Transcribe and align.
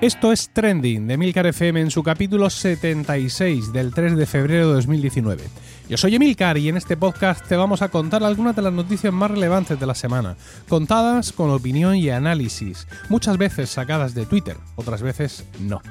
Esto 0.00 0.32
es 0.32 0.48
Trending 0.48 1.06
de 1.06 1.18
Milcar 1.18 1.46
FM 1.46 1.78
en 1.78 1.90
su 1.90 2.02
capítulo 2.02 2.48
76 2.48 3.70
del 3.70 3.92
3 3.92 4.16
de 4.16 4.24
febrero 4.24 4.68
de 4.68 4.74
2019. 4.76 5.44
Yo 5.90 5.98
soy 5.98 6.14
Emilcar 6.14 6.56
y 6.56 6.70
en 6.70 6.78
este 6.78 6.96
podcast 6.96 7.46
te 7.46 7.54
vamos 7.54 7.82
a 7.82 7.90
contar 7.90 8.24
algunas 8.24 8.56
de 8.56 8.62
las 8.62 8.72
noticias 8.72 9.12
más 9.12 9.30
relevantes 9.30 9.78
de 9.78 9.84
la 9.84 9.94
semana, 9.94 10.36
contadas 10.70 11.32
con 11.32 11.50
opinión 11.50 11.96
y 11.96 12.08
análisis, 12.08 12.88
muchas 13.10 13.36
veces 13.36 13.68
sacadas 13.68 14.14
de 14.14 14.24
Twitter, 14.24 14.56
otras 14.74 15.02
veces 15.02 15.44
no. 15.60 15.82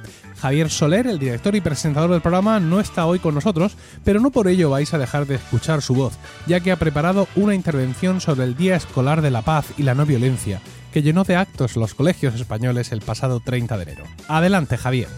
Javier 0.42 0.70
Soler, 0.70 1.08
el 1.08 1.20
director 1.20 1.56
y 1.56 1.62
presentador 1.62 2.12
del 2.12 2.22
programa, 2.22 2.60
no 2.60 2.80
está 2.80 3.06
hoy 3.06 3.20
con 3.20 3.36
nosotros, 3.36 3.76
pero 4.04 4.20
no 4.20 4.32
por 4.32 4.48
ello 4.48 4.70
vais 4.70 4.94
a 4.94 4.98
dejar 4.98 5.26
de 5.28 5.36
escuchar 5.36 5.82
su 5.82 5.94
voz, 5.94 6.14
ya 6.48 6.62
que 6.62 6.72
ha 6.72 6.78
preparado 6.78 7.28
una 7.36 7.56
intervención 7.56 8.22
sobre 8.22 8.46
el 8.46 8.56
Día 8.56 8.76
Escolar 8.76 9.22
de 9.22 9.32
la 9.32 9.42
Paz 9.42 9.66
y 9.78 9.84
la 9.84 9.96
No 9.96 10.06
Violencia, 10.06 10.62
que 10.94 11.02
llenó 11.02 11.24
de 11.24 11.36
actos 11.36 11.76
los 11.76 11.94
colegios 11.94 12.36
españoles 12.36 12.92
el 12.92 13.02
pasado 13.02 13.42
30 13.42 13.78
de 13.78 13.84
enero. 13.84 14.04
Adelante, 14.28 14.78
Javier. 14.78 15.10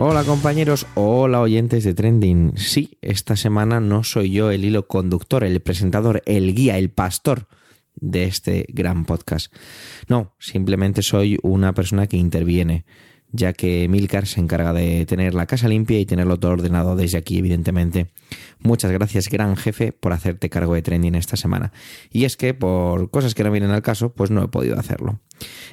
Hola 0.00 0.22
compañeros, 0.22 0.86
hola 0.94 1.40
oyentes 1.40 1.82
de 1.82 1.92
Trending. 1.92 2.52
Sí, 2.56 2.98
esta 3.02 3.34
semana 3.34 3.80
no 3.80 4.04
soy 4.04 4.30
yo 4.30 4.52
el 4.52 4.64
hilo 4.64 4.86
conductor, 4.86 5.42
el 5.42 5.58
presentador, 5.58 6.22
el 6.24 6.54
guía, 6.54 6.78
el 6.78 6.88
pastor 6.88 7.48
de 7.96 8.22
este 8.22 8.66
gran 8.68 9.06
podcast. 9.06 9.52
No, 10.06 10.36
simplemente 10.38 11.02
soy 11.02 11.36
una 11.42 11.74
persona 11.74 12.06
que 12.06 12.16
interviene 12.16 12.84
ya 13.32 13.52
que 13.52 13.88
Milcar 13.88 14.26
se 14.26 14.40
encarga 14.40 14.72
de 14.72 15.04
tener 15.06 15.34
la 15.34 15.46
casa 15.46 15.68
limpia 15.68 15.98
y 15.98 16.06
tenerlo 16.06 16.38
todo 16.38 16.52
ordenado 16.52 16.96
desde 16.96 17.18
aquí, 17.18 17.38
evidentemente. 17.38 18.08
Muchas 18.60 18.90
gracias, 18.90 19.28
gran 19.28 19.56
jefe, 19.56 19.92
por 19.92 20.12
hacerte 20.12 20.48
cargo 20.48 20.74
de 20.74 20.82
trending 20.82 21.14
esta 21.14 21.36
semana. 21.36 21.72
Y 22.10 22.24
es 22.24 22.36
que, 22.36 22.54
por 22.54 23.10
cosas 23.10 23.34
que 23.34 23.44
no 23.44 23.50
vienen 23.50 23.70
al 23.70 23.82
caso, 23.82 24.12
pues 24.12 24.30
no 24.30 24.42
he 24.42 24.48
podido 24.48 24.78
hacerlo. 24.78 25.20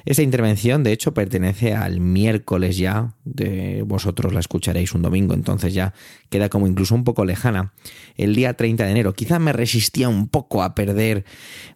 Esta 0.04 0.22
intervención, 0.22 0.84
de 0.84 0.92
hecho, 0.92 1.14
pertenece 1.14 1.74
al 1.74 2.00
miércoles 2.00 2.76
ya, 2.76 3.14
de 3.24 3.82
vosotros 3.86 4.32
la 4.32 4.40
escucharéis 4.40 4.94
un 4.94 5.02
domingo, 5.02 5.34
entonces 5.34 5.74
ya 5.74 5.94
queda 6.28 6.48
como 6.48 6.66
incluso 6.66 6.94
un 6.94 7.04
poco 7.04 7.24
lejana. 7.24 7.72
El 8.16 8.34
día 8.34 8.54
30 8.54 8.84
de 8.84 8.90
enero, 8.90 9.14
quizá 9.14 9.38
me 9.38 9.52
resistía 9.52 10.08
un 10.08 10.28
poco 10.28 10.62
a 10.62 10.74
perder 10.74 11.24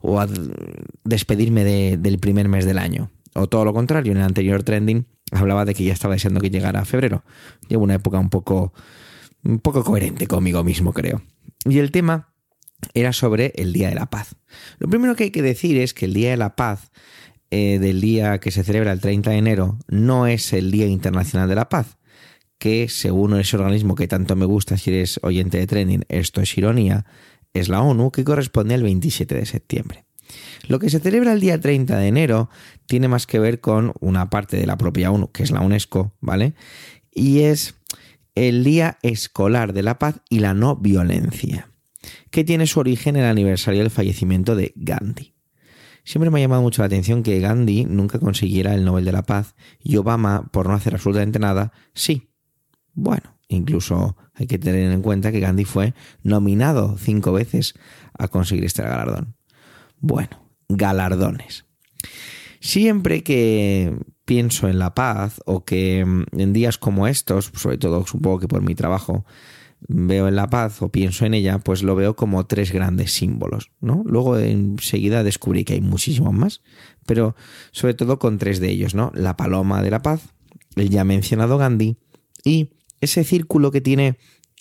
o 0.01 0.21
a 0.21 0.29
despedirme 1.05 1.65
del 1.65 2.19
primer 2.19 2.49
mes 2.49 2.65
del 2.65 2.79
año. 2.79 3.11
O 3.35 3.49
todo 3.49 3.65
lo 3.65 3.73
contrario, 3.73 4.13
en 4.13 4.19
el 4.19 4.25
anterior 4.25 4.63
trending 4.63 5.07
hablaba 5.31 5.65
de 5.65 5.75
que 5.75 5.85
ya 5.85 5.93
estaba 5.93 6.15
deseando 6.15 6.41
que 6.41 6.51
llegara 6.51 6.85
febrero. 6.85 7.25
Llevo 7.69 7.85
una 7.85 7.95
época 7.95 8.19
un 8.19 8.31
poco, 8.31 8.73
un 9.45 9.59
poco 9.59 9.85
coherente 9.85 10.27
conmigo 10.27 10.65
mismo, 10.65 10.93
creo. 10.93 11.23
Y 11.65 11.79
el 11.79 11.91
tema 11.91 12.33
era 12.95 13.13
sobre 13.13 13.53
el 13.57 13.73
Día 13.73 13.89
de 13.89 13.95
la 13.95 14.07
Paz. 14.07 14.37
Lo 14.79 14.89
primero 14.89 15.15
que 15.15 15.25
hay 15.25 15.31
que 15.31 15.43
decir 15.43 15.79
es 15.79 15.95
que 15.95 16.07
el 16.07 16.15
Día 16.15 16.31
de 16.31 16.37
la 16.37 16.57
Paz, 16.57 16.91
eh, 17.51 17.79
del 17.79 18.01
día 18.01 18.39
que 18.39 18.51
se 18.51 18.65
celebra 18.65 18.93
el 18.93 19.01
30 19.01 19.31
de 19.31 19.37
enero, 19.37 19.79
no 19.89 20.27
es 20.27 20.53
el 20.53 20.71
Día 20.71 20.87
Internacional 20.87 21.49
de 21.49 21.57
la 21.57 21.69
Paz, 21.69 21.99
que 22.59 22.89
según 22.89 23.39
ese 23.39 23.57
organismo 23.57 23.95
que 23.95 24.09
tanto 24.09 24.37
me 24.37 24.47
gusta 24.47 24.77
si 24.77 24.91
eres 24.91 25.21
oyente 25.23 25.59
de 25.59 25.67
training, 25.67 26.01
esto 26.09 26.41
es 26.41 26.57
ironía, 26.57 27.07
es 27.53 27.69
la 27.69 27.83
ONU, 27.83 28.11
que 28.11 28.25
corresponde 28.25 28.75
al 28.75 28.83
27 28.83 29.35
de 29.35 29.47
septiembre. 29.47 30.05
Lo 30.69 30.79
que 30.79 30.91
se 30.91 31.01
celebra 31.01 31.33
el 31.33 31.41
día 31.41 31.61
30 31.61 31.97
de 31.97 32.07
enero 32.09 32.51
tiene 32.87 33.09
más 33.09 33.27
que 33.27 33.39
ver 33.39 33.61
con 33.61 33.93
una 34.01 34.31
parte 34.31 34.57
de 34.57 34.67
la 34.67 34.77
propia 34.77 35.11
ONU, 35.11 35.31
que 35.33 35.43
es 35.43 35.51
la 35.51 35.61
UNESCO, 35.61 36.13
¿vale? 36.21 36.55
Y 37.13 37.41
es 37.41 37.75
el 38.35 38.65
Día 38.65 38.99
Escolar 39.03 39.73
de 39.73 39.83
la 39.83 39.99
Paz 39.99 40.21
y 40.29 40.41
la 40.41 40.55
No 40.55 40.77
Violencia, 40.77 41.71
que 42.31 42.45
tiene 42.45 42.67
su 42.67 42.81
origen 42.81 43.17
en 43.17 43.25
el 43.25 43.31
aniversario 43.31 43.81
del 43.81 43.91
fallecimiento 43.91 44.57
de 44.57 44.73
Gandhi. 44.77 45.35
Siempre 46.05 46.31
me 46.31 46.39
ha 46.39 46.43
llamado 46.43 46.63
mucho 46.63 46.83
la 46.83 46.87
atención 46.87 47.23
que 47.23 47.39
Gandhi 47.41 47.85
nunca 47.85 48.19
consiguiera 48.19 48.75
el 48.75 48.85
Nobel 48.85 49.05
de 49.05 49.13
la 49.13 49.23
Paz 49.23 49.55
y 49.83 49.97
Obama, 49.97 50.49
por 50.53 50.69
no 50.69 50.75
hacer 50.75 50.95
absolutamente 50.95 51.39
nada, 51.39 51.73
sí. 51.95 52.31
Bueno, 52.95 53.39
incluso 53.49 54.17
hay 54.35 54.47
que 54.47 54.59
tener 54.59 54.91
en 54.91 55.03
cuenta 55.03 55.33
que 55.33 55.41
Gandhi 55.41 55.65
fue 55.65 55.95
nominado 56.23 56.97
cinco 56.99 57.33
veces 57.33 57.75
a 58.19 58.29
conseguir 58.29 58.65
este 58.65 58.83
galardón. 58.83 59.37
Bueno, 60.01 60.51
galardones. 60.69 61.67
Siempre 62.61 63.23
que 63.23 63.97
pienso 64.25 64.69
en 64.69 64.79
la 64.79 64.95
paz 64.95 65.41
o 65.47 65.65
que 65.65 66.05
mm, 66.05 66.39
en 66.39 66.53
días 66.53 66.79
como 66.79 67.07
estos, 67.07 67.51
sobre 67.55 67.79
todo 67.79 68.07
supongo 68.07 68.39
que 68.39 68.49
por 68.49 68.63
mi 68.63 68.75
trabajo, 68.75 69.25
veo 69.89 70.29
en 70.29 70.37
la 70.37 70.51
paz 70.51 70.83
o 70.83 70.91
pienso 70.91 71.25
en 71.25 71.35
ella, 71.35 71.59
pues 71.59 71.83
lo 71.83 71.97
veo 71.97 72.15
como 72.15 72.47
tres 72.47 72.73
grandes 72.73 73.13
símbolos, 73.13 73.71
¿no? 73.81 74.03
Luego 74.07 74.39
enseguida 74.39 75.25
descubrí 75.25 75.65
que 75.65 75.75
hay 75.75 75.81
muchísimos 75.81 76.35
más, 76.35 76.63
pero 77.07 77.35
sobre 77.73 77.95
todo 77.95 78.19
con 78.19 78.39
tres 78.39 78.61
de 78.61 78.71
ellos, 78.71 78.95
¿no? 78.95 79.11
La 79.15 79.37
paloma 79.37 79.83
de 79.83 79.91
la 79.91 80.03
paz, 80.03 80.35
el 80.77 80.91
ya 80.91 81.05
mencionado 81.05 81.59
Gandhi 81.59 81.97
y 82.45 82.71
ese 83.01 83.25
círculo 83.25 83.71
que 83.71 83.81
tiene 83.81 84.19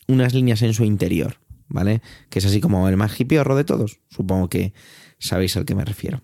unas 0.07 0.33
líneas 0.33 0.61
en 0.61 0.73
su 0.73 0.85
interior, 0.85 1.35
¿vale? 1.67 2.01
Que 2.29 2.39
es 2.39 2.45
así 2.45 2.61
como 2.61 2.87
el 2.87 2.97
más 2.97 3.19
hipiorro 3.19 3.55
de 3.55 3.65
todos. 3.65 3.99
Supongo 4.09 4.49
que 4.49 4.73
sabéis 5.19 5.55
al 5.57 5.65
que 5.65 5.75
me 5.75 5.85
refiero. 5.85 6.21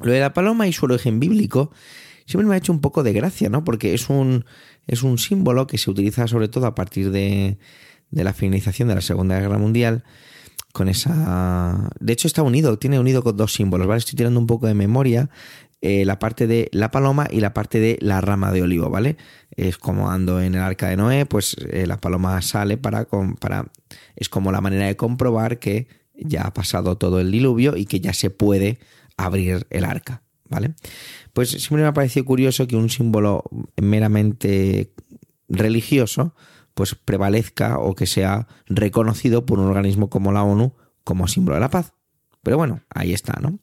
Lo 0.00 0.12
de 0.12 0.20
la 0.20 0.32
paloma 0.32 0.66
y 0.66 0.72
su 0.72 0.86
origen 0.86 1.20
bíblico 1.20 1.70
siempre 2.26 2.48
me 2.48 2.54
ha 2.54 2.58
hecho 2.58 2.72
un 2.72 2.80
poco 2.80 3.02
de 3.02 3.12
gracia, 3.12 3.48
¿no? 3.48 3.64
Porque 3.64 3.94
es 3.94 4.08
un, 4.08 4.44
es 4.86 5.02
un 5.02 5.18
símbolo 5.18 5.66
que 5.66 5.78
se 5.78 5.90
utiliza 5.90 6.26
sobre 6.26 6.48
todo 6.48 6.66
a 6.66 6.74
partir 6.74 7.10
de, 7.10 7.58
de 8.10 8.24
la 8.24 8.32
finalización 8.32 8.88
de 8.88 8.96
la 8.96 9.00
Segunda 9.00 9.38
Guerra 9.38 9.58
Mundial 9.58 10.04
con 10.72 10.88
esa... 10.88 11.90
De 12.00 12.12
hecho 12.12 12.26
está 12.26 12.42
unido, 12.42 12.78
tiene 12.78 12.98
unido 12.98 13.22
con 13.22 13.36
dos 13.36 13.54
símbolos, 13.54 13.86
¿vale? 13.86 13.98
Estoy 13.98 14.16
tirando 14.16 14.40
un 14.40 14.46
poco 14.46 14.66
de 14.66 14.74
memoria. 14.74 15.30
Eh, 15.80 16.04
la 16.06 16.18
parte 16.18 16.46
de 16.46 16.68
la 16.72 16.90
paloma 16.90 17.28
y 17.30 17.40
la 17.40 17.52
parte 17.52 17.78
de 17.78 17.98
la 18.00 18.20
rama 18.20 18.50
de 18.52 18.62
olivo, 18.62 18.88
¿vale? 18.88 19.18
Es 19.54 19.76
como 19.76 20.10
ando 20.10 20.40
en 20.40 20.54
el 20.54 20.62
arca 20.62 20.88
de 20.88 20.96
Noé, 20.96 21.26
pues 21.26 21.56
eh, 21.70 21.86
la 21.86 21.98
paloma 21.98 22.40
sale 22.42 22.78
para, 22.78 23.06
para... 23.38 23.70
Es 24.16 24.28
como 24.28 24.50
la 24.50 24.60
manera 24.60 24.86
de 24.86 24.96
comprobar 24.96 25.58
que 25.58 25.86
ya 26.16 26.42
ha 26.42 26.54
pasado 26.54 26.96
todo 26.96 27.20
el 27.20 27.30
diluvio 27.30 27.76
y 27.76 27.86
que 27.86 28.00
ya 28.00 28.12
se 28.12 28.30
puede 28.30 28.78
abrir 29.16 29.66
el 29.70 29.84
arca, 29.84 30.22
¿vale? 30.48 30.74
Pues 31.32 31.50
siempre 31.50 31.82
me 31.82 31.88
ha 31.88 31.94
parecido 31.94 32.24
curioso 32.24 32.66
que 32.66 32.76
un 32.76 32.90
símbolo 32.90 33.44
meramente 33.80 34.92
religioso 35.48 36.34
pues 36.74 36.94
prevalezca 36.94 37.78
o 37.78 37.94
que 37.94 38.06
sea 38.06 38.48
reconocido 38.66 39.46
por 39.46 39.60
un 39.60 39.68
organismo 39.68 40.10
como 40.10 40.32
la 40.32 40.42
ONU 40.42 40.74
como 41.04 41.28
símbolo 41.28 41.54
de 41.54 41.60
la 41.60 41.70
paz. 41.70 41.92
Pero 42.42 42.56
bueno, 42.56 42.82
ahí 42.90 43.12
está, 43.12 43.38
¿no? 43.40 43.58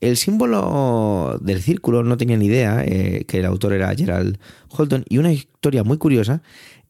El 0.00 0.16
símbolo 0.16 1.38
del 1.40 1.62
círculo 1.62 2.02
no 2.02 2.16
tenía 2.16 2.36
ni 2.36 2.46
idea 2.46 2.84
eh, 2.84 3.24
que 3.26 3.38
el 3.38 3.46
autor 3.46 3.72
era 3.72 3.94
Gerald 3.94 4.38
Holton 4.68 5.04
y 5.08 5.18
una 5.18 5.32
historia 5.32 5.84
muy 5.84 5.98
curiosa 5.98 6.42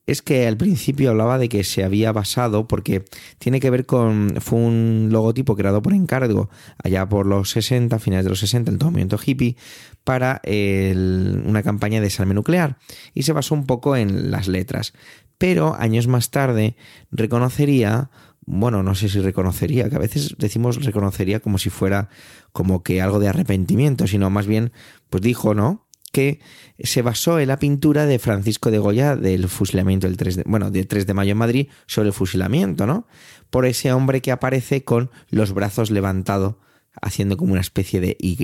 es 0.07 0.21
que 0.21 0.47
al 0.47 0.57
principio 0.57 1.11
hablaba 1.11 1.39
de 1.39 1.49
que 1.49 1.63
se 1.63 1.85
había 1.85 2.13
basado, 2.13 2.67
porque 2.67 3.05
tiene 3.39 3.61
que 3.61 3.71
ver 3.71 3.87
con, 3.87 4.35
fue 4.41 4.59
un 4.59 5.09
logotipo 5.13 5.55
creado 5.55 5.81
por 5.81 5.93
encargo 5.93 6.51
allá 6.83 7.09
por 7.09 7.27
los 7.27 7.51
60, 7.51 7.99
finales 7.99 8.25
de 8.25 8.31
los 8.31 8.41
60, 8.41 8.71
el 8.71 8.79
movimiento 8.79 9.19
hippie, 9.25 9.57
para 10.03 10.43
una 10.45 11.63
campaña 11.63 12.01
de 12.01 12.07
desarme 12.07 12.35
nuclear. 12.35 12.79
Y 13.15 13.23
se 13.23 13.33
basó 13.33 13.55
un 13.55 13.67
poco 13.67 13.97
en 13.97 14.31
las 14.31 14.49
letras. 14.49 14.93
Pero 15.39 15.75
años 15.78 16.09
más 16.09 16.31
tarde 16.31 16.77
reconocería, 17.10 18.10
bueno, 18.45 18.83
no 18.83 18.97
sé 18.97 19.09
si 19.09 19.21
reconocería, 19.21 19.89
que 19.89 19.97
a 19.97 20.01
veces 20.01 20.34
decimos 20.39 20.84
reconocería 20.84 21.41
como 21.41 21.59
si 21.59 21.71
fuera 21.71 22.09
como 22.53 22.83
que 22.83 23.01
algo 23.01 23.21
de 23.21 23.28
arrepentimiento, 23.28 24.07
sino 24.09 24.31
más 24.31 24.47
bien, 24.47 24.72
pues 25.10 25.22
dijo, 25.22 25.55
¿no? 25.55 25.87
Que 26.12 26.41
se 26.78 27.03
basó 27.03 27.41
en 27.41 27.48
la 27.48 27.59
pintura 27.59 28.06
de 28.06 28.18
Francisco 28.18 28.70
de 28.70 28.78
Goya 28.78 29.16
del 29.16 29.48
fusilamiento 29.48 30.06
del 30.06 30.16
3 30.16 30.36
de, 30.36 30.42
bueno, 30.47 30.70
del 30.70 30.86
3 30.86 31.06
de 31.06 31.14
mayo 31.14 31.32
en 31.32 31.38
Madrid 31.38 31.68
sobre 31.86 32.09
el 32.09 32.14
fusilamiento, 32.14 32.86
¿no? 32.86 33.06
Por 33.50 33.66
ese 33.66 33.92
hombre 33.92 34.20
que 34.20 34.30
aparece 34.30 34.84
con 34.84 35.10
los 35.30 35.53
brazos 35.53 35.91
levantados 35.91 36.56
haciendo 37.00 37.36
como 37.36 37.53
una 37.53 37.60
especie 37.60 38.00
de 38.00 38.16
Y. 38.20 38.36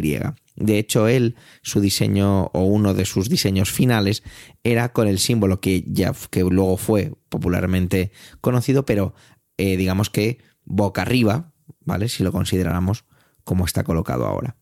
De 0.57 0.79
hecho, 0.79 1.09
él, 1.09 1.37
su 1.63 1.81
diseño 1.81 2.47
o 2.47 2.63
uno 2.63 2.95
de 2.95 3.05
sus 3.05 3.29
diseños 3.29 3.71
finales 3.71 4.23
era 4.65 4.93
con 4.93 5.07
el 5.07 5.19
símbolo 5.19 5.61
que 5.61 5.85
ya 5.87 6.13
que 6.31 6.41
luego 6.41 6.77
fue 6.77 7.13
popularmente 7.29 8.11
conocido, 8.41 8.87
pero 8.87 9.15
eh, 9.59 9.77
digamos 9.77 10.09
que 10.09 10.39
boca 10.65 11.03
arriba, 11.03 11.53
¿vale? 11.85 12.09
Si 12.09 12.23
lo 12.23 12.33
consideráramos 12.33 13.05
como 13.45 13.65
está 13.65 13.85
colocado 13.85 14.27
ahora. 14.27 14.58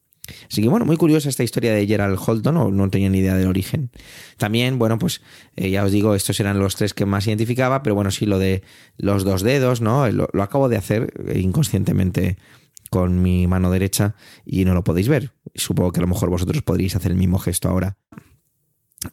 Así 0.50 0.62
que 0.62 0.68
bueno, 0.68 0.84
muy 0.84 0.96
curiosa 0.96 1.28
esta 1.28 1.42
historia 1.42 1.72
de 1.72 1.86
Gerald 1.86 2.18
Holton, 2.24 2.54
no, 2.54 2.70
no 2.70 2.90
tenía 2.90 3.08
ni 3.08 3.18
idea 3.18 3.34
del 3.34 3.48
origen. 3.48 3.90
También, 4.36 4.78
bueno, 4.78 4.98
pues 4.98 5.22
eh, 5.56 5.70
ya 5.70 5.84
os 5.84 5.92
digo, 5.92 6.14
estos 6.14 6.38
eran 6.40 6.58
los 6.58 6.76
tres 6.76 6.94
que 6.94 7.06
más 7.06 7.26
identificaba, 7.26 7.82
pero 7.82 7.94
bueno, 7.94 8.10
sí, 8.10 8.26
lo 8.26 8.38
de 8.38 8.62
los 8.96 9.24
dos 9.24 9.42
dedos, 9.42 9.80
¿no? 9.80 10.08
Lo, 10.10 10.28
acabo 10.42 10.68
de 10.68 10.76
hacer 10.76 11.12
eh, 11.26 11.38
inconscientemente 11.38 12.36
con 12.90 13.22
mi 13.22 13.46
mano 13.46 13.70
derecha 13.70 14.14
y 14.44 14.64
no 14.64 14.74
lo 14.74 14.84
podéis 14.84 15.08
ver. 15.08 15.32
Supongo 15.54 15.92
que 15.92 16.00
a 16.00 16.02
lo 16.02 16.08
mejor 16.08 16.30
vosotros 16.30 16.62
podríais 16.62 16.96
hacer 16.96 17.12
el 17.12 17.18
mismo 17.18 17.38
gesto 17.38 17.68
ahora. 17.68 17.98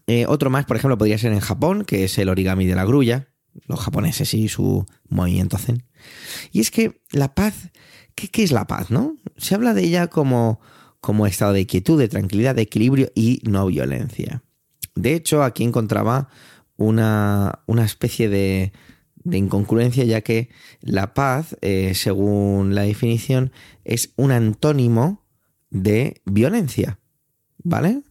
Eh, 0.07 0.25
otro 0.27 0.50
más, 0.50 0.65
por 0.65 0.77
ejemplo, 0.77 0.98
podría 0.98 1.18
ser 1.18 1.33
en 1.33 1.39
Japón, 1.39 1.86
que 1.86 2.04
es 2.04 2.18
el 2.18 2.30
origami 2.30 2.65
de 2.65 2.75
la 2.75 2.86
grulla, 2.86 3.27
los 3.68 3.80
japoneses 3.80 4.33
y 4.33 4.48
su 4.48 4.86
movimiento 5.10 5.57
zen. 5.57 5.86
Y 6.51 6.60
es 6.62 6.71
que 6.71 7.01
la 7.12 7.33
paz, 7.36 7.71
¿qué, 8.15 8.27
qué 8.30 8.44
es 8.44 8.51
la 8.51 8.65
paz, 8.65 8.89
no? 8.89 9.18
Se 9.38 9.56
habla 9.56 9.74
de 9.74 9.83
ella 9.83 10.07
como, 10.07 10.60
como 11.03 11.27
estado 11.27 11.51
de 11.51 11.67
quietud, 11.67 12.00
de 12.00 12.07
tranquilidad, 12.07 12.55
de 12.55 12.61
equilibrio 12.61 13.11
y 13.13 13.41
no 13.44 13.65
violencia. 13.65 14.41
De 14.95 15.15
hecho, 15.15 15.44
aquí 15.44 15.65
encontraba 15.65 16.29
una, 16.77 17.59
una 17.65 17.83
especie 17.83 18.29
de, 18.29 18.71
de, 19.25 19.38
incongruencia, 19.38 20.05
ya 20.05 20.21
que 20.21 20.47
la 20.79 21.13
paz, 21.13 21.57
eh, 21.59 21.94
según 21.94 22.73
la 22.73 22.83
definición, 22.83 23.51
es 23.83 24.13
un 24.15 24.31
antónimo 24.31 25.25
de 25.71 26.21
violencia. 26.23 27.00
¿Vale? 27.65 28.01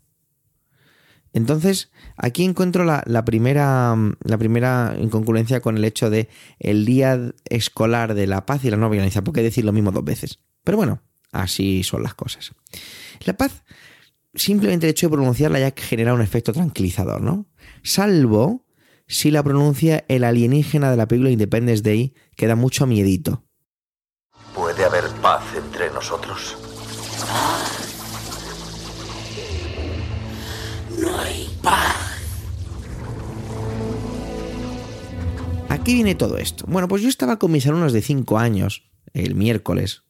Entonces, 1.33 1.91
aquí 2.19 2.45
encuentro 2.45 2.85
la, 2.85 3.03
la, 3.07 3.25
primera, 3.25 3.97
la 4.23 4.37
primera 4.37 4.95
incongruencia 5.01 5.63
con 5.63 5.79
el 5.79 5.87
hecho 5.87 6.11
de 6.11 6.29
el 6.59 6.85
día 6.85 7.33
escolar 7.47 8.13
de 8.13 8.27
la 8.27 8.45
paz 8.45 8.67
y 8.67 8.71
la 8.71 8.77
no 8.77 8.91
violencia. 8.91 9.25
¿Por 9.25 9.33
qué 9.33 9.43
decir 9.43 9.65
lo 9.65 9.73
mismo 9.73 9.93
dos 9.93 10.05
veces? 10.05 10.41
Pero 10.63 10.77
bueno, 10.77 11.01
así 11.33 11.83
son 11.83 12.03
las 12.03 12.15
cosas. 12.15 12.53
La 13.25 13.37
paz, 13.37 13.65
simplemente 14.35 14.87
el 14.87 14.91
hecho 14.91 15.09
de 15.09 15.17
pronunciarla 15.17 15.59
ya 15.59 15.75
genera 15.77 16.15
un 16.15 16.23
efecto 16.23 16.53
tranquilizador, 16.53 17.21
¿no? 17.21 17.47
Salvo 17.83 18.65
si 19.09 19.31
la 19.31 19.43
pronuncia 19.43 20.05
el 20.09 20.25
alienígena 20.25 20.91
de 20.91 20.97
la 20.97 21.09
película 21.09 21.31
Independence 21.31 21.83
Day, 21.83 22.15
que 22.37 22.47
da 22.47 22.55
mucho 22.55 22.87
miedito. 22.87 23.45
¿Puede 24.55 24.85
haber 24.85 25.05
paz 25.21 25.45
entre 25.57 25.91
nosotros? 25.91 26.57
No 30.99 31.19
hay 31.19 31.49
paz. 31.63 31.97
¿A 35.69 35.83
qué 35.83 35.95
viene 35.95 36.15
todo 36.15 36.39
esto? 36.39 36.65
Bueno, 36.69 36.87
pues 36.87 37.03
yo 37.03 37.09
estaba 37.09 37.39
con 37.39 37.51
mis 37.51 37.67
alumnos 37.67 37.93
de 37.93 38.03
5 38.03 38.39
años, 38.39 38.91
el 39.15 39.35
miércoles, 39.35 40.05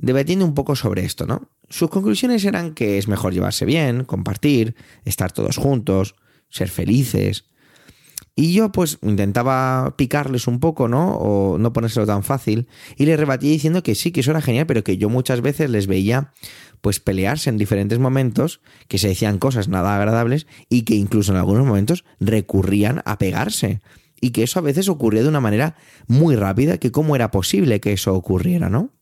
debatiendo 0.00 0.44
un 0.44 0.54
poco 0.54 0.76
sobre 0.76 1.04
esto, 1.04 1.26
¿no? 1.26 1.50
Sus 1.68 1.90
conclusiones 1.90 2.44
eran 2.44 2.72
que 2.72 2.98
es 2.98 3.08
mejor 3.08 3.34
llevarse 3.34 3.64
bien, 3.64 4.04
compartir, 4.04 4.74
estar 5.04 5.32
todos 5.32 5.56
juntos, 5.56 6.14
ser 6.48 6.68
felices. 6.68 7.44
Y 8.34 8.52
yo 8.52 8.70
pues 8.70 8.98
intentaba 9.02 9.96
picarles 9.96 10.46
un 10.46 10.60
poco, 10.60 10.86
¿no? 10.86 11.16
O 11.16 11.58
no 11.58 11.72
ponérselo 11.72 12.06
tan 12.06 12.22
fácil. 12.22 12.68
Y 12.96 13.06
les 13.06 13.18
rebatí 13.18 13.50
diciendo 13.50 13.82
que 13.82 13.96
sí, 13.96 14.12
que 14.12 14.20
eso 14.20 14.30
era 14.30 14.40
genial, 14.40 14.66
pero 14.66 14.84
que 14.84 14.96
yo 14.96 15.08
muchas 15.08 15.40
veces 15.40 15.68
les 15.68 15.88
veía 15.88 16.32
pues 16.80 17.00
pelearse 17.00 17.50
en 17.50 17.58
diferentes 17.58 17.98
momentos, 17.98 18.60
que 18.86 18.98
se 18.98 19.08
decían 19.08 19.38
cosas 19.38 19.66
nada 19.66 19.96
agradables 19.96 20.46
y 20.68 20.82
que 20.82 20.94
incluso 20.94 21.32
en 21.32 21.38
algunos 21.38 21.66
momentos 21.66 22.04
recurrían 22.20 23.02
a 23.04 23.18
pegarse. 23.18 23.80
Y 24.20 24.30
que 24.30 24.44
eso 24.44 24.60
a 24.60 24.62
veces 24.62 24.88
ocurría 24.88 25.22
de 25.22 25.28
una 25.28 25.40
manera 25.40 25.74
muy 26.06 26.36
rápida, 26.36 26.78
que 26.78 26.92
cómo 26.92 27.16
era 27.16 27.32
posible 27.32 27.80
que 27.80 27.92
eso 27.92 28.14
ocurriera, 28.14 28.68
¿no? 28.68 28.92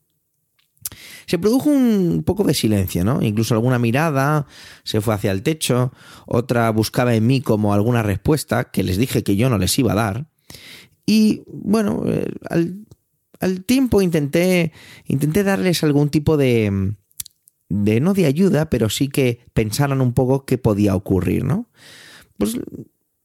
Se 1.26 1.38
produjo 1.38 1.70
un 1.70 2.23
poco 2.25 2.44
de 2.44 2.55
silencio, 2.55 3.05
¿no? 3.05 3.20
Incluso 3.23 3.55
alguna 3.55 3.78
mirada 3.78 4.46
se 4.84 5.00
fue 5.00 5.14
hacia 5.14 5.32
el 5.32 5.43
techo, 5.43 5.93
otra 6.26 6.70
buscaba 6.70 7.14
en 7.14 7.26
mí 7.26 7.40
como 7.40 7.75
alguna 7.75 8.02
respuesta 8.02 8.70
que 8.70 8.82
les 8.82 8.96
dije 8.96 9.23
que 9.23 9.37
yo 9.37 9.50
no 9.50 9.58
les 9.58 9.78
iba 9.78 9.93
a 9.93 9.96
dar. 9.96 10.28
Y 11.05 11.43
bueno, 11.46 12.05
eh, 12.06 12.32
al, 12.49 12.87
al 13.40 13.64
tiempo 13.64 14.02
intenté, 14.02 14.73
intenté 15.06 15.43
darles 15.43 15.82
algún 15.84 16.08
tipo 16.11 16.37
de, 16.37 16.94
de, 17.69 18.00
no 18.00 18.14
de 18.14 18.26
ayuda, 18.26 18.70
pero 18.70 18.88
sí 18.88 19.08
que 19.08 19.40
pensaran 19.52 20.00
un 20.00 20.12
poco 20.12 20.44
qué 20.44 20.58
podía 20.58 20.94
ocurrir, 20.94 21.44
¿no? 21.44 21.69
Pues 22.38 22.58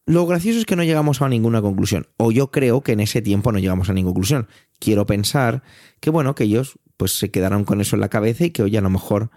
lo 0.05 0.25
gracioso 0.25 0.59
es 0.59 0.65
que 0.65 0.75
no 0.75 0.83
llegamos 0.83 1.21
a 1.21 1.29
ninguna 1.29 1.61
conclusión, 1.61 2.07
o 2.17 2.31
yo 2.31 2.51
creo 2.51 2.81
que 2.81 2.93
en 2.93 3.01
ese 3.01 3.21
tiempo 3.21 3.51
no 3.51 3.59
llegamos 3.59 3.89
a 3.89 3.93
ninguna 3.93 4.13
conclusión. 4.13 4.47
Quiero 4.79 5.05
pensar 5.05 5.63
que 5.99 6.09
bueno, 6.09 6.35
que 6.35 6.45
ellos 6.45 6.79
pues 7.01 7.17
se 7.17 7.31
quedaron 7.31 7.65
con 7.65 7.81
eso 7.81 7.95
en 7.95 7.99
la 7.99 8.09
cabeza 8.09 8.45
y 8.45 8.51
que 8.51 8.61
hoy 8.61 8.77
a 8.77 8.81
lo 8.81 8.91
mejor 8.91 9.31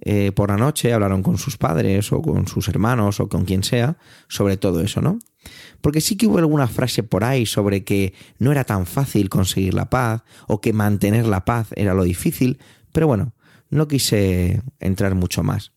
eh, 0.00 0.30
por 0.30 0.50
la 0.50 0.56
noche 0.56 0.92
hablaron 0.92 1.24
con 1.24 1.38
sus 1.38 1.56
padres 1.56 2.12
o 2.12 2.22
con 2.22 2.46
sus 2.46 2.68
hermanos 2.68 3.18
o 3.18 3.28
con 3.28 3.44
quien 3.44 3.64
sea 3.64 3.96
sobre 4.28 4.56
todo 4.56 4.80
eso, 4.80 5.00
¿no? 5.00 5.18
Porque 5.80 6.00
sí 6.00 6.16
que 6.16 6.28
hubo 6.28 6.38
alguna 6.38 6.68
frase 6.68 7.02
por 7.02 7.24
ahí 7.24 7.46
sobre 7.46 7.82
que 7.82 8.14
no 8.38 8.52
era 8.52 8.62
tan 8.62 8.86
fácil 8.86 9.28
conseguir 9.28 9.74
la 9.74 9.90
paz 9.90 10.22
o 10.46 10.60
que 10.60 10.72
mantener 10.72 11.26
la 11.26 11.44
paz 11.44 11.70
era 11.74 11.94
lo 11.94 12.04
difícil, 12.04 12.60
pero 12.92 13.08
bueno, 13.08 13.32
no 13.70 13.88
quise 13.88 14.62
entrar 14.78 15.16
mucho 15.16 15.42
más. 15.42 15.72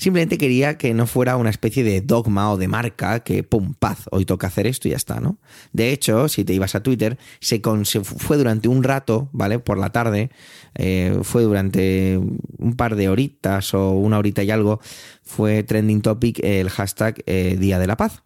Simplemente 0.00 0.38
quería 0.38 0.78
que 0.78 0.94
no 0.94 1.06
fuera 1.06 1.36
una 1.36 1.50
especie 1.50 1.84
de 1.84 2.00
dogma 2.00 2.50
o 2.50 2.56
de 2.56 2.68
marca 2.68 3.20
que, 3.20 3.42
pum, 3.42 3.74
paz, 3.74 4.06
hoy 4.10 4.24
toca 4.24 4.46
hacer 4.46 4.66
esto 4.66 4.88
y 4.88 4.92
ya 4.92 4.96
está, 4.96 5.20
¿no? 5.20 5.36
De 5.74 5.92
hecho, 5.92 6.26
si 6.30 6.42
te 6.42 6.54
ibas 6.54 6.74
a 6.74 6.82
Twitter, 6.82 7.18
se, 7.40 7.60
fue 8.02 8.38
durante 8.38 8.68
un 8.68 8.82
rato, 8.82 9.28
¿vale? 9.32 9.58
Por 9.58 9.76
la 9.76 9.90
tarde, 9.90 10.30
eh, 10.74 11.18
fue 11.22 11.42
durante 11.42 12.18
un 12.56 12.76
par 12.76 12.96
de 12.96 13.10
horitas 13.10 13.74
o 13.74 13.90
una 13.90 14.16
horita 14.16 14.42
y 14.42 14.50
algo, 14.50 14.80
fue 15.22 15.64
trending 15.64 16.00
topic 16.00 16.40
el 16.42 16.70
hashtag 16.70 17.22
eh, 17.26 17.58
Día 17.60 17.78
de 17.78 17.86
la 17.86 17.98
Paz, 17.98 18.22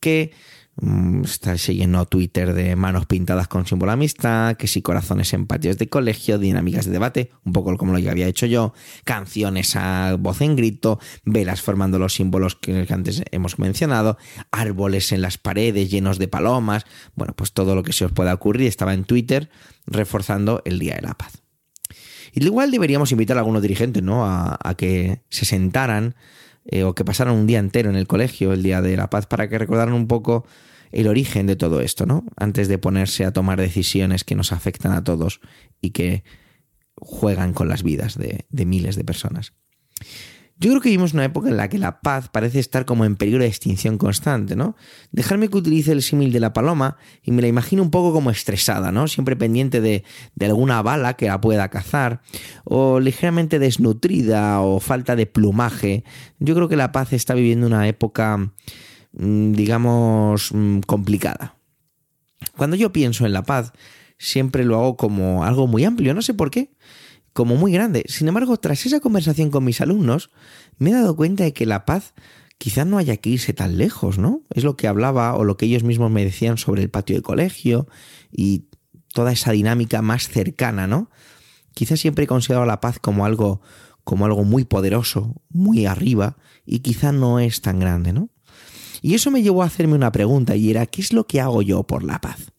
que 0.00 0.32
Mm, 0.76 1.22
está 1.22 1.56
siguiendo 1.56 2.04
Twitter 2.06 2.52
de 2.52 2.74
manos 2.74 3.06
pintadas 3.06 3.46
con 3.46 3.64
símbolo 3.64 3.90
de 3.90 3.94
amistad, 3.94 4.56
que 4.56 4.66
si 4.66 4.82
corazones 4.82 5.32
en 5.32 5.46
patios 5.46 5.78
de 5.78 5.88
colegio, 5.88 6.36
dinámicas 6.36 6.86
de 6.86 6.90
debate, 6.90 7.30
un 7.44 7.52
poco 7.52 7.76
como 7.76 7.92
lo 7.92 8.00
que 8.00 8.10
había 8.10 8.26
hecho 8.26 8.46
yo, 8.46 8.74
canciones 9.04 9.76
a 9.76 10.16
voz 10.18 10.40
en 10.40 10.56
grito, 10.56 10.98
velas 11.24 11.62
formando 11.62 12.00
los 12.00 12.14
símbolos 12.14 12.56
que 12.56 12.86
antes 12.90 13.22
hemos 13.30 13.60
mencionado, 13.60 14.18
árboles 14.50 15.12
en 15.12 15.22
las 15.22 15.38
paredes 15.38 15.90
llenos 15.90 16.18
de 16.18 16.26
palomas, 16.26 16.86
bueno, 17.14 17.34
pues 17.36 17.52
todo 17.52 17.76
lo 17.76 17.84
que 17.84 17.92
se 17.92 18.06
os 18.06 18.12
pueda 18.12 18.34
ocurrir 18.34 18.66
estaba 18.66 18.94
en 18.94 19.04
Twitter 19.04 19.50
reforzando 19.86 20.60
el 20.64 20.80
Día 20.80 20.96
de 20.96 21.02
la 21.02 21.14
Paz. 21.14 21.40
Igual 22.32 22.72
deberíamos 22.72 23.12
invitar 23.12 23.36
a 23.36 23.40
algunos 23.40 23.62
dirigentes, 23.62 24.02
¿no? 24.02 24.24
A 24.26 24.74
que 24.76 25.22
se 25.28 25.44
sentaran 25.44 26.16
eh, 26.64 26.84
o 26.84 26.94
que 26.94 27.04
pasaran 27.04 27.34
un 27.34 27.46
día 27.46 27.58
entero 27.58 27.90
en 27.90 27.96
el 27.96 28.06
colegio, 28.06 28.52
el 28.52 28.62
Día 28.62 28.82
de 28.82 28.96
la 28.96 29.10
Paz, 29.10 29.26
para 29.26 29.48
que 29.48 29.58
recordaran 29.58 29.94
un 29.94 30.06
poco 30.06 30.46
el 30.92 31.08
origen 31.08 31.46
de 31.46 31.56
todo 31.56 31.80
esto, 31.80 32.06
¿no? 32.06 32.24
Antes 32.36 32.68
de 32.68 32.78
ponerse 32.78 33.24
a 33.24 33.32
tomar 33.32 33.60
decisiones 33.60 34.24
que 34.24 34.36
nos 34.36 34.52
afectan 34.52 34.92
a 34.92 35.02
todos 35.02 35.40
y 35.80 35.90
que 35.90 36.24
juegan 36.96 37.52
con 37.52 37.68
las 37.68 37.82
vidas 37.82 38.16
de 38.16 38.64
miles 38.66 38.94
de 38.96 39.04
personas. 39.04 39.52
Yo 40.56 40.70
creo 40.70 40.80
que 40.80 40.88
vivimos 40.88 41.14
una 41.14 41.24
época 41.24 41.48
en 41.48 41.56
la 41.56 41.68
que 41.68 41.78
la 41.78 42.00
paz 42.00 42.28
parece 42.28 42.60
estar 42.60 42.84
como 42.84 43.04
en 43.04 43.16
peligro 43.16 43.42
de 43.42 43.48
extinción 43.48 43.98
constante, 43.98 44.54
¿no? 44.54 44.76
Dejarme 45.10 45.48
que 45.48 45.56
utilice 45.56 45.90
el 45.90 46.00
símil 46.00 46.32
de 46.32 46.38
la 46.38 46.52
paloma 46.52 46.96
y 47.22 47.32
me 47.32 47.42
la 47.42 47.48
imagino 47.48 47.82
un 47.82 47.90
poco 47.90 48.12
como 48.12 48.30
estresada, 48.30 48.92
¿no? 48.92 49.08
Siempre 49.08 49.34
pendiente 49.34 49.80
de, 49.80 50.04
de, 50.36 50.46
alguna 50.46 50.80
bala 50.80 51.14
que 51.14 51.26
la 51.26 51.40
pueda 51.40 51.68
cazar, 51.70 52.22
o 52.62 53.00
ligeramente 53.00 53.58
desnutrida 53.58 54.60
o 54.60 54.78
falta 54.78 55.16
de 55.16 55.26
plumaje. 55.26 56.04
Yo 56.38 56.54
creo 56.54 56.68
que 56.68 56.76
la 56.76 56.92
paz 56.92 57.12
está 57.12 57.34
viviendo 57.34 57.66
una 57.66 57.88
época, 57.88 58.52
mm, 59.12 59.52
digamos, 59.52 60.50
mm, 60.52 60.80
complicada. 60.80 61.56
Cuando 62.56 62.76
yo 62.76 62.92
pienso 62.92 63.26
en 63.26 63.32
la 63.32 63.42
paz, 63.42 63.72
siempre 64.18 64.64
lo 64.64 64.76
hago 64.76 64.96
como 64.96 65.44
algo 65.44 65.66
muy 65.66 65.84
amplio, 65.84 66.14
no 66.14 66.22
sé 66.22 66.32
por 66.32 66.52
qué 66.52 66.70
como 67.34 67.56
muy 67.56 67.72
grande. 67.72 68.04
Sin 68.08 68.28
embargo, 68.28 68.56
tras 68.56 68.86
esa 68.86 69.00
conversación 69.00 69.50
con 69.50 69.64
mis 69.64 69.82
alumnos, 69.82 70.30
me 70.78 70.90
he 70.90 70.94
dado 70.94 71.14
cuenta 71.14 71.44
de 71.44 71.52
que 71.52 71.66
la 71.66 71.84
paz 71.84 72.14
quizás 72.58 72.86
no 72.86 72.96
haya 72.96 73.16
que 73.18 73.30
irse 73.30 73.52
tan 73.52 73.76
lejos, 73.76 74.18
¿no? 74.18 74.42
Es 74.50 74.64
lo 74.64 74.76
que 74.76 74.86
hablaba 74.86 75.34
o 75.34 75.44
lo 75.44 75.56
que 75.56 75.66
ellos 75.66 75.82
mismos 75.82 76.10
me 76.10 76.24
decían 76.24 76.56
sobre 76.56 76.82
el 76.82 76.90
patio 76.90 77.16
de 77.16 77.22
colegio 77.22 77.88
y 78.30 78.68
toda 79.12 79.32
esa 79.32 79.52
dinámica 79.52 80.00
más 80.00 80.28
cercana, 80.28 80.86
¿no? 80.86 81.10
Quizás 81.74 82.00
siempre 82.00 82.24
he 82.24 82.28
considerado 82.28 82.66
la 82.66 82.80
paz 82.80 82.98
como 82.98 83.26
algo 83.26 83.60
como 84.04 84.26
algo 84.26 84.44
muy 84.44 84.64
poderoso, 84.64 85.34
muy 85.48 85.86
arriba 85.86 86.36
y 86.66 86.80
quizá 86.80 87.10
no 87.10 87.40
es 87.40 87.62
tan 87.62 87.80
grande, 87.80 88.12
¿no? 88.12 88.28
Y 89.02 89.14
eso 89.14 89.30
me 89.30 89.42
llevó 89.42 89.62
a 89.62 89.66
hacerme 89.66 89.94
una 89.94 90.12
pregunta 90.12 90.56
y 90.56 90.70
era 90.70 90.86
¿qué 90.86 91.00
es 91.00 91.12
lo 91.12 91.26
que 91.26 91.40
hago 91.40 91.62
yo 91.62 91.82
por 91.82 92.04
la 92.04 92.20
paz? 92.20 92.53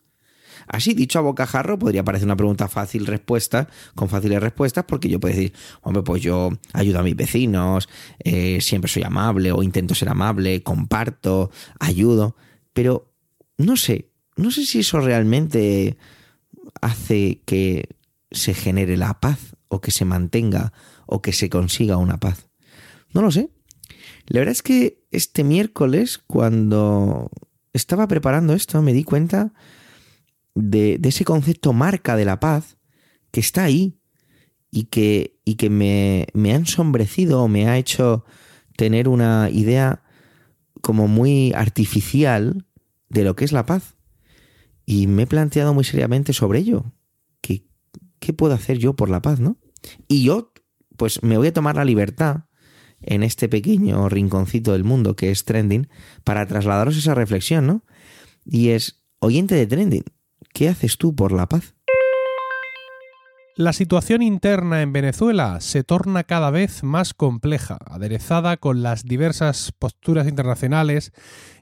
Así, 0.68 0.94
dicho 0.94 1.20
a 1.20 1.22
bocajarro, 1.22 1.78
podría 1.78 2.04
parecer 2.04 2.28
una 2.28 2.36
pregunta 2.36 2.68
fácil 2.68 3.06
respuesta, 3.06 3.68
con 3.94 4.10
fáciles 4.10 4.42
respuestas, 4.42 4.86
porque 4.86 5.10
yo 5.10 5.20
puedo 5.20 5.36
decir, 5.36 5.54
hombre, 5.82 6.04
pues 6.04 6.22
yo 6.22 6.52
ayudo 6.74 7.00
a 7.00 7.04
mis 7.04 7.16
vecinos, 7.16 7.90
eh, 8.24 8.60
siempre 8.62 8.90
soy 8.90 9.04
amable 9.04 9.52
o 9.52 9.64
intento 9.64 9.96
ser 9.96 10.10
amable, 10.10 10.64
comparto, 10.64 11.52
ayudo, 11.80 12.36
pero 12.74 13.14
no 13.58 13.78
sé, 13.78 14.10
no 14.36 14.52
sé 14.52 14.66
si 14.66 14.80
eso 14.80 15.00
realmente 15.00 15.98
hace 16.82 17.42
que 17.46 17.96
se 18.32 18.54
genere 18.54 18.98
la 18.98 19.20
paz 19.20 19.56
o 19.68 19.82
que 19.82 19.92
se 19.92 20.06
mantenga 20.06 20.74
o 21.06 21.22
que 21.22 21.34
se 21.34 21.50
consiga 21.50 21.98
una 21.98 22.18
paz. 22.20 22.50
No 23.14 23.22
lo 23.22 23.32
sé. 23.32 23.50
La 24.28 24.40
verdad 24.40 24.52
es 24.52 24.62
que 24.62 25.06
este 25.12 25.44
miércoles, 25.44 26.18
cuando 26.18 27.30
estaba 27.74 28.08
preparando 28.08 28.54
esto, 28.54 28.82
me 28.82 28.94
di 28.94 29.04
cuenta 29.04 29.54
de, 30.56 31.00
ese 31.04 31.26
concepto 31.26 31.74
marca 31.74 32.16
de 32.16 32.26
la 32.26 32.40
paz 32.40 32.78
que 33.32 33.42
está 33.42 33.66
ahí 33.66 34.00
y 34.72 34.86
que, 34.86 35.40
y 35.46 35.56
que 35.56 35.70
me, 35.70 36.28
me 36.34 36.54
ha 36.54 36.56
ensombrecido 36.56 37.44
o 37.44 37.48
me 37.48 37.68
ha 37.68 37.78
hecho 37.78 38.26
tener 38.78 39.08
una 39.08 39.50
idea 39.52 40.04
como 40.82 41.08
muy 41.08 41.54
artificial 41.54 42.66
de 43.10 43.24
lo 43.24 43.36
que 43.36 43.46
es 43.46 43.52
la 43.52 43.66
paz. 43.66 43.96
Y 44.86 45.08
me 45.08 45.24
he 45.24 45.28
planteado 45.28 45.74
muy 45.74 45.84
seriamente 45.84 46.34
sobre 46.34 46.60
ello. 46.60 46.94
¿Qué, 47.42 47.66
qué 48.20 48.34
puedo 48.34 48.54
hacer 48.54 48.78
yo 48.78 48.96
por 48.96 49.10
la 49.10 49.22
paz, 49.22 49.40
no? 49.40 49.58
Y 50.08 50.24
yo, 50.24 50.54
pues 50.98 51.24
me 51.24 51.38
voy 51.38 51.48
a 51.48 51.54
tomar 51.54 51.76
la 51.76 51.86
libertad 51.86 52.46
en 53.02 53.24
este 53.24 53.50
pequeño 53.50 54.10
rinconcito 54.10 54.74
del 54.74 54.84
mundo 54.84 55.16
que 55.16 55.32
es 55.32 55.46
Trending 55.46 55.88
para 56.24 56.46
trasladaros 56.46 56.98
esa 56.98 57.14
reflexión, 57.14 57.68
¿no? 57.68 57.84
Y 58.46 58.70
es, 58.70 59.04
oyente 59.20 59.56
de 59.56 59.68
Trending, 59.68 60.04
¿qué 60.56 60.70
haces 60.70 60.98
tú 60.98 61.14
por 61.14 61.34
la 61.34 61.48
paz? 61.48 61.76
La 63.58 63.74
situación 63.74 64.22
interna 64.22 64.82
en 64.82 64.94
Venezuela 64.94 65.60
se 65.62 65.84
torna 65.84 66.24
cada 66.24 66.50
vez 66.50 66.84
más 66.84 67.14
compleja, 67.14 67.78
aderezada 67.86 68.58
con 68.58 68.82
las 68.82 69.04
diversas 69.04 69.74
posturas 69.78 70.28
internacionales, 70.28 71.12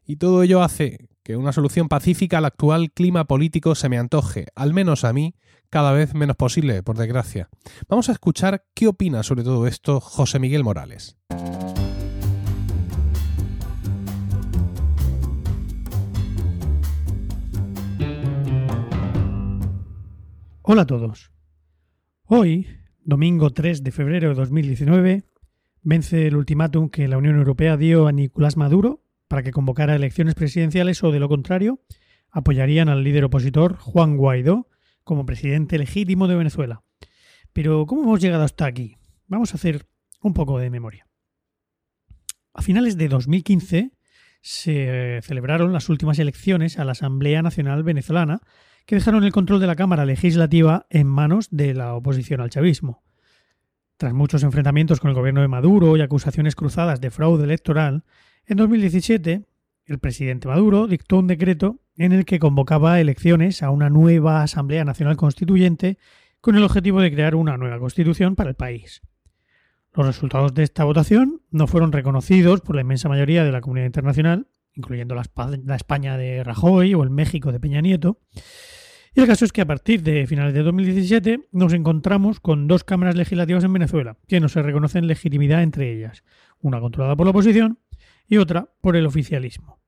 y 0.05 0.17
todo 0.17 0.43
ello 0.43 0.63
hace 0.63 1.07
que 1.23 1.35
una 1.37 1.53
solución 1.53 1.89
pacífica 1.89 2.37
al 2.37 2.45
actual 2.45 2.91
clima 2.91 3.25
político 3.25 3.75
se 3.75 3.89
me 3.89 3.97
antoje, 3.97 4.47
al 4.55 4.73
menos 4.73 5.03
a 5.03 5.13
mí, 5.13 5.35
cada 5.69 5.91
vez 5.91 6.13
menos 6.13 6.35
posible, 6.35 6.83
por 6.83 6.97
desgracia. 6.97 7.49
Vamos 7.87 8.09
a 8.09 8.11
escuchar 8.11 8.65
qué 8.75 8.87
opina 8.87 9.23
sobre 9.23 9.43
todo 9.43 9.65
esto 9.65 9.99
José 10.01 10.37
Miguel 10.37 10.63
Morales. 10.63 11.17
Hola 20.65 20.83
a 20.83 20.87
todos. 20.87 21.33
Hoy, 22.23 22.69
domingo 23.01 23.49
3 23.49 23.83
de 23.83 23.91
febrero 23.91 24.29
de 24.29 24.35
2019, 24.35 25.25
vence 25.81 26.25
el 26.25 26.37
ultimátum 26.37 26.87
que 26.87 27.09
la 27.09 27.17
Unión 27.17 27.35
Europea 27.35 27.75
dio 27.75 28.07
a 28.07 28.13
Nicolás 28.13 28.55
Maduro 28.55 29.03
para 29.27 29.43
que 29.43 29.51
convocara 29.51 29.93
elecciones 29.93 30.35
presidenciales 30.35 31.03
o, 31.03 31.11
de 31.11 31.19
lo 31.19 31.27
contrario, 31.27 31.81
apoyarían 32.31 32.87
al 32.87 33.03
líder 33.03 33.25
opositor 33.25 33.75
Juan 33.75 34.15
Guaidó 34.15 34.69
como 35.03 35.25
presidente 35.25 35.77
legítimo 35.77 36.29
de 36.29 36.37
Venezuela. 36.37 36.85
Pero, 37.51 37.85
¿cómo 37.85 38.03
hemos 38.03 38.21
llegado 38.21 38.45
hasta 38.45 38.65
aquí? 38.65 38.95
Vamos 39.27 39.51
a 39.51 39.57
hacer 39.57 39.85
un 40.21 40.33
poco 40.33 40.59
de 40.59 40.69
memoria. 40.69 41.09
A 42.53 42.61
finales 42.61 42.95
de 42.95 43.09
2015 43.09 43.91
se 44.41 45.19
celebraron 45.23 45.73
las 45.73 45.89
últimas 45.89 46.19
elecciones 46.19 46.79
a 46.79 46.85
la 46.85 46.93
Asamblea 46.93 47.41
Nacional 47.41 47.83
Venezolana 47.83 48.39
que 48.85 48.95
dejaron 48.95 49.23
el 49.23 49.31
control 49.31 49.59
de 49.59 49.67
la 49.67 49.75
Cámara 49.75 50.05
Legislativa 50.05 50.85
en 50.89 51.07
manos 51.07 51.47
de 51.51 51.73
la 51.73 51.93
oposición 51.93 52.41
al 52.41 52.49
chavismo. 52.49 53.03
Tras 53.97 54.13
muchos 54.13 54.43
enfrentamientos 54.43 54.99
con 54.99 55.09
el 55.09 55.15
gobierno 55.15 55.41
de 55.41 55.47
Maduro 55.47 55.95
y 55.95 56.01
acusaciones 56.01 56.55
cruzadas 56.55 56.99
de 56.99 57.11
fraude 57.11 57.43
electoral, 57.43 58.03
en 58.45 58.57
2017 58.57 59.45
el 59.85 59.99
presidente 59.99 60.47
Maduro 60.47 60.87
dictó 60.87 61.19
un 61.19 61.27
decreto 61.27 61.79
en 61.97 62.11
el 62.11 62.25
que 62.25 62.39
convocaba 62.39 62.99
elecciones 62.99 63.63
a 63.63 63.69
una 63.69 63.89
nueva 63.89 64.41
Asamblea 64.41 64.85
Nacional 64.85 65.17
Constituyente 65.17 65.97
con 66.41 66.55
el 66.55 66.63
objetivo 66.63 67.01
de 67.01 67.11
crear 67.11 67.35
una 67.35 67.57
nueva 67.57 67.79
constitución 67.79 68.35
para 68.35 68.49
el 68.49 68.55
país. 68.55 69.01
Los 69.93 70.07
resultados 70.07 70.53
de 70.53 70.63
esta 70.63 70.83
votación 70.83 71.41
no 71.51 71.67
fueron 71.67 71.91
reconocidos 71.91 72.61
por 72.61 72.75
la 72.75 72.81
inmensa 72.81 73.09
mayoría 73.09 73.43
de 73.43 73.51
la 73.51 73.61
comunidad 73.61 73.85
internacional, 73.85 74.47
incluyendo 74.73 75.15
la, 75.15 75.21
España 75.75 76.17
de 76.17 76.43
Rajoy 76.43 76.95
o 76.95 77.03
el 77.03 77.11
México 77.11 77.51
de 77.51 77.59
Peña 77.59 77.79
Nieto, 77.79 78.19
y 79.15 79.19
el 79.19 79.27
caso 79.27 79.45
es 79.45 79.51
que 79.51 79.61
a 79.61 79.67
partir 79.67 80.01
de 80.01 80.25
finales 80.25 80.53
de 80.53 80.63
2017 80.63 81.47
nos 81.51 81.73
encontramos 81.73 82.39
con 82.39 82.67
dos 82.67 82.83
cámaras 82.83 83.15
legislativas 83.15 83.63
en 83.63 83.73
Venezuela, 83.73 84.17
que 84.27 84.39
no 84.39 84.49
se 84.49 84.61
reconocen 84.61 85.07
legitimidad 85.07 85.61
entre 85.61 85.93
ellas, 85.93 86.23
una 86.59 86.79
controlada 86.79 87.15
por 87.15 87.27
la 87.27 87.31
oposición 87.31 87.79
y 88.27 88.37
otra 88.37 88.71
por 88.81 88.95
el 88.95 89.05
oficialismo. 89.05 89.79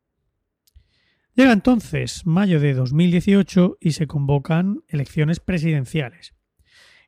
Llega 1.34 1.52
entonces 1.52 2.26
mayo 2.26 2.60
de 2.60 2.74
2018 2.74 3.78
y 3.82 3.92
se 3.92 4.08
convocan 4.08 4.84
elecciones 4.88 5.40
presidenciales. 5.40 6.34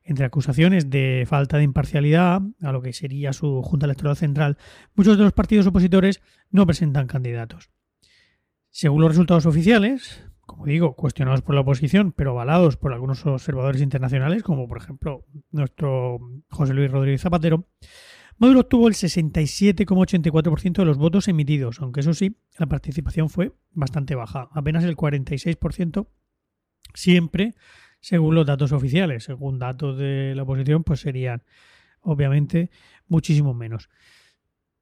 Entre 0.02 0.26
acusaciones 0.26 0.90
de 0.90 1.24
falta 1.26 1.56
de 1.56 1.62
imparcialidad 1.62 2.42
a 2.62 2.72
lo 2.72 2.82
que 2.82 2.92
sería 2.92 3.32
su 3.32 3.62
Junta 3.62 3.86
Electoral 3.86 4.16
Central, 4.16 4.58
muchos 4.94 5.16
de 5.16 5.24
los 5.24 5.32
partidos 5.32 5.66
opositores 5.66 6.20
no 6.50 6.66
presentan 6.66 7.06
candidatos. 7.06 7.70
Según 8.70 9.00
los 9.00 9.10
resultados 9.10 9.46
oficiales, 9.46 10.27
como 10.48 10.64
digo, 10.64 10.96
cuestionados 10.96 11.42
por 11.42 11.54
la 11.54 11.60
oposición, 11.60 12.12
pero 12.12 12.30
avalados 12.32 12.76
por 12.76 12.92
algunos 12.92 13.24
observadores 13.26 13.82
internacionales, 13.82 14.42
como 14.42 14.66
por 14.66 14.78
ejemplo 14.78 15.26
nuestro 15.52 16.18
José 16.50 16.74
Luis 16.74 16.90
Rodríguez 16.90 17.20
Zapatero, 17.20 17.68
Maduro 18.38 18.60
obtuvo 18.60 18.88
el 18.88 18.94
67,84% 18.94 20.72
de 20.72 20.84
los 20.84 20.96
votos 20.96 21.28
emitidos, 21.28 21.80
aunque 21.80 22.00
eso 22.00 22.14
sí, 22.14 22.36
la 22.56 22.66
participación 22.66 23.28
fue 23.28 23.52
bastante 23.72 24.14
baja, 24.14 24.48
apenas 24.52 24.84
el 24.84 24.96
46%, 24.96 26.06
siempre 26.94 27.54
según 28.00 28.34
los 28.34 28.46
datos 28.46 28.72
oficiales. 28.72 29.24
Según 29.24 29.58
datos 29.58 29.98
de 29.98 30.34
la 30.34 30.42
oposición, 30.42 30.84
pues 30.84 31.00
serían 31.00 31.42
obviamente 32.00 32.70
muchísimo 33.06 33.54
menos. 33.54 33.88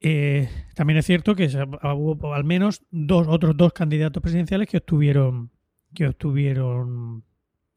Eh, 0.01 0.49
también 0.75 0.99
es 0.99 1.07
cierto 1.07 1.35
que 1.35 1.47
hubo 1.47 2.35
al 2.35 2.45
menos 2.45 2.83
dos 2.91 3.27
otros 3.29 3.57
dos 3.57 3.73
candidatos 3.73 4.23
presidenciales 4.23 4.69
que 4.69 4.77
obtuvieron 4.77 5.51
que 5.97 6.07
obtuvieron, 6.07 7.25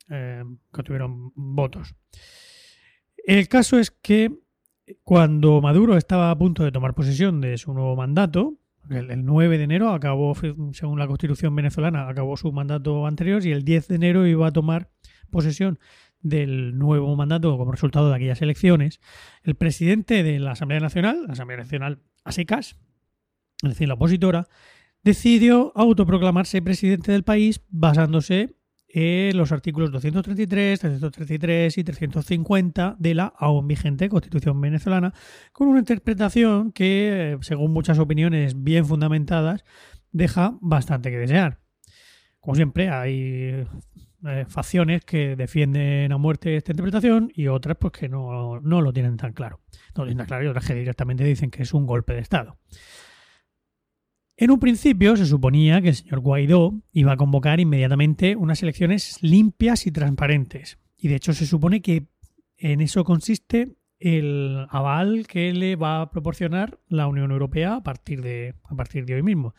eh, 0.09 0.43
que 0.71 0.81
obtuvieron 0.81 1.31
votos. 1.35 1.95
El 3.25 3.47
caso 3.47 3.79
es 3.79 3.89
que 3.89 4.31
cuando 5.03 5.61
Maduro 5.61 5.97
estaba 5.97 6.29
a 6.29 6.37
punto 6.37 6.63
de 6.63 6.71
tomar 6.71 6.93
posesión 6.93 7.41
de 7.41 7.57
su 7.57 7.73
nuevo 7.73 7.95
mandato, 7.95 8.59
el, 8.89 9.25
9 9.25 9.57
de 9.57 9.63
enero 9.63 9.89
acabó, 9.91 10.35
según 10.73 10.99
la 10.99 11.07
constitución 11.07 11.55
venezolana, 11.55 12.09
acabó 12.09 12.35
su 12.37 12.51
mandato 12.51 13.05
anterior 13.05 13.45
y 13.45 13.51
el 13.51 13.63
10 13.63 13.87
de 13.87 13.95
enero 13.95 14.27
iba 14.27 14.47
a 14.47 14.51
tomar 14.51 14.89
posesión 15.29 15.79
del 16.21 16.77
nuevo 16.77 17.15
mandato 17.15 17.57
como 17.57 17.71
resultado 17.71 18.09
de 18.09 18.15
aquellas 18.15 18.41
elecciones, 18.41 18.99
el 19.43 19.55
presidente 19.55 20.23
de 20.23 20.39
la 20.39 20.51
Asamblea 20.51 20.81
Nacional, 20.81 21.23
la 21.27 21.33
Asamblea 21.33 21.59
Nacional 21.59 22.01
a 22.25 22.31
es 22.31 22.75
decir, 23.61 23.87
la 23.87 23.93
opositora, 23.93 24.47
decidió 25.03 25.71
autoproclamarse 25.75 26.61
presidente 26.61 27.11
del 27.11 27.23
país 27.23 27.61
basándose 27.69 28.55
en 28.91 29.37
los 29.37 29.51
artículos 29.51 29.91
233, 29.91 30.79
333 30.79 31.77
y 31.77 31.83
350 31.83 32.95
de 32.97 33.13
la 33.13 33.25
aún 33.37 33.67
vigente 33.67 34.09
Constitución 34.09 34.59
venezolana, 34.59 35.13
con 35.51 35.67
una 35.67 35.79
interpretación 35.79 36.71
que, 36.71 37.37
según 37.41 37.71
muchas 37.71 37.99
opiniones 37.99 38.63
bien 38.63 38.85
fundamentadas, 38.85 39.63
deja 40.11 40.57
bastante 40.61 41.11
que 41.11 41.17
desear. 41.17 41.59
Como 42.39 42.55
siempre, 42.55 42.89
hay 42.89 43.65
eh, 44.25 44.45
facciones 44.47 45.05
que 45.05 45.35
defienden 45.35 46.11
a 46.11 46.17
muerte 46.17 46.55
esta 46.55 46.71
interpretación 46.71 47.31
y 47.33 47.47
otras 47.47 47.77
pues 47.79 47.93
que 47.93 48.09
no, 48.09 48.59
no 48.59 48.81
lo 48.81 48.91
tienen 48.91 49.17
tan 49.17 49.33
claro. 49.33 49.61
No 49.95 50.03
lo 50.03 50.05
tienen 50.05 50.17
tan 50.17 50.27
claro 50.27 50.45
y 50.45 50.47
otras 50.47 50.65
que 50.65 50.73
directamente 50.73 51.23
dicen 51.23 51.51
que 51.51 51.63
es 51.63 51.73
un 51.73 51.85
golpe 51.85 52.13
de 52.13 52.21
Estado. 52.21 52.57
En 54.41 54.51
un 54.51 54.59
principio 54.61 55.17
se 55.17 55.25
suponía 55.25 55.81
que 55.81 55.89
el 55.89 55.95
señor 55.95 56.21
Guaidó 56.21 56.73
iba 56.93 57.11
a 57.11 57.17
convocar 57.17 57.59
inmediatamente 57.59 58.37
unas 58.37 58.63
elecciones 58.63 59.21
limpias 59.21 59.85
y 59.85 59.91
transparentes. 59.91 60.79
Y 60.97 61.09
de 61.09 61.15
hecho 61.15 61.33
se 61.33 61.45
supone 61.45 61.81
que 61.81 62.07
en 62.55 62.79
eso 62.79 63.03
consiste 63.03 63.75
el 63.99 64.65
aval 64.69 65.27
que 65.27 65.51
le 65.51 65.75
va 65.75 65.99
a 65.99 66.09
proporcionar 66.09 66.79
la 66.87 67.07
Unión 67.07 67.31
Europea 67.31 67.75
a 67.75 67.83
partir 67.83 68.21
de, 68.21 68.55
a 68.63 68.75
partir 68.77 69.05
de 69.05 69.15
hoy 69.15 69.23
mismo. 69.23 69.55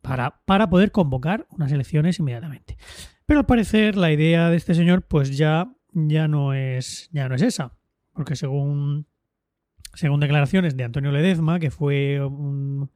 Para, 0.00 0.40
para 0.46 0.70
poder 0.70 0.90
convocar 0.90 1.46
unas 1.50 1.70
elecciones 1.70 2.18
inmediatamente. 2.18 2.78
Pero 3.26 3.40
al 3.40 3.46
parecer 3.46 3.98
la 3.98 4.10
idea 4.10 4.48
de 4.48 4.56
este 4.56 4.74
señor 4.74 5.02
pues 5.02 5.36
ya, 5.36 5.70
ya, 5.92 6.26
no, 6.26 6.54
es, 6.54 7.10
ya 7.12 7.28
no 7.28 7.34
es 7.34 7.42
esa. 7.42 7.76
Porque 8.14 8.34
según, 8.34 9.08
según 9.92 10.20
declaraciones 10.20 10.74
de 10.74 10.84
Antonio 10.84 11.12
Ledezma, 11.12 11.58
que 11.60 11.70
fue 11.70 12.24
un, 12.24 12.90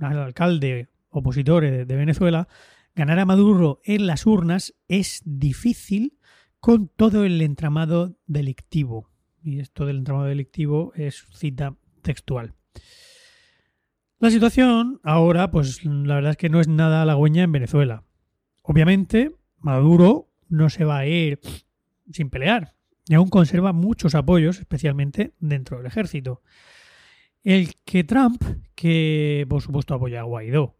al 0.00 0.18
alcalde 0.18 0.88
opositor 1.10 1.64
de, 1.64 1.96
Venezuela, 1.96 2.48
ganar 2.94 3.18
a 3.18 3.26
Maduro 3.26 3.80
en 3.84 4.06
las 4.06 4.26
urnas 4.26 4.74
es 4.88 5.22
difícil 5.24 6.18
con 6.60 6.88
todo 6.88 7.24
el 7.24 7.40
entramado 7.40 8.16
delictivo. 8.26 9.10
Y 9.42 9.60
esto 9.60 9.86
del 9.86 9.98
entramado 9.98 10.26
delictivo 10.26 10.92
es 10.94 11.24
cita 11.32 11.76
textual. 12.02 12.54
La 14.18 14.30
situación 14.30 15.00
ahora, 15.04 15.50
pues 15.50 15.84
la 15.84 16.16
verdad 16.16 16.32
es 16.32 16.36
que 16.36 16.48
no 16.48 16.60
es 16.60 16.68
nada 16.68 17.02
halagüeña 17.02 17.44
en 17.44 17.52
Venezuela. 17.52 18.04
Obviamente, 18.62 19.36
Maduro 19.58 20.28
no 20.48 20.70
se 20.70 20.84
va 20.84 20.98
a 20.98 21.06
ir 21.06 21.40
sin 22.10 22.30
pelear 22.30 22.74
y 23.08 23.14
aún 23.14 23.28
conserva 23.28 23.72
muchos 23.72 24.14
apoyos, 24.14 24.58
especialmente 24.58 25.34
dentro 25.38 25.78
del 25.78 25.86
ejército. 25.86 26.42
El 27.42 27.74
que 27.84 28.04
Trump, 28.04 28.42
que 28.74 29.46
por 29.48 29.62
supuesto 29.62 29.94
apoya 29.94 30.20
a 30.20 30.24
Guaidó, 30.24 30.76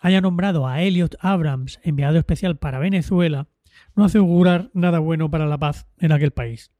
haya 0.00 0.20
nombrado 0.20 0.66
a 0.66 0.82
Elliot 0.82 1.16
Abrams 1.20 1.80
enviado 1.82 2.18
especial 2.18 2.58
para 2.58 2.78
Venezuela, 2.78 3.48
no 3.94 4.04
hace 4.04 4.18
augurar 4.18 4.70
nada 4.72 4.98
bueno 4.98 5.30
para 5.30 5.46
la 5.46 5.58
paz 5.58 5.86
en 5.98 6.12
aquel 6.12 6.30
país. 6.30 6.70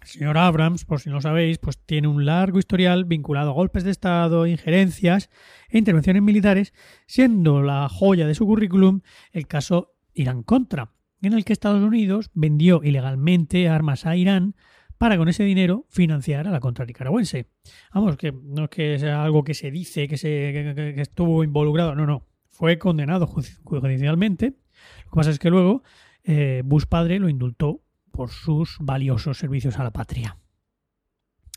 El 0.00 0.08
señor 0.08 0.36
Abrams, 0.36 0.84
por 0.84 1.00
si 1.00 1.08
no 1.08 1.16
lo 1.16 1.20
sabéis, 1.22 1.58
pues 1.58 1.78
tiene 1.78 2.08
un 2.08 2.26
largo 2.26 2.58
historial 2.58 3.06
vinculado 3.06 3.50
a 3.50 3.54
golpes 3.54 3.84
de 3.84 3.90
Estado, 3.90 4.46
injerencias 4.46 5.30
e 5.70 5.78
intervenciones 5.78 6.22
militares, 6.22 6.74
siendo 7.06 7.62
la 7.62 7.88
joya 7.88 8.26
de 8.26 8.34
su 8.34 8.44
currículum 8.44 9.00
el 9.32 9.46
caso 9.46 9.94
Irán 10.12 10.42
Contra, 10.42 10.90
en 11.22 11.32
el 11.32 11.44
que 11.46 11.54
Estados 11.54 11.82
Unidos 11.82 12.30
vendió 12.34 12.82
ilegalmente 12.84 13.68
armas 13.68 14.04
a 14.04 14.16
Irán 14.16 14.56
para 14.98 15.16
con 15.16 15.28
ese 15.28 15.44
dinero 15.44 15.86
financiar 15.88 16.46
a 16.46 16.50
la 16.50 16.60
contra 16.60 16.84
nicaragüense. 16.84 17.46
Vamos, 17.92 18.16
que 18.16 18.32
no 18.32 18.64
es 18.64 18.70
que 18.70 18.98
sea 18.98 19.22
algo 19.22 19.44
que 19.44 19.54
se 19.54 19.70
dice 19.70 20.08
que, 20.08 20.16
se, 20.16 21.00
estuvo 21.00 21.44
involucrado, 21.44 21.94
no, 21.94 22.06
no, 22.06 22.26
fue 22.50 22.78
condenado 22.78 23.26
judicialmente. 23.26 24.54
Lo 25.04 25.10
que 25.10 25.16
pasa 25.16 25.30
es 25.30 25.38
que 25.38 25.50
luego 25.50 25.82
eh, 26.22 26.62
Bush 26.64 26.84
padre 26.86 27.18
lo 27.18 27.28
indultó 27.28 27.82
por 28.10 28.30
sus 28.30 28.76
valiosos 28.80 29.38
servicios 29.38 29.78
a 29.78 29.84
la 29.84 29.90
patria. 29.90 30.38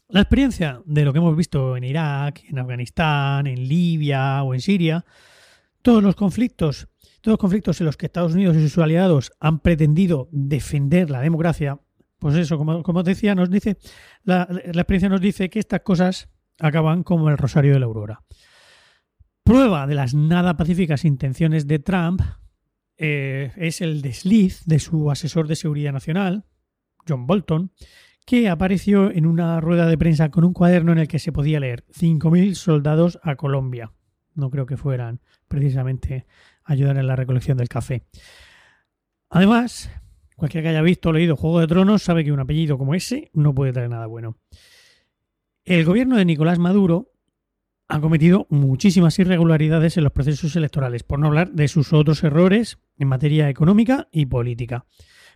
La 0.10 0.22
experiencia 0.22 0.82
de 0.86 1.04
lo 1.04 1.12
que 1.12 1.20
hemos 1.20 1.36
visto 1.36 1.76
en 1.76 1.84
Irak, 1.84 2.44
en 2.50 2.60
Afganistán, 2.60 3.46
en 3.46 3.68
Libia 3.68 4.42
o 4.44 4.54
en 4.54 4.62
Siria, 4.62 5.06
todos 5.82 6.02
los 6.02 6.16
conflictos, 6.16 6.88
todos 7.22 7.34
los 7.34 7.40
conflictos 7.40 7.80
en 7.82 7.86
los 7.86 7.98
que 7.98 8.06
Estados 8.06 8.34
Unidos 8.34 8.56
y 8.56 8.70
sus 8.70 8.78
aliados 8.82 9.32
han 9.40 9.60
pretendido 9.60 10.30
defender 10.32 11.10
la 11.10 11.22
democracia, 11.22 11.80
pues 12.20 12.36
eso, 12.36 12.58
como, 12.58 12.84
como 12.84 13.04
decía, 13.04 13.36
nos 13.36 13.50
dice, 13.50 13.78
la, 14.24 14.48
experiencia 14.52 15.10
nos 15.10 15.22
dice 15.22 15.50
que 15.50 15.60
estas 15.60 15.82
cosas 15.82 16.30
acaban 16.60 17.04
como 17.04 17.30
el 17.30 17.38
rosario 17.38 17.74
de 17.74 17.80
la 17.80 17.86
aurora. 17.86 18.24
Prueba 19.44 19.88
de 19.88 19.96
las 19.96 20.14
nada 20.14 20.58
pacíficas 20.58 21.06
intenciones 21.06 21.68
de 21.68 21.80
Trump 21.80 22.22
eh, 22.98 23.52
es 23.56 23.82
el 23.82 24.02
desliz 24.02 24.66
de 24.66 24.80
su 24.80 25.12
asesor 25.12 25.48
de 25.48 25.56
seguridad 25.56 25.94
nacional, 25.94 26.46
John 27.08 27.28
Bolton, 27.28 27.72
que 28.26 28.50
apareció 28.50 29.10
en 29.10 29.26
una 29.26 29.62
rueda 29.62 29.86
de 29.86 29.98
prensa 29.98 30.30
con 30.30 30.44
un 30.44 30.52
cuaderno 30.52 30.92
en 30.92 30.98
el 30.98 31.08
que 31.08 31.20
se 31.20 31.32
podía 31.32 31.62
leer 31.62 31.86
5.000 31.94 32.56
soldados 32.56 33.20
a 33.24 33.36
Colombia. 33.36 33.94
No 34.34 34.50
creo 34.50 34.66
que 34.66 34.76
fueran 34.76 35.22
precisamente 35.48 36.26
ayudar 36.66 36.98
en 36.98 37.08
la 37.08 37.16
recolección 37.16 37.58
del 37.58 37.70
café. 37.70 38.04
Además, 39.30 39.90
cualquiera 40.38 40.64
que 40.64 40.70
haya 40.70 40.82
visto 40.82 41.10
o 41.10 41.14
leído 41.14 41.36
Juego 41.36 41.60
de 41.60 41.68
Tronos 41.68 42.04
sabe 42.04 42.24
que 42.24 42.32
un 42.32 42.40
apellido 42.40 42.78
como 42.78 42.96
ese 42.96 43.30
no 43.34 43.54
puede 43.54 43.74
traer 43.74 43.90
nada 43.90 44.06
bueno. 44.06 44.38
El 45.66 45.84
gobierno 45.84 46.16
de 46.16 46.24
Nicolás 46.24 46.60
Maduro 46.60 47.12
ha 47.90 48.00
cometido 48.00 48.48
muchísimas 48.50 49.20
irregularidades 49.20 49.98
en 49.98 50.06
los 50.06 50.14
procesos 50.14 50.56
electorales, 50.56 51.04
por 51.04 51.20
no 51.20 51.28
hablar 51.28 51.52
de 51.52 51.68
sus 51.68 51.92
otros 51.92 52.24
errores 52.24 52.78
en 52.98 53.10
materia 53.10 53.50
económica 53.50 54.08
y 54.12 54.28
política 54.28 54.86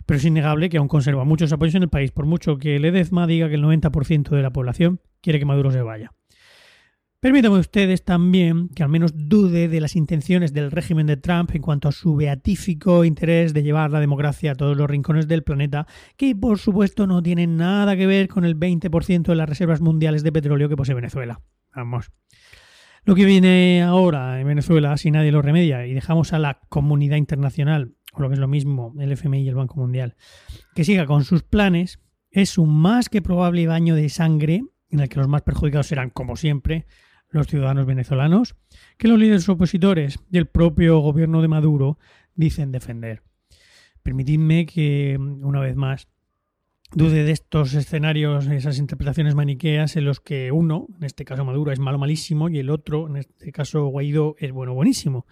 pero 0.06 0.18
es 0.18 0.24
innegable 0.24 0.68
que 0.68 0.78
aún 0.78 0.88
conserva 0.88 1.24
muchos 1.24 1.52
apoyos 1.52 1.74
en 1.74 1.84
el 1.84 1.88
país, 1.88 2.10
por 2.10 2.26
mucho 2.26 2.58
que 2.58 2.78
Ledezma 2.78 3.26
diga 3.26 3.48
que 3.48 3.54
el 3.54 3.62
90% 3.62 4.30
de 4.30 4.42
la 4.42 4.52
población 4.52 5.00
quiere 5.20 5.38
que 5.38 5.44
Maduro 5.44 5.70
se 5.70 5.82
vaya. 5.82 6.12
Permítanme 7.22 7.60
ustedes 7.60 8.02
también 8.02 8.68
que 8.70 8.82
al 8.82 8.88
menos 8.88 9.12
dude 9.14 9.68
de 9.68 9.80
las 9.80 9.94
intenciones 9.94 10.52
del 10.52 10.72
régimen 10.72 11.06
de 11.06 11.16
Trump 11.16 11.54
en 11.54 11.62
cuanto 11.62 11.86
a 11.86 11.92
su 11.92 12.16
beatífico 12.16 13.04
interés 13.04 13.54
de 13.54 13.62
llevar 13.62 13.92
la 13.92 14.00
democracia 14.00 14.50
a 14.50 14.54
todos 14.56 14.76
los 14.76 14.90
rincones 14.90 15.28
del 15.28 15.44
planeta, 15.44 15.86
que 16.16 16.34
por 16.34 16.58
supuesto 16.58 17.06
no 17.06 17.22
tiene 17.22 17.46
nada 17.46 17.96
que 17.96 18.08
ver 18.08 18.26
con 18.26 18.44
el 18.44 18.58
20% 18.58 19.22
de 19.22 19.36
las 19.36 19.48
reservas 19.48 19.80
mundiales 19.80 20.24
de 20.24 20.32
petróleo 20.32 20.68
que 20.68 20.74
posee 20.74 20.96
Venezuela. 20.96 21.40
Vamos. 21.72 22.10
Lo 23.04 23.14
que 23.14 23.24
viene 23.24 23.84
ahora 23.84 24.40
en 24.40 24.48
Venezuela, 24.48 24.96
si 24.96 25.12
nadie 25.12 25.30
lo 25.30 25.42
remedia, 25.42 25.86
y 25.86 25.94
dejamos 25.94 26.32
a 26.32 26.40
la 26.40 26.58
comunidad 26.70 27.18
internacional 27.18 27.94
o 28.14 28.20
lo 28.20 28.30
que 28.30 28.34
es 28.34 28.40
lo 28.40 28.48
mismo, 28.48 28.96
el 28.98 29.12
FMI 29.12 29.42
y 29.42 29.48
el 29.48 29.54
Banco 29.54 29.76
Mundial, 29.76 30.16
que 30.74 30.82
siga 30.82 31.06
con 31.06 31.22
sus 31.22 31.44
planes, 31.44 32.00
es 32.32 32.58
un 32.58 32.76
más 32.76 33.08
que 33.08 33.22
probable 33.22 33.68
baño 33.68 33.94
de 33.94 34.08
sangre 34.08 34.64
en 34.90 34.98
el 34.98 35.08
que 35.08 35.20
los 35.20 35.28
más 35.28 35.42
perjudicados 35.42 35.86
serán, 35.86 36.10
como 36.10 36.34
siempre, 36.34 36.86
los 37.32 37.48
ciudadanos 37.48 37.86
venezolanos, 37.86 38.54
que 38.96 39.08
los 39.08 39.18
líderes 39.18 39.48
opositores 39.48 40.20
y 40.30 40.38
el 40.38 40.46
propio 40.46 41.00
gobierno 41.00 41.42
de 41.42 41.48
Maduro 41.48 41.98
dicen 42.34 42.70
defender. 42.70 43.22
Permitidme 44.02 44.64
que, 44.66 45.18
una 45.18 45.60
vez 45.60 45.74
más, 45.74 46.08
dude 46.92 47.24
de 47.24 47.32
estos 47.32 47.74
escenarios, 47.74 48.46
esas 48.46 48.78
interpretaciones 48.78 49.34
maniqueas 49.34 49.96
en 49.96 50.04
los 50.04 50.20
que 50.20 50.52
uno, 50.52 50.86
en 50.98 51.04
este 51.04 51.24
caso 51.24 51.44
Maduro, 51.44 51.72
es 51.72 51.80
malo 51.80 51.98
malísimo 51.98 52.48
y 52.48 52.58
el 52.58 52.70
otro, 52.70 53.08
en 53.08 53.16
este 53.16 53.50
caso 53.50 53.86
Guaidó, 53.86 54.36
es 54.38 54.52
bueno 54.52 54.74
buenísimo 54.74 55.26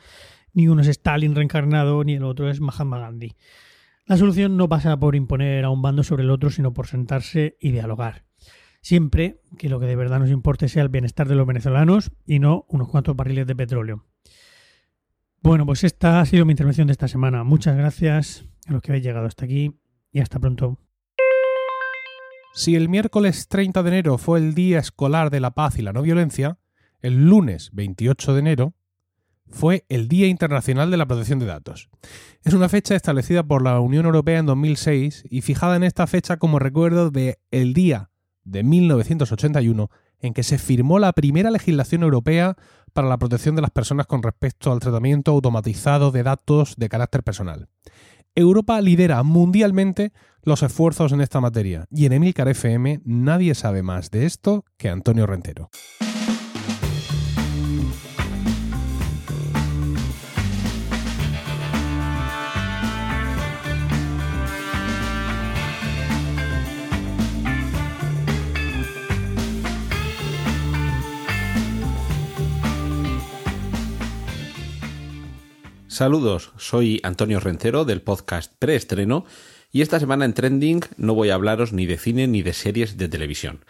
ni 0.52 0.68
uno 0.68 0.82
es 0.82 0.88
Stalin 0.88 1.34
reencarnado, 1.34 2.02
ni 2.04 2.14
el 2.14 2.24
otro 2.24 2.50
es 2.50 2.60
Mahatma 2.60 2.98
Gandhi. 2.98 3.34
La 4.06 4.16
solución 4.16 4.56
no 4.56 4.68
pasa 4.68 4.98
por 4.98 5.14
imponer 5.14 5.64
a 5.64 5.70
un 5.70 5.82
bando 5.82 6.02
sobre 6.02 6.24
el 6.24 6.30
otro, 6.30 6.50
sino 6.50 6.72
por 6.72 6.86
sentarse 6.86 7.56
y 7.60 7.70
dialogar. 7.70 8.24
Siempre 8.82 9.40
que 9.58 9.68
lo 9.68 9.78
que 9.78 9.86
de 9.86 9.96
verdad 9.96 10.20
nos 10.20 10.30
importe 10.30 10.68
sea 10.68 10.82
el 10.82 10.88
bienestar 10.88 11.28
de 11.28 11.34
los 11.34 11.46
venezolanos 11.46 12.12
y 12.26 12.38
no 12.38 12.64
unos 12.68 12.88
cuantos 12.88 13.14
barriles 13.14 13.46
de 13.46 13.56
petróleo. 13.56 14.06
Bueno, 15.42 15.66
pues 15.66 15.84
esta 15.84 16.20
ha 16.20 16.26
sido 16.26 16.44
mi 16.44 16.52
intervención 16.52 16.86
de 16.86 16.92
esta 16.92 17.08
semana. 17.08 17.44
Muchas 17.44 17.76
gracias 17.76 18.46
a 18.66 18.72
los 18.72 18.82
que 18.82 18.92
habéis 18.92 19.04
llegado 19.04 19.26
hasta 19.26 19.44
aquí 19.44 19.74
y 20.12 20.20
hasta 20.20 20.38
pronto. 20.38 20.78
Si 22.52 22.74
el 22.74 22.88
miércoles 22.88 23.48
30 23.48 23.82
de 23.82 23.88
enero 23.88 24.18
fue 24.18 24.38
el 24.38 24.54
Día 24.54 24.80
Escolar 24.80 25.30
de 25.30 25.40
la 25.40 25.52
Paz 25.52 25.78
y 25.78 25.82
la 25.82 25.92
No 25.92 26.02
Violencia, 26.02 26.58
el 27.00 27.26
lunes 27.26 27.70
28 27.72 28.34
de 28.34 28.40
enero 28.40 28.74
fue 29.50 29.84
el 29.88 30.08
Día 30.08 30.26
Internacional 30.26 30.90
de 30.90 30.96
la 30.96 31.06
Protección 31.06 31.38
de 31.38 31.46
Datos. 31.46 31.88
Es 32.42 32.54
una 32.54 32.68
fecha 32.68 32.94
establecida 32.94 33.42
por 33.42 33.62
la 33.62 33.80
Unión 33.80 34.06
Europea 34.06 34.38
en 34.38 34.46
2006 34.46 35.24
y 35.30 35.40
fijada 35.42 35.76
en 35.76 35.84
esta 35.84 36.06
fecha 36.06 36.38
como 36.38 36.58
recuerdo 36.58 37.10
de 37.10 37.38
el 37.50 37.72
día 37.72 38.09
de 38.50 38.62
1981 38.62 39.90
en 40.20 40.34
que 40.34 40.42
se 40.42 40.58
firmó 40.58 40.98
la 40.98 41.12
primera 41.12 41.50
legislación 41.50 42.02
europea 42.02 42.56
para 42.92 43.08
la 43.08 43.18
protección 43.18 43.56
de 43.56 43.62
las 43.62 43.70
personas 43.70 44.06
con 44.06 44.22
respecto 44.22 44.72
al 44.72 44.80
tratamiento 44.80 45.30
automatizado 45.30 46.10
de 46.10 46.22
datos 46.22 46.74
de 46.76 46.88
carácter 46.88 47.22
personal. 47.22 47.68
Europa 48.34 48.80
lidera 48.80 49.22
mundialmente 49.22 50.12
los 50.42 50.62
esfuerzos 50.62 51.12
en 51.12 51.20
esta 51.20 51.40
materia 51.40 51.86
y 51.90 52.06
en 52.06 52.12
Emilcar 52.12 52.48
FM 52.48 53.00
nadie 53.04 53.54
sabe 53.54 53.82
más 53.82 54.10
de 54.10 54.26
esto 54.26 54.64
que 54.76 54.88
Antonio 54.88 55.26
Rentero. 55.26 55.70
Saludos, 76.00 76.50
soy 76.56 76.98
Antonio 77.02 77.40
Rencero 77.40 77.84
del 77.84 78.00
podcast 78.00 78.54
Preestreno 78.58 79.26
y 79.70 79.82
esta 79.82 80.00
semana 80.00 80.24
en 80.24 80.32
Trending 80.32 80.80
no 80.96 81.14
voy 81.14 81.28
a 81.28 81.34
hablaros 81.34 81.74
ni 81.74 81.84
de 81.84 81.98
cine 81.98 82.26
ni 82.26 82.40
de 82.40 82.54
series 82.54 82.96
de 82.96 83.06
televisión. 83.06 83.66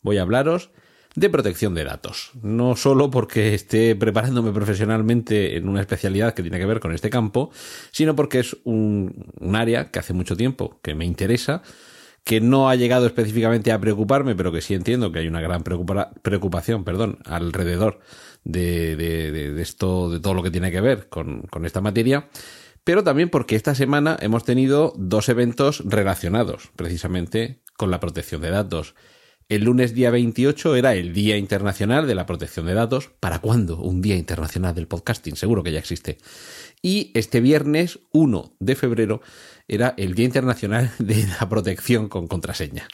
Voy 0.00 0.18
a 0.18 0.22
hablaros 0.22 0.70
de 1.16 1.28
protección 1.28 1.74
de 1.74 1.82
datos. 1.82 2.30
No 2.40 2.76
solo 2.76 3.10
porque 3.10 3.54
esté 3.54 3.96
preparándome 3.96 4.52
profesionalmente 4.52 5.56
en 5.56 5.68
una 5.68 5.80
especialidad 5.80 6.34
que 6.34 6.42
tiene 6.42 6.60
que 6.60 6.66
ver 6.66 6.78
con 6.78 6.94
este 6.94 7.10
campo, 7.10 7.50
sino 7.90 8.14
porque 8.14 8.38
es 8.38 8.56
un, 8.62 9.34
área 9.52 9.90
que 9.90 9.98
hace 9.98 10.12
mucho 10.12 10.36
tiempo 10.36 10.78
que 10.82 10.94
me 10.94 11.04
interesa 11.04 11.62
que 12.22 12.40
no 12.40 12.70
ha 12.70 12.76
llegado 12.76 13.06
específicamente 13.06 13.72
a 13.72 13.80
preocuparme, 13.80 14.36
pero 14.36 14.52
que 14.52 14.60
sí 14.60 14.74
entiendo 14.74 15.10
que 15.10 15.18
hay 15.18 15.26
una 15.26 15.40
gran 15.40 15.64
preocupación 15.64 16.84
perdón, 16.84 17.18
alrededor 17.24 17.98
de, 18.44 18.96
de, 18.96 19.62
esto, 19.62 20.10
de 20.10 20.20
todo 20.20 20.34
lo 20.34 20.42
que 20.42 20.50
tiene 20.50 20.70
que 20.70 20.80
ver 20.80 21.08
con, 21.08 21.42
con 21.42 21.66
esta 21.66 21.80
materia 21.80 22.28
pero 22.84 23.04
también 23.04 23.28
porque 23.28 23.54
esta 23.54 23.74
semana 23.74 24.16
hemos 24.20 24.44
tenido 24.44 24.92
dos 24.96 25.28
eventos 25.28 25.82
relacionados 25.84 26.70
precisamente 26.74 27.62
con 27.76 27.90
la 27.90 28.00
protección 28.00 28.40
de 28.40 28.50
datos. 28.50 28.94
El 29.48 29.64
lunes 29.64 29.94
día 29.94 30.10
28 30.10 30.76
era 30.76 30.94
el 30.94 31.12
Día 31.12 31.36
Internacional 31.36 32.06
de 32.06 32.14
la 32.14 32.26
Protección 32.26 32.66
de 32.66 32.74
Datos. 32.74 33.10
¿Para 33.20 33.40
cuándo? 33.40 33.78
Un 33.78 34.00
Día 34.00 34.16
Internacional 34.16 34.74
del 34.74 34.88
Podcasting, 34.88 35.36
seguro 35.36 35.62
que 35.62 35.72
ya 35.72 35.78
existe. 35.78 36.18
Y 36.80 37.10
este 37.14 37.40
viernes 37.40 38.00
1 38.12 38.56
de 38.58 38.74
febrero 38.74 39.20
era 39.68 39.94
el 39.96 40.14
Día 40.14 40.26
Internacional 40.26 40.90
de 40.98 41.26
la 41.38 41.48
Protección 41.48 42.08
con 42.08 42.26
Contraseña. 42.26 42.88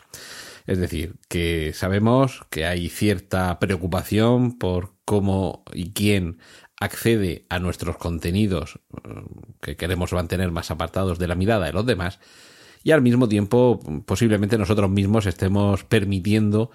Es 0.67 0.79
decir, 0.79 1.15
que 1.29 1.73
sabemos 1.75 2.43
que 2.51 2.67
hay 2.67 2.91
cierta 2.91 3.59
preocupación 3.59 4.59
por 4.59 4.98
cómo 5.09 5.63
y 5.73 5.93
quién 5.93 6.37
accede 6.79 7.47
a 7.49 7.59
nuestros 7.59 7.97
contenidos 7.97 8.79
eh, 8.93 9.23
que 9.63 9.75
queremos 9.75 10.13
mantener 10.13 10.51
más 10.51 10.71
apartados 10.71 11.19
de 11.19 11.27
la 11.27 11.35
mirada 11.35 11.65
de 11.65 11.73
los 11.73 11.87
demás 11.87 12.21
y 12.85 12.91
al 12.91 13.01
mismo 13.01 13.27
tiempo 13.27 13.81
posiblemente 14.05 14.59
nosotros 14.59 14.91
mismos 14.91 15.25
estemos 15.25 15.83
permitiendo 15.85 16.71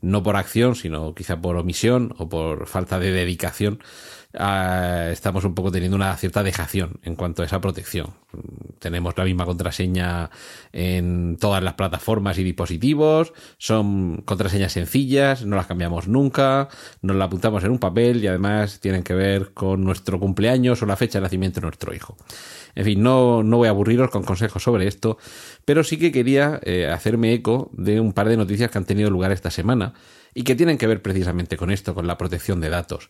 no 0.00 0.24
por 0.24 0.34
acción 0.34 0.74
sino 0.74 1.14
quizá 1.14 1.40
por 1.40 1.54
omisión 1.54 2.12
o 2.18 2.28
por 2.28 2.66
falta 2.66 2.98
de 2.98 3.12
dedicación 3.12 3.78
estamos 5.10 5.44
un 5.44 5.54
poco 5.54 5.72
teniendo 5.72 5.96
una 5.96 6.16
cierta 6.16 6.42
dejación 6.42 7.00
en 7.02 7.16
cuanto 7.16 7.42
a 7.42 7.46
esa 7.46 7.60
protección 7.60 8.14
tenemos 8.78 9.16
la 9.16 9.24
misma 9.24 9.44
contraseña 9.44 10.30
en 10.72 11.36
todas 11.40 11.62
las 11.62 11.74
plataformas 11.74 12.38
y 12.38 12.44
dispositivos, 12.44 13.32
son 13.58 14.22
contraseñas 14.24 14.72
sencillas, 14.72 15.44
no 15.44 15.56
las 15.56 15.66
cambiamos 15.66 16.08
nunca, 16.08 16.68
nos 17.02 17.16
la 17.16 17.26
apuntamos 17.26 17.64
en 17.64 17.70
un 17.70 17.78
papel 17.78 18.22
y 18.22 18.26
además 18.26 18.80
tienen 18.80 19.02
que 19.02 19.14
ver 19.14 19.52
con 19.54 19.84
nuestro 19.84 20.20
cumpleaños 20.20 20.82
o 20.82 20.86
la 20.86 20.96
fecha 20.96 21.18
de 21.18 21.22
nacimiento 21.22 21.60
de 21.60 21.66
nuestro 21.66 21.94
hijo. 21.94 22.16
En 22.74 22.84
fin, 22.84 23.02
no, 23.02 23.42
no 23.42 23.56
voy 23.56 23.68
a 23.68 23.70
aburriros 23.70 24.10
con 24.10 24.22
consejos 24.22 24.62
sobre 24.62 24.86
esto, 24.86 25.18
pero 25.64 25.82
sí 25.82 25.98
que 25.98 26.12
quería 26.12 26.60
eh, 26.62 26.86
hacerme 26.86 27.32
eco 27.32 27.70
de 27.72 28.00
un 28.00 28.12
par 28.12 28.28
de 28.28 28.36
noticias 28.36 28.70
que 28.70 28.78
han 28.78 28.84
tenido 28.84 29.10
lugar 29.10 29.32
esta 29.32 29.50
semana 29.50 29.94
y 30.34 30.42
que 30.42 30.54
tienen 30.54 30.76
que 30.76 30.86
ver 30.86 31.00
precisamente 31.00 31.56
con 31.56 31.70
esto, 31.70 31.94
con 31.94 32.06
la 32.06 32.18
protección 32.18 32.60
de 32.60 32.68
datos. 32.68 33.08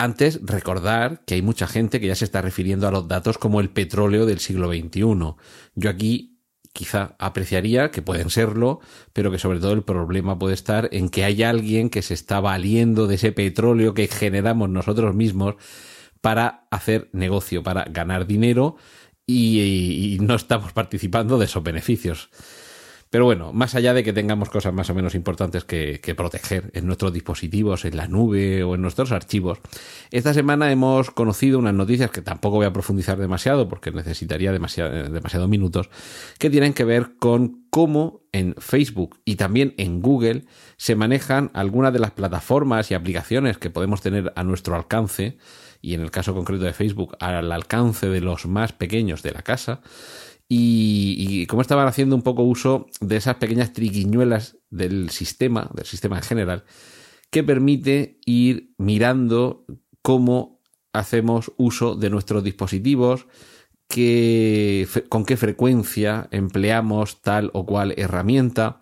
Antes, 0.00 0.38
recordar 0.44 1.24
que 1.24 1.34
hay 1.34 1.42
mucha 1.42 1.66
gente 1.66 1.98
que 1.98 2.06
ya 2.06 2.14
se 2.14 2.24
está 2.24 2.40
refiriendo 2.40 2.86
a 2.86 2.92
los 2.92 3.08
datos 3.08 3.36
como 3.36 3.60
el 3.60 3.70
petróleo 3.70 4.26
del 4.26 4.38
siglo 4.38 4.68
XXI. 4.68 5.34
Yo 5.74 5.90
aquí 5.90 6.38
quizá 6.72 7.16
apreciaría 7.18 7.90
que 7.90 8.00
pueden 8.00 8.30
serlo, 8.30 8.78
pero 9.12 9.32
que 9.32 9.40
sobre 9.40 9.58
todo 9.58 9.72
el 9.72 9.82
problema 9.82 10.38
puede 10.38 10.54
estar 10.54 10.88
en 10.92 11.08
que 11.08 11.24
hay 11.24 11.42
alguien 11.42 11.90
que 11.90 12.02
se 12.02 12.14
está 12.14 12.38
valiendo 12.38 13.08
de 13.08 13.16
ese 13.16 13.32
petróleo 13.32 13.94
que 13.94 14.06
generamos 14.06 14.68
nosotros 14.70 15.16
mismos 15.16 15.56
para 16.20 16.68
hacer 16.70 17.10
negocio, 17.12 17.64
para 17.64 17.82
ganar 17.84 18.28
dinero 18.28 18.76
y, 19.26 20.14
y 20.14 20.18
no 20.20 20.36
estamos 20.36 20.72
participando 20.74 21.38
de 21.38 21.46
esos 21.46 21.64
beneficios. 21.64 22.30
Pero 23.10 23.24
bueno, 23.24 23.52
más 23.52 23.74
allá 23.74 23.94
de 23.94 24.04
que 24.04 24.12
tengamos 24.12 24.50
cosas 24.50 24.74
más 24.74 24.90
o 24.90 24.94
menos 24.94 25.14
importantes 25.14 25.64
que, 25.64 26.14
proteger 26.16 26.70
en 26.74 26.86
nuestros 26.86 27.12
dispositivos, 27.12 27.84
en 27.84 27.96
la 27.96 28.08
nube 28.08 28.62
o 28.64 28.74
en 28.74 28.82
nuestros 28.82 29.12
archivos, 29.12 29.58
esta 30.10 30.34
semana 30.34 30.70
hemos 30.72 31.10
conocido 31.10 31.58
unas 31.58 31.74
noticias 31.74 32.10
que 32.10 32.22
tampoco 32.22 32.56
voy 32.56 32.66
a 32.66 32.72
profundizar 32.72 33.18
demasiado 33.18 33.68
porque 33.68 33.92
necesitaría 33.92 34.52
demasiado, 34.52 35.10
demasiado 35.10 35.48
minutos, 35.48 35.88
que 36.38 36.50
tienen 36.50 36.74
que 36.74 36.84
ver 36.84 37.12
con 37.18 37.64
cómo 37.70 38.22
en 38.32 38.54
Facebook 38.58 39.18
y 39.24 39.36
también 39.36 39.74
en 39.78 40.00
Google 40.00 40.44
se 40.76 40.94
manejan 40.94 41.50
algunas 41.54 41.92
de 41.92 41.98
las 42.00 42.10
plataformas 42.10 42.90
y 42.90 42.94
aplicaciones 42.94 43.58
que 43.58 43.70
podemos 43.70 44.00
tener 44.00 44.32
a 44.36 44.44
nuestro 44.44 44.74
alcance, 44.74 45.38
y 45.80 45.94
en 45.94 46.00
el 46.00 46.10
caso 46.10 46.34
concreto 46.34 46.64
de 46.64 46.72
Facebook, 46.72 47.16
al 47.20 47.52
alcance 47.52 48.08
de 48.08 48.20
los 48.20 48.46
más 48.46 48.72
pequeños 48.72 49.22
de 49.22 49.32
la 49.32 49.42
casa, 49.42 49.80
y, 50.48 51.46
cómo 51.46 51.62
estaban 51.62 51.86
haciendo 51.86 52.16
un 52.16 52.22
poco 52.22 52.42
uso 52.42 52.86
de 53.00 53.16
esas 53.16 53.36
pequeñas 53.36 53.72
triquiñuelas 53.72 54.56
del 54.70 55.10
sistema, 55.10 55.70
del 55.74 55.84
sistema 55.84 56.16
en 56.16 56.22
general, 56.22 56.64
que 57.30 57.44
permite 57.44 58.18
ir 58.24 58.72
mirando 58.78 59.66
cómo 60.00 60.62
hacemos 60.92 61.52
uso 61.58 61.94
de 61.94 62.08
nuestros 62.08 62.42
dispositivos, 62.42 63.26
con 63.88 65.24
qué 65.24 65.36
frecuencia 65.36 66.28
empleamos 66.30 67.20
tal 67.20 67.50
o 67.52 67.66
cual 67.66 67.94
herramienta, 67.96 68.80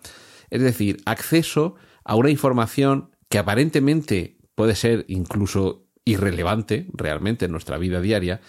es 0.49 0.61
decir, 0.61 1.01
acceso 1.05 1.75
a 2.05 2.15
una 2.15 2.29
información 2.29 3.11
que 3.29 3.39
aparentemente 3.39 4.37
puede 4.55 4.75
ser 4.75 5.05
incluso 5.09 5.85
irrelevante 6.05 6.87
realmente 6.93 7.45
en 7.45 7.51
nuestra 7.51 7.77
vida 7.77 7.99
diaria, 7.99 8.39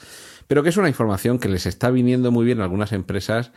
pero 0.48 0.62
que 0.62 0.70
es 0.70 0.76
una 0.76 0.88
información 0.88 1.38
que 1.38 1.48
les 1.48 1.66
está 1.66 1.90
viniendo 1.90 2.32
muy 2.32 2.44
bien 2.44 2.60
a 2.60 2.64
algunas 2.64 2.92
empresas, 2.92 3.52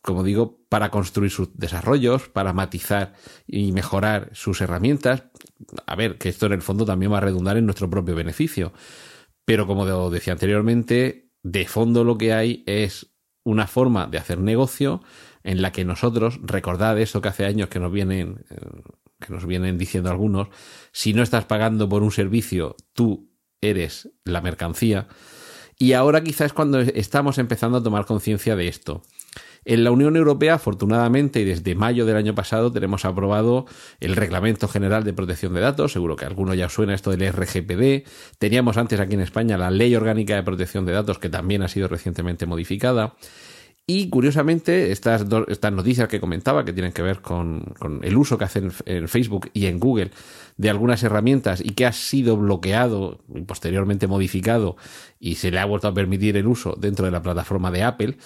como 0.00 0.22
digo, 0.22 0.60
para 0.68 0.90
construir 0.90 1.30
sus 1.30 1.56
desarrollos, 1.58 2.28
para 2.28 2.52
matizar 2.52 3.12
y 3.46 3.72
mejorar 3.72 4.30
sus 4.32 4.60
herramientas. 4.62 5.24
A 5.86 5.96
ver, 5.96 6.16
que 6.16 6.30
esto 6.30 6.46
en 6.46 6.52
el 6.52 6.62
fondo 6.62 6.86
también 6.86 7.12
va 7.12 7.18
a 7.18 7.22
redundar 7.22 7.58
en 7.58 7.66
nuestro 7.66 7.90
propio 7.90 8.14
beneficio. 8.14 8.72
Pero 9.44 9.66
como 9.66 10.10
decía 10.10 10.32
anteriormente, 10.32 11.32
de 11.42 11.66
fondo 11.66 12.04
lo 12.04 12.16
que 12.16 12.32
hay 12.32 12.62
es 12.66 13.12
una 13.44 13.66
forma 13.66 14.06
de 14.06 14.18
hacer 14.18 14.38
negocio 14.38 15.02
en 15.42 15.62
la 15.62 15.72
que 15.72 15.84
nosotros, 15.84 16.38
recordad 16.42 16.98
eso 17.00 17.20
que 17.20 17.28
hace 17.28 17.46
años 17.46 17.68
que 17.68 17.80
nos 17.80 17.90
vienen, 17.90 18.44
eh, 18.50 18.56
que 19.18 19.32
nos 19.32 19.46
vienen 19.46 19.78
diciendo 19.78 20.10
algunos, 20.10 20.48
si 20.92 21.14
no 21.14 21.22
estás 21.22 21.46
pagando 21.46 21.88
por 21.88 22.02
un 22.02 22.12
servicio, 22.12 22.76
tú 22.92 23.30
eres 23.60 24.10
la 24.24 24.40
mercancía. 24.40 25.08
Y 25.82 25.94
ahora 25.94 26.22
quizás 26.22 26.48
es 26.48 26.52
cuando 26.52 26.78
estamos 26.80 27.38
empezando 27.38 27.78
a 27.78 27.82
tomar 27.82 28.04
conciencia 28.04 28.54
de 28.54 28.68
esto. 28.68 29.02
En 29.64 29.82
la 29.82 29.90
Unión 29.90 30.14
Europea, 30.14 30.54
afortunadamente, 30.54 31.40
y 31.40 31.44
desde 31.44 31.74
mayo 31.74 32.04
del 32.04 32.16
año 32.16 32.34
pasado, 32.34 32.70
tenemos 32.70 33.06
aprobado 33.06 33.64
el 33.98 34.14
Reglamento 34.14 34.68
General 34.68 35.04
de 35.04 35.14
Protección 35.14 35.54
de 35.54 35.60
Datos. 35.60 35.92
Seguro 35.92 36.16
que 36.16 36.26
a 36.26 36.28
alguno 36.28 36.52
ya 36.52 36.68
suena 36.68 36.94
esto 36.94 37.10
del 37.10 37.32
RGPD. 37.32 38.06
Teníamos 38.38 38.76
antes 38.76 39.00
aquí 39.00 39.14
en 39.14 39.20
España 39.20 39.56
la 39.56 39.70
Ley 39.70 39.96
Orgánica 39.96 40.34
de 40.34 40.42
Protección 40.42 40.84
de 40.84 40.92
Datos, 40.92 41.18
que 41.18 41.30
también 41.30 41.62
ha 41.62 41.68
sido 41.68 41.88
recientemente 41.88 42.44
modificada. 42.44 43.14
Y 43.86 44.08
curiosamente, 44.08 44.92
estas, 44.92 45.26
estas 45.48 45.72
noticias 45.72 46.06
que 46.06 46.20
comentaba, 46.20 46.64
que 46.64 46.72
tienen 46.72 46.92
que 46.92 47.02
ver 47.02 47.20
con, 47.20 47.74
el 48.02 48.16
uso 48.16 48.38
que 48.38 48.44
hacen 48.44 48.70
en 48.84 49.08
Facebook 49.08 49.50
y 49.52 49.66
en 49.66 49.80
Google 49.80 50.12
de 50.56 50.70
algunas 50.70 51.02
herramientas 51.02 51.60
y 51.60 51.70
que 51.70 51.86
ha 51.86 51.92
sido 51.92 52.36
bloqueado 52.36 53.18
y 53.34 53.40
posteriormente 53.40 54.06
modificado 54.06 54.76
y 55.18 55.36
se 55.36 55.50
le 55.50 55.58
ha 55.58 55.64
vuelto 55.64 55.88
a 55.88 55.94
permitir 55.94 56.36
el 56.36 56.46
uso 56.46 56.76
dentro 56.78 57.04
de 57.04 57.10
la 57.10 57.22
plataforma 57.22 57.72
de 57.72 57.82
Apple, 57.82 58.16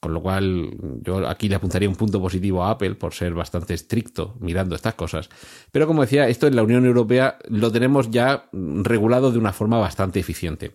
con 0.00 0.12
lo 0.12 0.20
cual 0.20 0.76
yo 1.02 1.26
aquí 1.26 1.48
le 1.48 1.54
apuntaría 1.54 1.88
un 1.88 1.96
punto 1.96 2.20
positivo 2.20 2.62
a 2.62 2.72
Apple 2.72 2.96
por 2.96 3.14
ser 3.14 3.32
bastante 3.32 3.72
estricto 3.72 4.36
mirando 4.40 4.74
estas 4.74 4.96
cosas. 4.96 5.30
Pero 5.72 5.86
como 5.86 6.02
decía, 6.02 6.28
esto 6.28 6.46
en 6.46 6.56
la 6.56 6.62
Unión 6.62 6.84
Europea 6.84 7.38
lo 7.48 7.72
tenemos 7.72 8.10
ya 8.10 8.50
regulado 8.52 9.32
de 9.32 9.38
una 9.38 9.54
forma 9.54 9.78
bastante 9.78 10.20
eficiente 10.20 10.74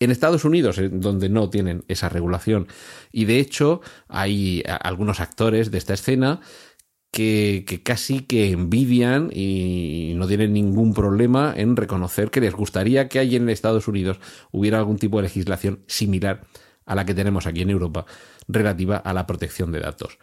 en 0.00 0.10
Estados 0.10 0.44
Unidos, 0.44 0.80
donde 0.90 1.28
no 1.28 1.50
tienen 1.50 1.84
esa 1.88 2.08
regulación. 2.08 2.66
Y 3.12 3.26
de 3.26 3.38
hecho, 3.38 3.82
hay 4.08 4.64
algunos 4.66 5.20
actores 5.20 5.70
de 5.70 5.78
esta 5.78 5.94
escena 5.94 6.40
que, 7.12 7.82
casi 7.84 8.20
que 8.20 8.50
envidian 8.50 9.30
y 9.32 10.14
no 10.16 10.26
tienen 10.26 10.52
ningún 10.52 10.94
problema 10.94 11.52
en 11.56 11.76
reconocer 11.76 12.30
que 12.30 12.40
les 12.40 12.54
gustaría 12.54 13.08
que 13.08 13.18
allí 13.18 13.36
en 13.36 13.48
Estados 13.48 13.88
Unidos 13.88 14.18
hubiera 14.52 14.78
algún 14.78 14.98
tipo 14.98 15.18
de 15.18 15.24
legislación 15.24 15.84
similar 15.86 16.46
a 16.86 16.94
la 16.94 17.04
que 17.04 17.14
tenemos 17.14 17.46
aquí 17.46 17.62
en 17.62 17.70
Europa 17.70 18.06
relativa 18.48 18.96
a 18.96 19.12
la 19.12 19.26
protección 19.26 19.70
de 19.70 19.80
datos 19.80 20.18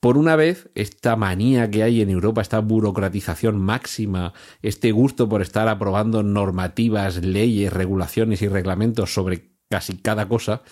por 0.00 0.16
una 0.16 0.36
vez, 0.36 0.70
esta 0.74 1.16
manía 1.16 1.70
que 1.70 1.82
hay 1.82 2.00
en 2.00 2.10
Europa, 2.10 2.40
esta 2.40 2.60
burocratización 2.60 3.60
máxima, 3.60 4.32
este 4.62 4.92
gusto 4.92 5.28
por 5.28 5.42
estar 5.42 5.68
aprobando 5.68 6.22
normativas, 6.22 7.24
leyes, 7.24 7.72
regulaciones 7.72 8.42
y 8.42 8.48
reglamentos 8.48 9.12
sobre 9.12 9.50
casi 9.68 9.96
cada 9.96 10.28
cosa, 10.28 10.62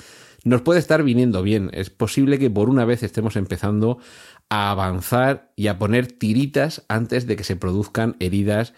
nos 0.44 0.62
puede 0.62 0.78
estar 0.78 1.02
viniendo 1.02 1.42
bien. 1.42 1.70
Es 1.72 1.90
posible 1.90 2.38
que 2.38 2.50
por 2.50 2.68
una 2.68 2.84
vez 2.84 3.02
estemos 3.02 3.34
empezando 3.34 3.98
a 4.48 4.70
avanzar 4.70 5.52
y 5.56 5.66
a 5.66 5.78
poner 5.78 6.06
tiritas 6.06 6.84
antes 6.88 7.26
de 7.26 7.34
que 7.34 7.42
se 7.42 7.56
produzcan 7.56 8.14
heridas 8.20 8.72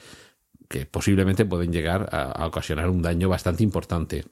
que 0.69 0.87
posiblemente 0.87 1.45
pueden 1.45 1.73
llegar 1.73 2.09
a, 2.13 2.47
ocasionar 2.47 2.89
un 2.91 3.03
daño 3.03 3.29
bastante 3.29 3.63
importante. 3.63 4.25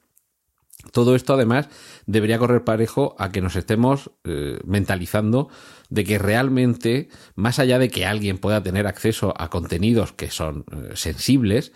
Todo 0.91 1.15
esto 1.15 1.33
además 1.33 1.69
debería 2.05 2.37
correr 2.37 2.63
parejo 2.63 3.15
a 3.17 3.31
que 3.31 3.41
nos 3.41 3.55
estemos 3.55 4.11
eh, 4.23 4.59
mentalizando 4.63 5.49
de 5.89 6.03
que 6.03 6.19
realmente, 6.19 7.09
más 7.35 7.59
allá 7.59 7.79
de 7.79 7.89
que 7.89 8.05
alguien 8.05 8.37
pueda 8.37 8.61
tener 8.61 8.85
acceso 8.85 9.33
a 9.37 9.49
contenidos 9.49 10.13
que 10.13 10.29
son 10.29 10.65
eh, 10.71 10.91
sensibles, 10.95 11.71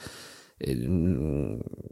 eh, 0.60 0.76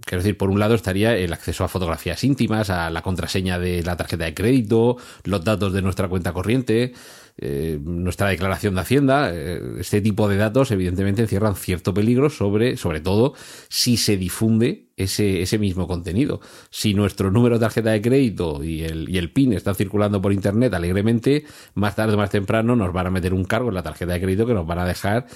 quiero 0.05 0.23
decir, 0.23 0.37
por 0.37 0.49
un 0.51 0.59
lado 0.59 0.75
estaría 0.75 1.17
el 1.17 1.33
acceso 1.33 1.63
a 1.63 1.67
fotografías 1.67 2.23
íntimas, 2.23 2.69
a 2.69 2.91
la 2.91 3.01
contraseña 3.01 3.57
de 3.57 3.81
la 3.81 3.97
tarjeta 3.97 4.25
de 4.25 4.35
crédito, 4.35 4.97
los 5.23 5.43
datos 5.43 5.73
de 5.73 5.81
nuestra 5.81 6.07
cuenta 6.07 6.33
corriente, 6.33 6.93
eh, 7.41 7.79
nuestra 7.81 8.27
declaración 8.27 8.75
de 8.75 8.81
Hacienda. 8.81 9.33
este 9.33 10.01
tipo 10.01 10.27
de 10.27 10.37
datos, 10.37 10.71
evidentemente, 10.71 11.21
encierran 11.21 11.55
cierto 11.55 11.93
peligro 11.93 12.29
sobre, 12.29 12.77
sobre 12.77 13.01
todo, 13.01 13.33
si 13.69 13.97
se 13.97 14.17
difunde 14.17 14.89
ese, 14.97 15.41
ese 15.41 15.57
mismo 15.57 15.87
contenido. 15.87 16.41
Si 16.69 16.93
nuestro 16.93 17.31
número 17.31 17.55
de 17.55 17.61
tarjeta 17.61 17.91
de 17.91 18.01
crédito 18.01 18.63
y 18.63 18.83
el, 18.83 19.09
y 19.09 19.17
el 19.17 19.31
PIN 19.31 19.53
están 19.53 19.75
circulando 19.75 20.21
por 20.21 20.33
Internet 20.33 20.73
alegremente, 20.73 21.45
más 21.73 21.95
tarde 21.95 22.15
o 22.15 22.17
más 22.17 22.29
temprano 22.29 22.75
nos 22.75 22.91
van 22.93 23.07
a 23.07 23.11
meter 23.11 23.33
un 23.33 23.45
cargo 23.45 23.69
en 23.69 23.75
la 23.75 23.83
tarjeta 23.83 24.13
de 24.13 24.21
crédito 24.21 24.45
que 24.45 24.53
nos 24.53 24.67
van 24.67 24.79
a 24.79 24.85
dejar 24.85 25.27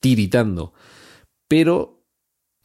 tiritando. 0.00 0.74
Pero 1.48 2.03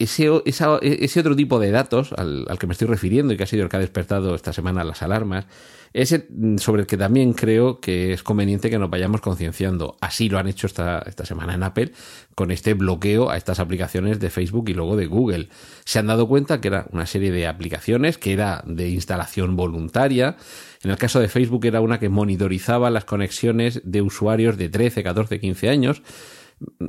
ese, 0.00 0.30
ese, 0.44 1.20
otro 1.20 1.36
tipo 1.36 1.58
de 1.60 1.70
datos 1.70 2.14
al, 2.14 2.46
que 2.58 2.66
me 2.66 2.72
estoy 2.72 2.88
refiriendo 2.88 3.34
y 3.34 3.36
que 3.36 3.42
ha 3.42 3.46
sido 3.46 3.64
el 3.64 3.68
que 3.68 3.76
ha 3.76 3.80
despertado 3.80 4.34
esta 4.34 4.54
semana 4.54 4.82
las 4.82 5.02
alarmas, 5.02 5.44
ese 5.92 6.26
mm, 6.30 6.56
sobre 6.56 6.82
el 6.82 6.86
que 6.86 6.96
también 6.96 7.34
creo 7.34 7.80
que 7.80 8.14
es 8.14 8.22
conveniente 8.22 8.70
que 8.70 8.78
nos 8.78 8.88
vayamos 8.88 9.20
concienciando. 9.20 9.98
Así 10.00 10.30
lo 10.30 10.38
han 10.38 10.48
hecho 10.48 10.66
esta, 10.66 11.00
esta 11.00 11.26
semana 11.26 11.54
en 11.54 11.62
Apple 11.62 11.92
con 12.34 12.50
este 12.50 12.72
bloqueo 12.72 13.28
a 13.28 13.36
estas 13.36 13.60
aplicaciones 13.60 14.20
de 14.20 14.30
Facebook 14.30 14.70
y 14.70 14.74
luego 14.74 14.96
de 14.96 15.04
Google. 15.04 15.50
Se 15.84 15.98
han 15.98 16.06
dado 16.06 16.26
cuenta 16.26 16.62
que 16.62 16.68
era 16.68 16.86
una 16.92 17.04
serie 17.04 17.30
de 17.30 17.46
aplicaciones 17.46 18.16
que 18.16 18.32
era 18.32 18.64
de 18.66 18.88
instalación 18.88 19.54
voluntaria. 19.54 20.36
En 20.82 20.90
el 20.90 20.96
caso 20.96 21.20
de 21.20 21.28
Facebook 21.28 21.66
era 21.66 21.82
una 21.82 22.00
que 22.00 22.08
monitorizaba 22.08 22.88
las 22.88 23.04
conexiones 23.04 23.82
de 23.84 24.00
usuarios 24.00 24.56
de 24.56 24.70
13, 24.70 25.02
14, 25.02 25.40
15 25.40 25.68
años 25.68 26.02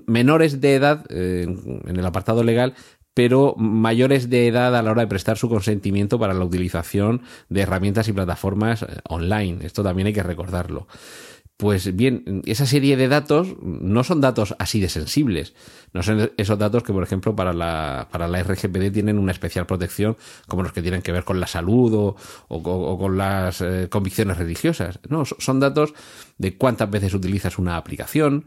menores 0.05 0.61
de 0.61 0.75
edad, 0.75 1.05
eh, 1.09 1.43
en 1.43 1.95
el 1.95 2.05
apartado 2.05 2.43
legal, 2.43 2.73
pero 3.13 3.55
mayores 3.57 4.29
de 4.29 4.47
edad 4.47 4.75
a 4.75 4.81
la 4.81 4.91
hora 4.91 5.01
de 5.01 5.07
prestar 5.07 5.37
su 5.37 5.49
consentimiento 5.49 6.19
para 6.19 6.33
la 6.33 6.45
utilización 6.45 7.21
de 7.49 7.61
herramientas 7.61 8.07
y 8.07 8.13
plataformas 8.13 8.83
eh, 8.83 8.87
online. 9.09 9.65
Esto 9.65 9.83
también 9.83 10.07
hay 10.07 10.13
que 10.13 10.23
recordarlo. 10.23 10.87
Pues 11.61 11.95
bien, 11.95 12.41
esa 12.47 12.65
serie 12.65 12.97
de 12.97 13.07
datos 13.07 13.55
no 13.61 14.03
son 14.03 14.19
datos 14.19 14.55
así 14.57 14.79
de 14.79 14.89
sensibles. 14.89 15.53
No 15.93 16.01
son 16.01 16.31
esos 16.35 16.57
datos 16.57 16.81
que, 16.81 16.91
por 16.91 17.03
ejemplo, 17.03 17.35
para 17.35 17.53
la, 17.53 18.07
para 18.11 18.27
la 18.27 18.41
RGPD 18.41 18.91
tienen 18.91 19.19
una 19.19 19.31
especial 19.31 19.67
protección, 19.67 20.17
como 20.47 20.63
los 20.63 20.73
que 20.73 20.81
tienen 20.81 21.03
que 21.03 21.11
ver 21.11 21.23
con 21.23 21.39
la 21.39 21.45
salud 21.45 21.93
o, 21.93 22.15
o, 22.47 22.97
con 22.97 23.15
las 23.15 23.61
eh, 23.61 23.89
convicciones 23.91 24.39
religiosas. 24.39 24.99
No, 25.07 25.23
son 25.23 25.59
datos 25.59 25.93
de 26.39 26.57
cuántas 26.57 26.89
veces 26.89 27.13
utilizas 27.13 27.59
una 27.59 27.77
aplicación, 27.77 28.45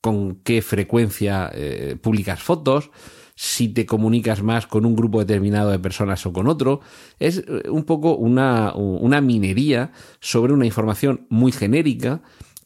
con 0.00 0.36
qué 0.36 0.62
frecuencia 0.62 1.50
eh, 1.52 1.96
publicas 2.00 2.40
fotos, 2.40 2.92
si 3.40 3.68
te 3.68 3.86
comunicas 3.86 4.42
más 4.42 4.66
con 4.66 4.84
un 4.84 4.96
grupo 4.96 5.20
determinado 5.20 5.70
de 5.70 5.78
personas 5.78 6.26
o 6.26 6.32
con 6.32 6.48
otro. 6.48 6.80
Es 7.20 7.38
eh, 7.38 7.70
un 7.70 7.84
poco 7.84 8.16
una, 8.16 8.74
una 8.74 9.20
minería 9.20 9.92
sobre 10.18 10.52
una 10.52 10.66
información 10.66 11.24
muy 11.30 11.52
genérica 11.52 12.20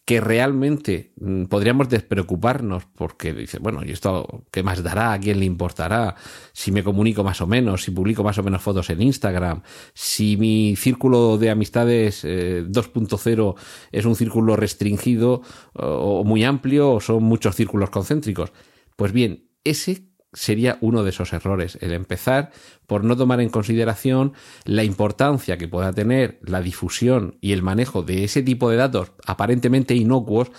que 0.06 0.22
realmente 0.22 1.12
mm, 1.20 1.44
podríamos 1.44 1.90
despreocuparnos 1.90 2.86
porque 2.86 3.34
dice, 3.34 3.58
bueno, 3.58 3.84
¿y 3.84 3.90
esto 3.90 4.46
qué 4.50 4.62
más 4.62 4.82
dará? 4.82 5.12
¿A 5.12 5.20
quién 5.20 5.40
le 5.40 5.44
importará? 5.44 6.16
Si 6.54 6.72
me 6.72 6.82
comunico 6.82 7.22
más 7.22 7.42
o 7.42 7.46
menos, 7.46 7.82
si 7.82 7.90
publico 7.90 8.24
más 8.24 8.38
o 8.38 8.42
menos 8.42 8.62
fotos 8.62 8.88
en 8.88 9.02
Instagram, 9.02 9.60
si 9.92 10.38
mi 10.38 10.74
círculo 10.76 11.36
de 11.36 11.50
amistades 11.50 12.24
2.0 12.24 13.54
eh, 13.54 13.60
es 13.92 14.06
un 14.06 14.16
círculo 14.16 14.56
restringido 14.56 15.42
o 15.74 16.24
muy 16.24 16.44
amplio 16.44 16.92
o 16.92 17.00
son 17.02 17.24
muchos 17.24 17.56
círculos 17.56 17.90
concéntricos. 17.90 18.54
Pues 18.96 19.12
bien, 19.12 19.50
ese 19.64 20.11
sería 20.32 20.78
uno 20.80 21.04
de 21.04 21.10
esos 21.10 21.32
errores, 21.32 21.78
el 21.80 21.92
empezar 21.92 22.50
por 22.86 23.04
no 23.04 23.16
tomar 23.16 23.40
en 23.40 23.50
consideración 23.50 24.32
la 24.64 24.84
importancia 24.84 25.58
que 25.58 25.68
pueda 25.68 25.92
tener 25.92 26.38
la 26.42 26.60
difusión 26.60 27.36
y 27.40 27.52
el 27.52 27.62
manejo 27.62 28.02
de 28.02 28.24
ese 28.24 28.42
tipo 28.42 28.70
de 28.70 28.76
datos 28.76 29.12
aparentemente 29.26 29.94
inocuos, 29.94 30.50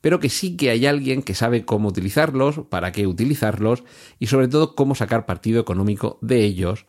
pero 0.00 0.20
que 0.20 0.28
sí 0.28 0.56
que 0.56 0.70
hay 0.70 0.86
alguien 0.86 1.22
que 1.22 1.34
sabe 1.34 1.64
cómo 1.64 1.88
utilizarlos, 1.88 2.60
para 2.68 2.92
qué 2.92 3.06
utilizarlos 3.06 3.84
y 4.18 4.26
sobre 4.26 4.48
todo 4.48 4.74
cómo 4.74 4.94
sacar 4.94 5.26
partido 5.26 5.60
económico 5.60 6.18
de 6.22 6.44
ellos 6.44 6.86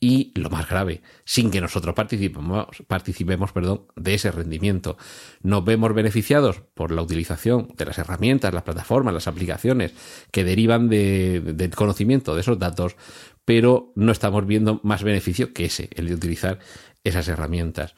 y 0.00 0.32
lo 0.34 0.48
más 0.48 0.68
grave, 0.68 1.02
sin 1.24 1.50
que 1.50 1.60
nosotros 1.60 1.94
participemos, 1.94 2.66
participemos 2.86 3.52
perdón, 3.52 3.82
de 3.96 4.14
ese 4.14 4.30
rendimiento. 4.30 4.96
Nos 5.42 5.62
vemos 5.62 5.94
beneficiados 5.94 6.62
por 6.74 6.90
la 6.90 7.02
utilización 7.02 7.68
de 7.76 7.84
las 7.84 7.98
herramientas, 7.98 8.54
las 8.54 8.62
plataformas, 8.62 9.12
las 9.12 9.28
aplicaciones 9.28 9.92
que 10.32 10.42
derivan 10.42 10.88
del 10.88 11.74
conocimiento 11.76 12.34
de 12.34 12.40
esos 12.40 12.58
datos, 12.58 12.96
pero 13.44 13.92
no 13.94 14.10
estamos 14.10 14.46
viendo 14.46 14.80
más 14.82 15.02
beneficio 15.02 15.52
que 15.52 15.66
ese, 15.66 15.90
el 15.94 16.08
de 16.08 16.14
utilizar 16.14 16.58
esas 17.04 17.28
herramientas. 17.28 17.94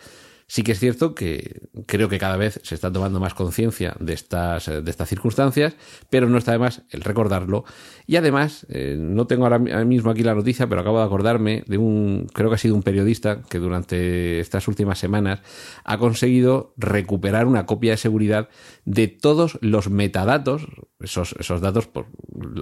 Sí 0.53 0.65
que 0.65 0.73
es 0.73 0.81
cierto 0.81 1.15
que 1.15 1.63
creo 1.87 2.11
que 2.11 2.19
cada 2.19 2.37
vez 2.37 2.61
se 2.63 2.75
está 2.75 2.93
tomando 2.93 3.19
más 3.19 3.33
conciencia 3.33 3.97
de 3.99 4.13
estas, 4.13 4.67
de 4.67 4.91
estas 4.91 5.09
circunstancias, 5.09 5.77
pero 6.11 6.29
no 6.29 6.37
está 6.37 6.53
de 6.53 6.59
más 6.59 6.83
el 6.91 7.01
recordarlo. 7.01 7.65
Y 8.07 8.17
además, 8.17 8.67
eh, 8.69 8.97
no 8.99 9.27
tengo 9.27 9.45
ahora 9.45 9.59
mismo 9.59 10.11
aquí 10.11 10.23
la 10.23 10.35
noticia, 10.35 10.69
pero 10.69 10.83
acabo 10.83 10.99
de 10.99 11.07
acordarme 11.07 11.65
de 11.69 11.79
un, 11.79 12.27
creo 12.35 12.51
que 12.51 12.57
ha 12.57 12.59
sido 12.59 12.75
un 12.75 12.83
periodista 12.83 13.41
que 13.49 13.59
durante 13.61 14.41
estas 14.41 14.69
últimas 14.69 14.99
semanas 14.99 15.41
ha 15.85 15.97
conseguido 15.97 16.75
recuperar 16.77 17.47
una 17.47 17.65
copia 17.65 17.93
de 17.93 17.97
seguridad 17.97 18.51
de 18.85 19.09
todos 19.09 19.57
los 19.63 19.89
metadatos, 19.89 20.67
esos, 21.01 21.35
esos 21.41 21.63
datos 21.63 21.87
por, 21.87 22.09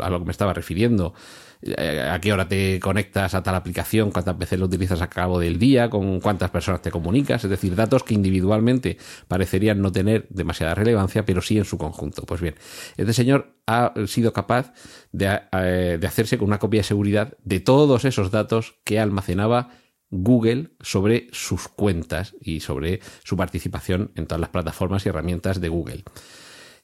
a 0.00 0.10
lo 0.10 0.20
que 0.20 0.26
me 0.26 0.30
estaba 0.30 0.54
refiriendo, 0.54 1.12
eh, 1.12 1.49
a 1.76 2.18
qué 2.20 2.32
hora 2.32 2.48
te 2.48 2.80
conectas 2.80 3.34
a 3.34 3.42
tal 3.42 3.54
aplicación, 3.54 4.10
cuántas 4.10 4.36
veces 4.38 4.58
lo 4.58 4.66
utilizas 4.66 5.00
a 5.02 5.10
cabo 5.10 5.38
del 5.38 5.58
día, 5.58 5.90
con 5.90 6.20
cuántas 6.20 6.50
personas 6.50 6.80
te 6.80 6.90
comunicas, 6.90 7.44
es 7.44 7.50
decir, 7.50 7.74
datos 7.74 8.02
que 8.02 8.14
individualmente 8.14 8.96
parecerían 9.28 9.80
no 9.82 9.92
tener 9.92 10.26
demasiada 10.30 10.74
relevancia, 10.74 11.24
pero 11.24 11.42
sí 11.42 11.58
en 11.58 11.64
su 11.64 11.76
conjunto. 11.76 12.22
Pues 12.22 12.40
bien, 12.40 12.54
este 12.96 13.12
señor 13.12 13.56
ha 13.66 13.92
sido 14.06 14.32
capaz 14.32 14.72
de, 15.12 15.40
eh, 15.52 15.98
de 16.00 16.06
hacerse 16.06 16.38
con 16.38 16.48
una 16.48 16.58
copia 16.58 16.80
de 16.80 16.84
seguridad 16.84 17.36
de 17.44 17.60
todos 17.60 18.04
esos 18.04 18.30
datos 18.30 18.76
que 18.84 18.98
almacenaba 18.98 19.70
Google 20.10 20.70
sobre 20.80 21.28
sus 21.32 21.68
cuentas 21.68 22.34
y 22.40 22.60
sobre 22.60 23.00
su 23.22 23.36
participación 23.36 24.12
en 24.16 24.26
todas 24.26 24.40
las 24.40 24.50
plataformas 24.50 25.06
y 25.06 25.08
herramientas 25.08 25.60
de 25.60 25.68
Google. 25.68 26.04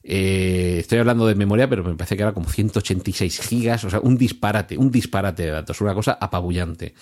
Eh, 0.09 0.77
estoy 0.79 0.99
hablando 0.99 1.27
de 1.27 1.35
memoria, 1.35 1.67
pero 1.67 1.83
me 1.83 1.93
parece 1.95 2.15
que 2.15 2.21
era 2.23 2.33
como 2.33 2.49
186 2.49 3.41
gigas, 3.41 3.83
o 3.83 3.89
sea, 3.89 3.99
un 3.99 4.17
disparate, 4.17 4.77
un 4.77 4.89
disparate 4.89 5.43
de 5.43 5.51
datos, 5.51 5.81
una 5.81 5.93
cosa 5.93 6.17
apabullante. 6.21 6.93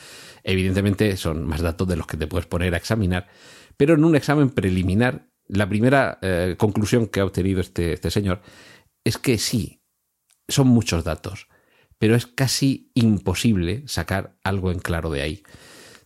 Evidentemente 0.44 1.16
son 1.16 1.46
más 1.46 1.62
datos 1.62 1.88
de 1.88 1.98
los 1.98 2.08
que 2.08 2.18
te 2.18 2.26
puedes 2.26 2.48
poner 2.48 2.74
a 2.74 2.78
examinar, 2.78 3.28
pero 3.78 3.94
en 3.94 4.04
un 4.06 4.16
examen 4.16 4.50
preliminar, 4.50 5.28
la 5.48 5.70
primera 5.70 6.18
eh, 6.24 6.56
conclusión 6.58 7.06
que 7.06 7.20
ha 7.20 7.26
obtenido 7.26 7.62
este, 7.62 7.94
este 7.94 8.10
señor 8.10 8.42
es 9.04 9.20
que 9.20 9.38
sí, 9.38 9.84
son 10.48 10.68
muchos 10.70 11.04
datos, 11.04 11.48
pero 12.00 12.16
es 12.16 12.26
casi 12.26 12.90
imposible 12.96 13.84
sacar 13.86 14.36
algo 14.44 14.72
en 14.72 14.80
claro 14.80 15.12
de 15.12 15.22
ahí. 15.22 15.44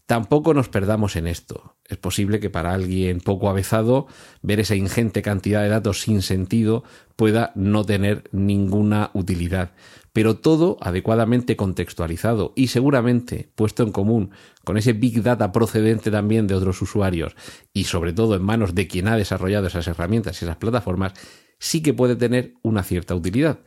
Tampoco 0.05 0.53
nos 0.53 0.67
perdamos 0.67 1.15
en 1.15 1.27
esto. 1.27 1.77
Es 1.89 1.97
posible 1.97 2.39
que 2.39 2.51
para 2.51 2.73
alguien 2.73 3.19
poco 3.19 3.49
avezado 3.49 4.05
ver 4.43 4.59
esa 4.59 4.75
ingente 4.75 5.23
cantidad 5.23 5.63
de 5.63 5.69
datos 5.69 6.01
sin 6.01 6.21
sentido 6.21 6.83
pueda 7.15 7.51
no 7.55 7.83
tener 7.83 8.29
ninguna 8.31 9.09
utilidad, 9.13 9.71
pero 10.13 10.37
todo 10.37 10.77
adecuadamente 10.81 11.55
contextualizado 11.55 12.53
y 12.55 12.67
seguramente 12.67 13.49
puesto 13.55 13.81
en 13.81 13.91
común 13.91 14.29
con 14.63 14.77
ese 14.77 14.93
big 14.93 15.23
data 15.23 15.51
procedente 15.51 16.11
también 16.11 16.45
de 16.45 16.53
otros 16.53 16.79
usuarios 16.83 17.35
y 17.73 17.85
sobre 17.85 18.13
todo 18.13 18.35
en 18.35 18.43
manos 18.43 18.75
de 18.75 18.87
quien 18.87 19.07
ha 19.07 19.17
desarrollado 19.17 19.65
esas 19.65 19.87
herramientas 19.87 20.39
y 20.41 20.45
esas 20.45 20.57
plataformas, 20.57 21.13
sí 21.57 21.81
que 21.81 21.95
puede 21.95 22.15
tener 22.15 22.53
una 22.61 22.83
cierta 22.83 23.15
utilidad. 23.15 23.59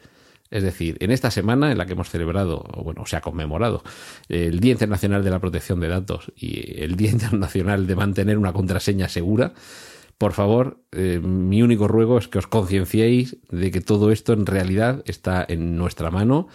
Es 0.52 0.62
decir, 0.62 0.98
en 1.00 1.10
esta 1.10 1.30
semana 1.30 1.72
en 1.72 1.78
la 1.78 1.86
que 1.86 1.94
hemos 1.94 2.10
celebrado, 2.10 2.64
o 2.74 2.84
bueno, 2.84 3.06
se 3.06 3.16
ha 3.16 3.20
conmemorado 3.22 3.82
el 4.28 4.60
Día 4.60 4.72
Internacional 4.72 5.24
de 5.24 5.30
la 5.30 5.40
Protección 5.40 5.80
de 5.80 5.88
Datos 5.88 6.30
y 6.36 6.80
el 6.82 6.94
Día 6.94 7.10
Internacional 7.10 7.86
de 7.86 7.96
mantener 7.96 8.38
una 8.38 8.52
contraseña 8.52 9.08
segura, 9.08 9.54
por 10.18 10.34
favor, 10.34 10.78
eh, 10.92 11.18
mi 11.20 11.62
único 11.62 11.88
ruego 11.88 12.18
es 12.18 12.28
que 12.28 12.38
os 12.38 12.46
concienciéis 12.46 13.38
de 13.50 13.72
que 13.72 13.80
todo 13.80 14.12
esto 14.12 14.34
en 14.34 14.46
realidad 14.46 15.02
está 15.06 15.44
en 15.48 15.76
nuestra 15.76 16.12
mano, 16.12 16.46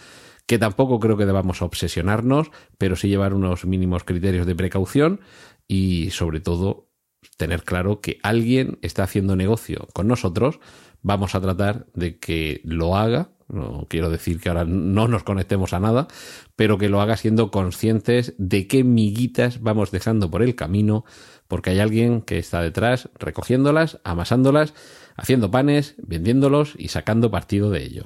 que 0.45 0.57
tampoco 0.57 1.01
creo 1.01 1.17
que 1.17 1.25
debamos 1.25 1.61
obsesionarnos, 1.61 2.51
pero 2.77 2.95
sí 2.95 3.09
llevar 3.09 3.33
unos 3.33 3.65
mínimos 3.65 4.05
criterios 4.05 4.45
de 4.45 4.55
precaución 4.55 5.19
y 5.67 6.11
sobre 6.11 6.39
todo 6.39 6.86
tener 7.37 7.63
claro 7.63 8.01
que 8.01 8.19
alguien 8.23 8.79
está 8.81 9.03
haciendo 9.03 9.35
negocio 9.35 9.87
con 9.93 10.07
nosotros, 10.07 10.59
vamos 11.01 11.35
a 11.35 11.41
tratar 11.41 11.87
de 11.93 12.19
que 12.19 12.61
lo 12.63 12.95
haga 12.95 13.29
no 13.49 13.87
quiero 13.89 14.09
decir 14.09 14.39
que 14.39 14.49
ahora 14.49 14.65
no 14.65 15.07
nos 15.07 15.23
conectemos 15.23 15.73
a 15.73 15.79
nada, 15.79 16.07
pero 16.55 16.77
que 16.77 16.89
lo 16.89 17.01
haga 17.01 17.17
siendo 17.17 17.49
conscientes 17.49 18.33
de 18.37 18.67
qué 18.67 18.83
miguitas 18.83 19.61
vamos 19.61 19.91
dejando 19.91 20.29
por 20.29 20.43
el 20.43 20.55
camino, 20.55 21.05
porque 21.47 21.69
hay 21.69 21.79
alguien 21.79 22.21
que 22.21 22.39
está 22.39 22.61
detrás 22.61 23.09
recogiéndolas, 23.17 23.99
amasándolas, 24.03 24.73
haciendo 25.15 25.49
panes, 25.49 25.95
vendiéndolos 25.97 26.73
y 26.77 26.89
sacando 26.89 27.31
partido 27.31 27.71
de 27.71 27.83
ello. 27.83 28.05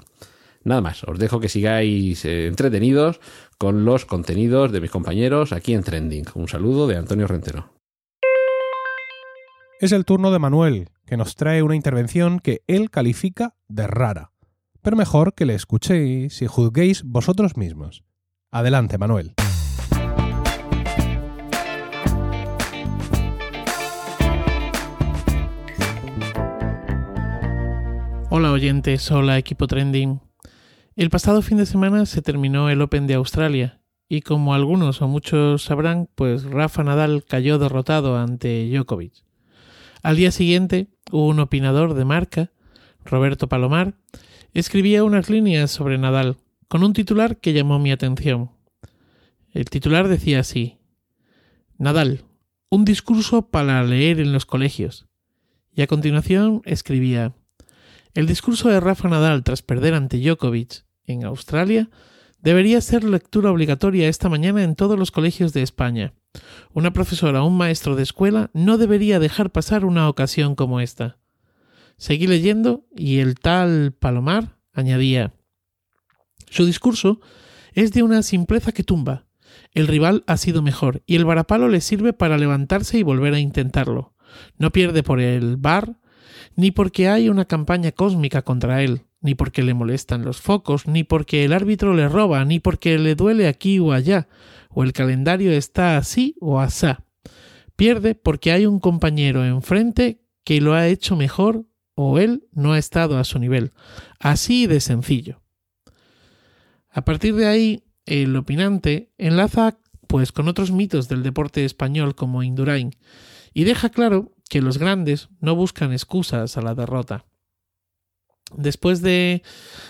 Nada 0.63 0.81
más, 0.81 1.03
os 1.05 1.17
dejo 1.17 1.39
que 1.39 1.49
sigáis 1.49 2.23
eh, 2.23 2.45
entretenidos 2.45 3.19
con 3.57 3.83
los 3.83 4.05
contenidos 4.05 4.71
de 4.71 4.81
mis 4.81 4.91
compañeros 4.91 5.53
aquí 5.53 5.73
en 5.73 5.81
Trending. 5.81 6.25
Un 6.35 6.47
saludo 6.47 6.85
de 6.85 6.97
Antonio 6.97 7.25
Rentero. 7.25 7.80
Es 9.81 9.91
el 9.91 10.05
turno 10.05 10.31
de 10.31 10.39
Manuel, 10.39 10.89
que 11.05 11.17
nos 11.17 11.35
trae 11.35 11.61
una 11.61 11.75
intervención 11.75 12.39
que 12.39 12.61
él 12.67 12.89
califica 12.89 13.55
de 13.67 13.87
rara 13.87 14.31
pero 14.81 14.97
mejor 14.97 15.33
que 15.33 15.45
le 15.45 15.53
escuchéis 15.53 16.41
y 16.41 16.47
juzguéis 16.47 17.03
vosotros 17.03 17.55
mismos. 17.55 18.03
Adelante, 18.51 18.97
Manuel. 18.97 19.33
Hola 28.33 28.51
oyentes, 28.51 29.11
hola 29.11 29.37
equipo 29.37 29.67
trending. 29.67 30.21
El 30.95 31.09
pasado 31.09 31.41
fin 31.41 31.57
de 31.57 31.65
semana 31.65 32.05
se 32.05 32.21
terminó 32.21 32.69
el 32.69 32.81
Open 32.81 33.05
de 33.05 33.15
Australia 33.15 33.81
y 34.07 34.21
como 34.21 34.53
algunos 34.53 35.01
o 35.01 35.07
muchos 35.07 35.63
sabrán, 35.63 36.09
pues 36.15 36.43
Rafa 36.43 36.83
Nadal 36.83 37.23
cayó 37.27 37.59
derrotado 37.59 38.17
ante 38.17 38.69
Djokovic. 38.69 39.23
Al 40.01 40.15
día 40.15 40.31
siguiente 40.31 40.87
un 41.11 41.39
opinador 41.39 41.93
de 41.93 42.05
marca, 42.05 42.51
Roberto 43.05 43.47
Palomar, 43.47 43.95
escribía 44.53 45.03
unas 45.03 45.29
líneas 45.29 45.69
sobre 45.71 45.97
Nadal, 45.97 46.37
con 46.67 46.83
un 46.83 46.93
titular 46.93 47.37
que 47.37 47.53
llamó 47.53 47.79
mi 47.79 47.91
atención. 47.91 48.51
El 49.53 49.65
titular 49.65 50.07
decía 50.07 50.39
así 50.39 50.77
Nadal, 51.77 52.23
un 52.69 52.85
discurso 52.85 53.49
para 53.49 53.83
leer 53.83 54.19
en 54.19 54.31
los 54.33 54.45
colegios. 54.45 55.07
Y 55.73 55.81
a 55.81 55.87
continuación 55.87 56.61
escribía 56.65 57.33
El 58.13 58.25
discurso 58.25 58.69
de 58.69 58.79
Rafa 58.79 59.07
Nadal 59.09 59.43
tras 59.43 59.61
perder 59.61 59.93
ante 59.93 60.19
Djokovic 60.19 60.85
en 61.05 61.25
Australia 61.25 61.89
debería 62.41 62.81
ser 62.81 63.03
lectura 63.03 63.51
obligatoria 63.51 64.07
esta 64.07 64.29
mañana 64.29 64.63
en 64.63 64.75
todos 64.75 64.97
los 64.97 65.11
colegios 65.11 65.53
de 65.53 65.61
España. 65.61 66.13
Una 66.73 66.93
profesora 66.93 67.43
o 67.43 67.47
un 67.47 67.57
maestro 67.57 67.95
de 67.95 68.03
escuela 68.03 68.49
no 68.53 68.77
debería 68.77 69.19
dejar 69.19 69.51
pasar 69.51 69.85
una 69.85 70.07
ocasión 70.07 70.55
como 70.55 70.79
esta. 70.79 71.17
Seguí 71.97 72.27
leyendo 72.27 72.85
y 72.95 73.19
el 73.19 73.35
tal 73.35 73.91
Palomar 73.91 74.57
añadía 74.73 75.33
Su 76.49 76.65
discurso 76.65 77.19
es 77.73 77.91
de 77.91 78.03
una 78.03 78.23
simpleza 78.23 78.71
que 78.71 78.83
tumba. 78.83 79.25
El 79.73 79.87
rival 79.87 80.23
ha 80.27 80.37
sido 80.37 80.61
mejor 80.61 81.03
y 81.05 81.15
el 81.15 81.25
varapalo 81.25 81.67
le 81.67 81.81
sirve 81.81 82.13
para 82.13 82.37
levantarse 82.37 82.97
y 82.97 83.03
volver 83.03 83.33
a 83.33 83.39
intentarlo. 83.39 84.13
No 84.57 84.71
pierde 84.71 85.03
por 85.03 85.19
el 85.19 85.57
bar, 85.57 85.99
ni 86.55 86.71
porque 86.71 87.09
hay 87.09 87.29
una 87.29 87.45
campaña 87.45 87.91
cósmica 87.91 88.41
contra 88.41 88.81
él, 88.81 89.03
ni 89.21 89.35
porque 89.35 89.63
le 89.63 89.73
molestan 89.73 90.23
los 90.23 90.41
focos, 90.41 90.87
ni 90.87 91.03
porque 91.03 91.45
el 91.45 91.53
árbitro 91.53 91.93
le 91.93 92.09
roba, 92.09 92.43
ni 92.45 92.59
porque 92.59 92.97
le 92.97 93.15
duele 93.15 93.47
aquí 93.47 93.79
o 93.79 93.91
allá, 93.91 94.27
o 94.73 94.83
el 94.83 94.93
calendario 94.93 95.51
está 95.51 95.97
así 95.97 96.35
o 96.39 96.59
asá. 96.59 97.03
Pierde 97.75 98.15
porque 98.15 98.51
hay 98.51 98.65
un 98.65 98.79
compañero 98.79 99.45
enfrente 99.45 100.21
que 100.43 100.61
lo 100.61 100.73
ha 100.73 100.87
hecho 100.87 101.15
mejor 101.15 101.65
o 101.95 102.19
él 102.19 102.47
no 102.51 102.73
ha 102.73 102.79
estado 102.79 103.17
a 103.17 103.23
su 103.23 103.39
nivel. 103.39 103.73
Así 104.19 104.67
de 104.67 104.79
sencillo. 104.79 105.41
A 106.89 107.03
partir 107.03 107.35
de 107.35 107.47
ahí, 107.47 107.83
el 108.05 108.35
opinante 108.35 109.11
enlaza 109.17 109.77
pues 110.07 110.31
con 110.31 110.47
otros 110.47 110.71
mitos 110.71 111.07
del 111.07 111.23
deporte 111.23 111.63
español 111.63 112.15
como 112.15 112.43
Indurain 112.43 112.91
y 113.53 113.63
deja 113.63 113.89
claro 113.89 114.33
que 114.49 114.61
los 114.61 114.77
grandes 114.77 115.29
no 115.39 115.55
buscan 115.55 115.93
excusas 115.93 116.57
a 116.57 116.61
la 116.61 116.75
derrota. 116.75 117.25
Después 118.53 119.01
de, 119.01 119.43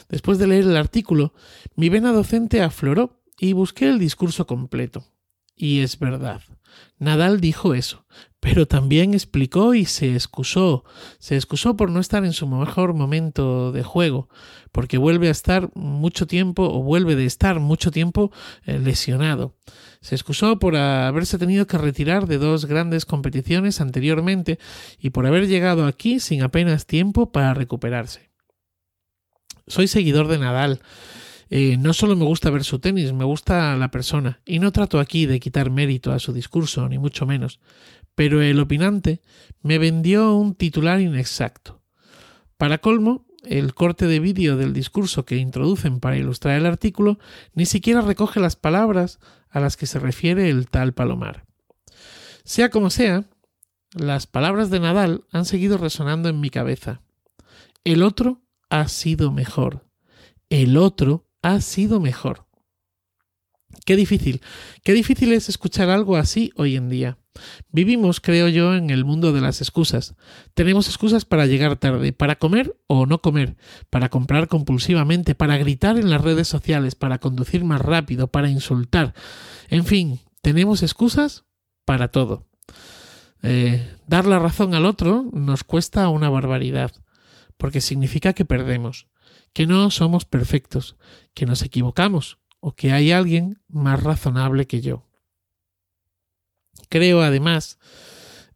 después 0.09 0.37
de 0.37 0.45
leer 0.45 0.65
el 0.65 0.77
artículo, 0.77 1.33
mi 1.75 1.89
vena 1.89 2.11
docente 2.11 2.61
afloró 2.61 3.20
y 3.39 3.53
busqué 3.53 3.89
el 3.89 3.99
discurso 3.99 4.45
completo. 4.45 5.05
Y 5.55 5.81
es 5.81 5.99
verdad. 5.99 6.41
Nadal 6.97 7.39
dijo 7.41 7.73
eso, 7.73 8.05
pero 8.39 8.67
también 8.67 9.13
explicó 9.13 9.73
y 9.73 9.85
se 9.85 10.13
excusó. 10.13 10.83
Se 11.19 11.35
excusó 11.35 11.75
por 11.75 11.91
no 11.91 11.99
estar 11.99 12.25
en 12.25 12.33
su 12.33 12.47
mejor 12.47 12.93
momento 12.93 13.71
de 13.71 13.83
juego, 13.83 14.29
porque 14.71 14.97
vuelve 14.97 15.27
a 15.27 15.31
estar 15.31 15.69
mucho 15.75 16.25
tiempo 16.27 16.63
o 16.63 16.81
vuelve 16.81 17.15
de 17.15 17.25
estar 17.25 17.59
mucho 17.59 17.91
tiempo 17.91 18.31
eh, 18.65 18.79
lesionado. 18.79 19.55
Se 20.01 20.15
excusó 20.15 20.57
por 20.57 20.75
haberse 20.75 21.37
tenido 21.37 21.67
que 21.67 21.77
retirar 21.77 22.25
de 22.25 22.39
dos 22.39 22.65
grandes 22.65 23.05
competiciones 23.05 23.81
anteriormente 23.81 24.57
y 24.97 25.11
por 25.11 25.27
haber 25.27 25.47
llegado 25.47 25.85
aquí 25.85 26.19
sin 26.19 26.41
apenas 26.41 26.87
tiempo 26.87 27.31
para 27.31 27.53
recuperarse. 27.53 28.31
Soy 29.67 29.87
seguidor 29.87 30.27
de 30.27 30.39
Nadal 30.39 30.81
eh, 31.53 31.75
no 31.75 31.91
solo 31.91 32.15
me 32.15 32.23
gusta 32.23 32.49
ver 32.49 32.63
su 32.63 32.79
tenis, 32.79 33.11
me 33.11 33.25
gusta 33.25 33.75
la 33.75 33.91
persona. 33.91 34.39
Y 34.45 34.59
no 34.59 34.71
trato 34.71 35.01
aquí 35.01 35.25
de 35.25 35.41
quitar 35.41 35.69
mérito 35.69 36.13
a 36.13 36.19
su 36.19 36.31
discurso, 36.31 36.87
ni 36.87 36.97
mucho 36.97 37.25
menos. 37.25 37.59
Pero 38.15 38.41
el 38.41 38.57
opinante 38.57 39.21
me 39.61 39.77
vendió 39.77 40.33
un 40.33 40.55
titular 40.55 41.01
inexacto. 41.01 41.81
Para 42.55 42.77
colmo, 42.77 43.25
el 43.43 43.73
corte 43.73 44.07
de 44.07 44.21
vídeo 44.21 44.55
del 44.55 44.71
discurso 44.71 45.25
que 45.25 45.35
introducen 45.35 45.99
para 45.99 46.15
ilustrar 46.15 46.57
el 46.57 46.65
artículo 46.65 47.19
ni 47.53 47.65
siquiera 47.65 47.99
recoge 47.99 48.39
las 48.39 48.55
palabras 48.55 49.19
a 49.49 49.59
las 49.59 49.75
que 49.75 49.87
se 49.87 49.99
refiere 49.99 50.49
el 50.49 50.69
tal 50.69 50.93
Palomar. 50.93 51.43
Sea 52.45 52.69
como 52.69 52.89
sea, 52.89 53.25
las 53.93 54.25
palabras 54.25 54.69
de 54.69 54.79
Nadal 54.79 55.25
han 55.31 55.43
seguido 55.43 55.77
resonando 55.77 56.29
en 56.29 56.39
mi 56.39 56.49
cabeza. 56.49 57.01
El 57.83 58.03
otro 58.03 58.41
ha 58.69 58.87
sido 58.87 59.33
mejor. 59.33 59.85
El 60.49 60.77
otro 60.77 61.27
ha 61.41 61.61
sido 61.61 61.99
mejor. 61.99 62.45
Qué 63.85 63.95
difícil, 63.95 64.41
qué 64.83 64.93
difícil 64.93 65.31
es 65.33 65.49
escuchar 65.49 65.89
algo 65.89 66.17
así 66.17 66.51
hoy 66.55 66.75
en 66.75 66.89
día. 66.89 67.17
Vivimos, 67.71 68.19
creo 68.19 68.49
yo, 68.49 68.75
en 68.75 68.89
el 68.89 69.05
mundo 69.05 69.31
de 69.31 69.41
las 69.41 69.61
excusas. 69.61 70.15
Tenemos 70.53 70.87
excusas 70.87 71.23
para 71.23 71.45
llegar 71.45 71.77
tarde, 71.77 72.11
para 72.11 72.35
comer 72.35 72.75
o 72.87 73.05
no 73.05 73.21
comer, 73.21 73.55
para 73.89 74.09
comprar 74.09 74.47
compulsivamente, 74.49 75.33
para 75.35 75.57
gritar 75.57 75.97
en 75.97 76.09
las 76.09 76.21
redes 76.21 76.47
sociales, 76.47 76.95
para 76.95 77.19
conducir 77.19 77.63
más 77.63 77.81
rápido, 77.81 78.27
para 78.27 78.49
insultar. 78.49 79.13
En 79.69 79.85
fin, 79.85 80.19
tenemos 80.41 80.83
excusas 80.83 81.45
para 81.85 82.09
todo. 82.09 82.47
Eh, 83.41 83.97
dar 84.07 84.25
la 84.25 84.39
razón 84.39 84.75
al 84.75 84.85
otro 84.85 85.25
nos 85.33 85.63
cuesta 85.63 86.09
una 86.09 86.29
barbaridad, 86.29 86.91
porque 87.57 87.81
significa 87.81 88.33
que 88.33 88.45
perdemos 88.45 89.07
que 89.53 89.67
no 89.67 89.91
somos 89.91 90.25
perfectos, 90.25 90.95
que 91.33 91.45
nos 91.45 91.61
equivocamos 91.61 92.39
o 92.59 92.73
que 92.73 92.93
hay 92.93 93.11
alguien 93.11 93.61
más 93.67 94.01
razonable 94.01 94.67
que 94.67 94.81
yo. 94.81 95.07
Creo 96.89 97.21
además 97.21 97.79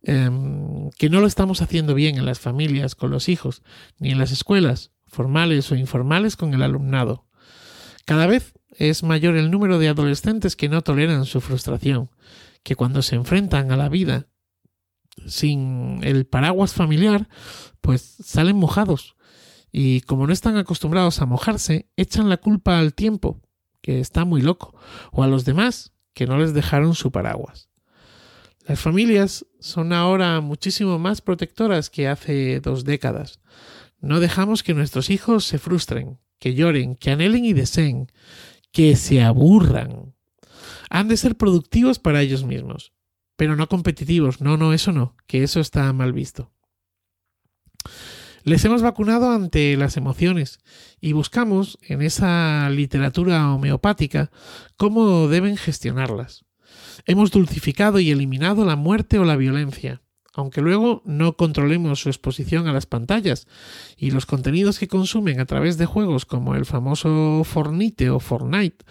em, 0.03 0.89
que 0.91 1.10
no 1.10 1.19
lo 1.19 1.27
estamos 1.27 1.62
haciendo 1.62 1.95
bien 1.95 2.17
en 2.17 2.25
las 2.25 2.39
familias 2.39 2.95
con 2.95 3.12
los 3.12 3.29
hijos, 3.29 3.63
ni 3.97 4.12
en 4.12 4.19
las 4.19 4.31
escuelas, 4.31 4.91
formales 5.08 5.71
o 5.71 5.75
informales 5.75 6.36
con 6.36 6.53
el 6.53 6.62
alumnado. 6.62 7.25
Cada 8.05 8.27
vez 8.27 8.53
es 8.69 9.03
mayor 9.03 9.36
el 9.36 9.51
número 9.51 9.79
de 9.79 9.89
adolescentes 9.89 10.55
que 10.55 10.69
no 10.69 10.81
toleran 10.81 11.25
su 11.25 11.41
frustración, 11.41 12.12
que 12.63 12.75
cuando 12.75 13.01
se 13.01 13.15
enfrentan 13.15 13.71
a 13.71 13.77
la 13.77 13.89
vida 13.89 14.27
sin 15.25 16.03
el 16.03 16.25
paraguas 16.25 16.73
familiar, 16.73 17.29
pues 17.81 18.01
salen 18.01 18.58
mojados 18.58 19.14
y 19.78 20.00
como 20.00 20.26
no 20.26 20.32
están 20.32 20.56
acostumbrados 20.56 21.20
a 21.20 21.26
mojarse, 21.26 21.90
echan 21.98 22.30
la 22.30 22.38
culpa 22.38 22.80
al 22.80 22.94
tiempo, 22.94 23.42
que 23.82 24.00
está 24.00 24.24
muy 24.24 24.42
loco, 24.42 24.74
o 25.12 25.22
a 25.22 25.28
los 25.28 25.44
demás, 25.44 25.92
que 26.14 26.28
no 26.28 26.38
les 26.38 26.54
dejaron 26.54 26.96
su 26.96 27.12
paraguas. 27.12 27.68
Las 28.66 28.80
familias 28.80 29.46
son 29.60 29.92
ahora 29.92 30.40
muchísimo 30.40 30.98
más 30.98 31.20
protectoras 31.20 31.90
que 31.90 32.08
hace 32.08 32.62
dos 32.62 32.86
décadas. 32.86 33.42
No 34.00 34.22
dejamos 34.22 34.64
que 34.64 34.74
nuestros 34.74 35.10
hijos 35.10 35.44
se 35.44 35.60
frustren, 35.60 36.20
que 36.40 36.54
lloren, 36.54 36.96
que 36.96 37.12
anhelen 37.12 37.44
y 37.44 37.52
deseen, 37.52 38.10
que 38.72 38.96
se 38.96 39.24
aburran. 39.24 40.16
Han 40.90 41.10
de 41.10 41.18
ser 41.18 41.36
productivos 41.36 42.00
para 42.00 42.22
ellos 42.22 42.46
mismos, 42.46 42.94
pero 43.36 43.58
no 43.58 43.68
competitivos. 43.68 44.40
No, 44.40 44.56
no, 44.56 44.72
eso 44.72 44.94
no, 44.94 45.18
que 45.28 45.44
eso 45.44 45.60
está 45.60 45.92
mal 45.92 46.14
visto. 46.14 46.55
Les 48.45 48.63
hemos 48.63 48.84
vacunado 48.84 49.31
ante 49.31 49.75
las 49.75 49.97
emociones 49.97 50.60
y 51.01 51.13
buscamos 51.13 51.79
en 51.81 52.03
esa 52.03 52.69
literatura 52.69 53.51
homeopática 53.51 54.29
cómo 54.77 55.27
deben 55.27 55.58
gestionarlas. 55.58 56.45
Hemos 57.08 57.31
dulcificado 57.31 57.99
y 57.99 58.12
eliminado 58.12 58.63
la 58.63 58.75
muerte 58.75 59.17
o 59.17 59.25
la 59.25 59.36
violencia, 59.36 60.03
aunque 60.31 60.62
luego 60.62 61.01
no 61.05 61.38
controlemos 61.38 62.01
su 62.01 62.10
exposición 62.10 62.67
a 62.67 62.73
las 62.73 62.86
pantallas 62.86 63.47
y 63.97 64.12
los 64.12 64.27
contenidos 64.27 64.77
que 64.77 64.88
consumen 64.88 65.39
a 65.39 65.47
través 65.47 65.79
de 65.79 65.88
juegos 65.88 66.27
como 66.27 66.53
el 66.53 66.65
famoso 66.65 67.41
Fornite 67.45 68.12
o 68.12 68.19
Fortnite, 68.19 68.86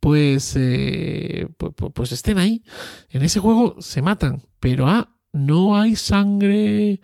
pues, 0.00 0.54
eh, 0.56 1.46
pues, 1.94 2.10
estén 2.10 2.38
ahí. 2.38 2.64
En 3.08 3.22
ese 3.22 3.38
juego 3.38 3.76
se 3.78 4.02
matan, 4.02 4.42
pero 4.58 4.88
ah, 4.88 5.16
no 5.32 5.76
hay 5.78 5.94
sangre. 5.94 7.00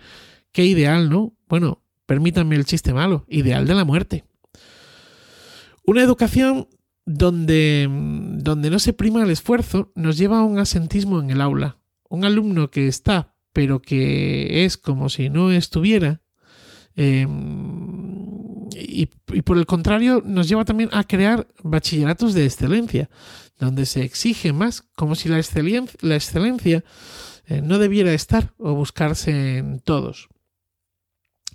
Qué 0.50 0.66
ideal, 0.66 1.08
¿no? 1.08 1.36
Bueno, 1.48 1.81
permítanme 2.06 2.56
el 2.56 2.64
chiste 2.64 2.92
malo, 2.92 3.24
ideal 3.28 3.66
de 3.66 3.74
la 3.74 3.84
muerte. 3.84 4.24
Una 5.84 6.02
educación 6.02 6.68
donde, 7.04 7.88
donde 7.90 8.70
no 8.70 8.78
se 8.78 8.92
prima 8.92 9.22
el 9.22 9.30
esfuerzo 9.30 9.92
nos 9.94 10.16
lleva 10.16 10.38
a 10.38 10.44
un 10.44 10.58
asentismo 10.58 11.20
en 11.20 11.30
el 11.30 11.40
aula. 11.40 11.78
Un 12.08 12.24
alumno 12.24 12.70
que 12.70 12.86
está, 12.86 13.34
pero 13.52 13.82
que 13.82 14.64
es 14.64 14.76
como 14.76 15.08
si 15.08 15.28
no 15.28 15.50
estuviera, 15.50 16.22
em, 16.94 18.68
y, 18.74 19.06
por 19.06 19.58
el 19.58 19.66
contrario 19.66 20.22
nos 20.24 20.48
lleva 20.48 20.64
también 20.64 20.90
a 20.92 21.04
crear 21.04 21.46
bachilleratos 21.62 22.34
de 22.34 22.44
excelencia, 22.44 23.10
donde 23.58 23.86
se 23.86 24.02
exige 24.02 24.52
más, 24.52 24.82
como 24.94 25.14
si 25.14 25.28
la 25.28 25.38
excelencia, 25.38 25.98
la 26.00 26.16
excelencia 26.16 26.84
eh, 27.46 27.60
no 27.62 27.78
debiera 27.78 28.12
estar 28.12 28.54
o 28.58 28.74
buscarse 28.74 29.58
en 29.58 29.80
todos. 29.80 30.28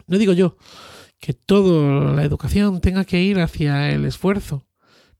No 0.07 0.17
digo 0.17 0.33
yo 0.33 0.57
que 1.19 1.33
toda 1.33 2.13
la 2.13 2.23
educación 2.23 2.81
tenga 2.81 3.05
que 3.05 3.21
ir 3.21 3.39
hacia 3.39 3.91
el 3.91 4.05
esfuerzo, 4.05 4.67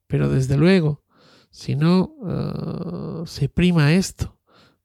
pero 0.07 0.29
desde 0.29 0.57
luego, 0.57 1.03
si 1.49 1.75
no 1.75 2.15
eh, 2.27 3.27
se 3.27 3.49
prima 3.49 3.93
esto, 3.93 4.39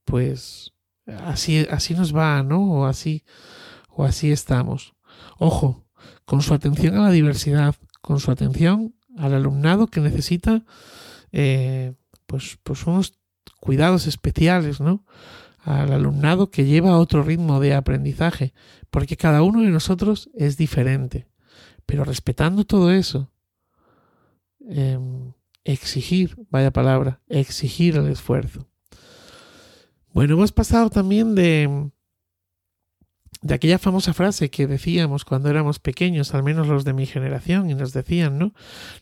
pues 0.04 0.72
así, 1.06 1.66
así 1.70 1.94
nos 1.94 2.14
va, 2.14 2.42
¿no? 2.42 2.72
O 2.72 2.86
así, 2.86 3.24
o 3.88 4.04
así 4.04 4.32
estamos. 4.32 4.94
Ojo, 5.38 5.84
con 6.24 6.42
su 6.42 6.54
atención 6.54 6.96
a 6.96 7.02
la 7.02 7.10
diversidad, 7.10 7.74
con 8.00 8.20
su 8.20 8.30
atención 8.30 8.94
al 9.18 9.34
alumnado 9.34 9.86
que 9.86 10.00
necesita 10.00 10.64
eh, 11.30 11.94
pues, 12.26 12.58
pues 12.62 12.86
unos 12.86 13.18
cuidados 13.60 14.06
especiales, 14.06 14.80
¿no? 14.80 15.04
Al 15.62 15.92
alumnado 15.92 16.50
que 16.50 16.64
lleva 16.64 16.98
otro 16.98 17.22
ritmo 17.22 17.60
de 17.60 17.74
aprendizaje, 17.74 18.52
porque 18.90 19.16
cada 19.16 19.42
uno 19.42 19.62
de 19.62 19.68
nosotros 19.68 20.28
es 20.34 20.56
diferente. 20.56 21.28
Pero 21.86 22.04
respetando 22.04 22.64
todo 22.64 22.90
eso, 22.90 23.30
em, 24.68 25.32
exigir, 25.64 26.36
vaya 26.50 26.72
palabra, 26.72 27.20
exigir 27.28 27.96
el 27.96 28.08
esfuerzo. 28.08 28.68
Bueno, 30.12 30.34
hemos 30.34 30.52
pasado 30.52 30.90
también 30.90 31.34
de, 31.34 31.90
de 33.40 33.54
aquella 33.54 33.78
famosa 33.78 34.12
frase 34.12 34.50
que 34.50 34.66
decíamos 34.66 35.24
cuando 35.24 35.48
éramos 35.48 35.78
pequeños, 35.78 36.34
al 36.34 36.42
menos 36.42 36.68
los 36.68 36.84
de 36.84 36.92
mi 36.92 37.06
generación, 37.06 37.70
y 37.70 37.74
nos 37.74 37.92
decían, 37.92 38.38
¿no? 38.38 38.52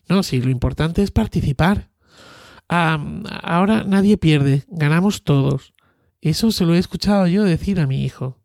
No, 0.08 0.22
sí, 0.22 0.40
lo 0.40 0.50
importante 0.50 1.02
es 1.02 1.10
participar. 1.10 1.90
ahora 2.68 3.84
nadie 3.84 4.16
pierde, 4.16 4.64
ganamos 4.68 5.24
todos. 5.24 5.72
Eso 6.20 6.52
se 6.52 6.66
lo 6.66 6.74
he 6.74 6.78
escuchado 6.78 7.26
yo 7.26 7.44
decir 7.44 7.80
a 7.80 7.86
mi 7.86 8.04
hijo. 8.04 8.38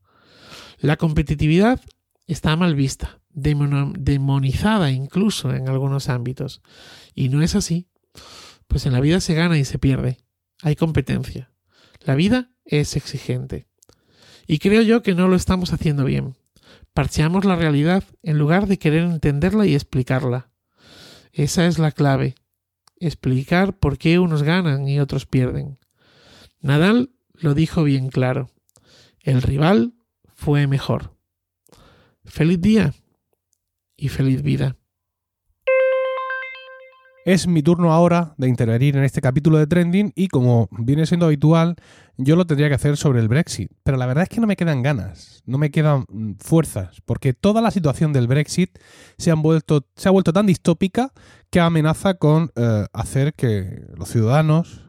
La 0.79 0.97
competitividad 0.97 1.81
está 2.27 2.55
mal 2.55 2.75
vista, 2.75 3.19
demonizada 3.29 4.91
incluso 4.91 5.53
en 5.53 5.67
algunos 5.67 6.09
ámbitos. 6.09 6.61
Y 7.13 7.29
no 7.29 7.41
es 7.41 7.55
así. 7.55 7.87
Pues 8.67 8.85
en 8.85 8.93
la 8.93 9.01
vida 9.01 9.19
se 9.19 9.33
gana 9.33 9.57
y 9.57 9.65
se 9.65 9.79
pierde. 9.79 10.17
Hay 10.61 10.75
competencia. 10.75 11.51
La 12.01 12.15
vida 12.15 12.51
es 12.63 12.95
exigente. 12.95 13.67
Y 14.47 14.59
creo 14.59 14.81
yo 14.81 15.01
que 15.03 15.15
no 15.15 15.27
lo 15.27 15.35
estamos 15.35 15.73
haciendo 15.73 16.05
bien. 16.05 16.35
Parcheamos 16.93 17.45
la 17.45 17.55
realidad 17.55 18.03
en 18.23 18.37
lugar 18.37 18.67
de 18.67 18.79
querer 18.79 19.03
entenderla 19.03 19.65
y 19.65 19.75
explicarla. 19.75 20.49
Esa 21.33 21.67
es 21.67 21.77
la 21.77 21.91
clave. 21.91 22.35
Explicar 22.97 23.77
por 23.77 23.97
qué 23.97 24.19
unos 24.19 24.43
ganan 24.43 24.87
y 24.87 24.99
otros 24.99 25.25
pierden. 25.25 25.79
Nadal 26.61 27.14
lo 27.39 27.53
dijo 27.53 27.83
bien 27.83 28.09
claro. 28.09 28.49
El 29.21 29.41
rival 29.41 29.93
fue 30.35 30.67
mejor. 30.67 31.15
Feliz 32.23 32.61
día 32.61 32.93
y 33.95 34.09
feliz 34.09 34.41
vida. 34.41 34.77
Es 37.25 37.47
mi 37.47 37.63
turno 37.63 37.91
ahora 37.91 38.35
de 38.37 38.47
intervenir 38.47 38.95
en 38.97 39.03
este 39.03 39.19
capítulo 39.19 39.57
de 39.57 39.65
Trending 39.65 40.11
y 40.15 40.27
como 40.27 40.69
viene 40.69 41.07
siendo 41.07 41.25
habitual, 41.25 41.75
yo 42.17 42.35
lo 42.35 42.45
tendría 42.45 42.69
que 42.69 42.75
hacer 42.75 42.97
sobre 42.97 43.19
el 43.19 43.27
Brexit. 43.27 43.71
Pero 43.81 43.97
la 43.97 44.05
verdad 44.05 44.23
es 44.23 44.29
que 44.29 44.39
no 44.39 44.45
me 44.45 44.55
quedan 44.55 44.83
ganas, 44.83 45.41
no 45.47 45.57
me 45.57 45.71
quedan 45.71 46.05
mm, 46.07 46.33
fuerzas, 46.37 47.01
porque 47.03 47.33
toda 47.33 47.63
la 47.63 47.71
situación 47.71 48.13
del 48.13 48.27
Brexit 48.27 48.77
se, 49.17 49.31
han 49.31 49.41
vuelto, 49.41 49.87
se 49.95 50.07
ha 50.07 50.11
vuelto 50.11 50.33
tan 50.33 50.45
distópica 50.45 51.13
que 51.49 51.59
amenaza 51.59 52.13
con 52.13 52.51
eh, 52.55 52.85
hacer 52.93 53.33
que 53.33 53.87
los 53.97 54.09
ciudadanos 54.09 54.84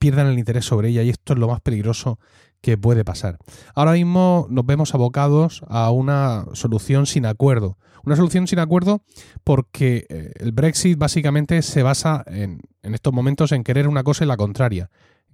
pierdan 0.00 0.26
el 0.26 0.38
interés 0.38 0.64
sobre 0.64 0.88
ella 0.88 1.02
y 1.02 1.10
esto 1.10 1.34
es 1.34 1.38
lo 1.38 1.46
más 1.46 1.60
peligroso 1.60 2.18
que 2.60 2.76
puede 2.76 3.04
pasar. 3.04 3.38
Ahora 3.74 3.92
mismo 3.92 4.46
nos 4.50 4.66
vemos 4.66 4.94
abocados 4.94 5.62
a 5.68 5.90
una 5.90 6.46
solución 6.54 7.06
sin 7.06 7.26
acuerdo. 7.26 7.78
Una 8.04 8.16
solución 8.16 8.46
sin 8.46 8.58
acuerdo 8.58 9.02
porque 9.44 10.06
eh, 10.08 10.32
el 10.40 10.52
Brexit 10.52 10.98
básicamente 10.98 11.60
se 11.62 11.82
basa 11.82 12.24
en, 12.26 12.60
en 12.82 12.94
estos 12.94 13.12
momentos 13.12 13.52
en 13.52 13.62
querer 13.62 13.86
una 13.86 14.02
cosa 14.02 14.24
y 14.24 14.26
la 14.26 14.38
contraria 14.38 14.90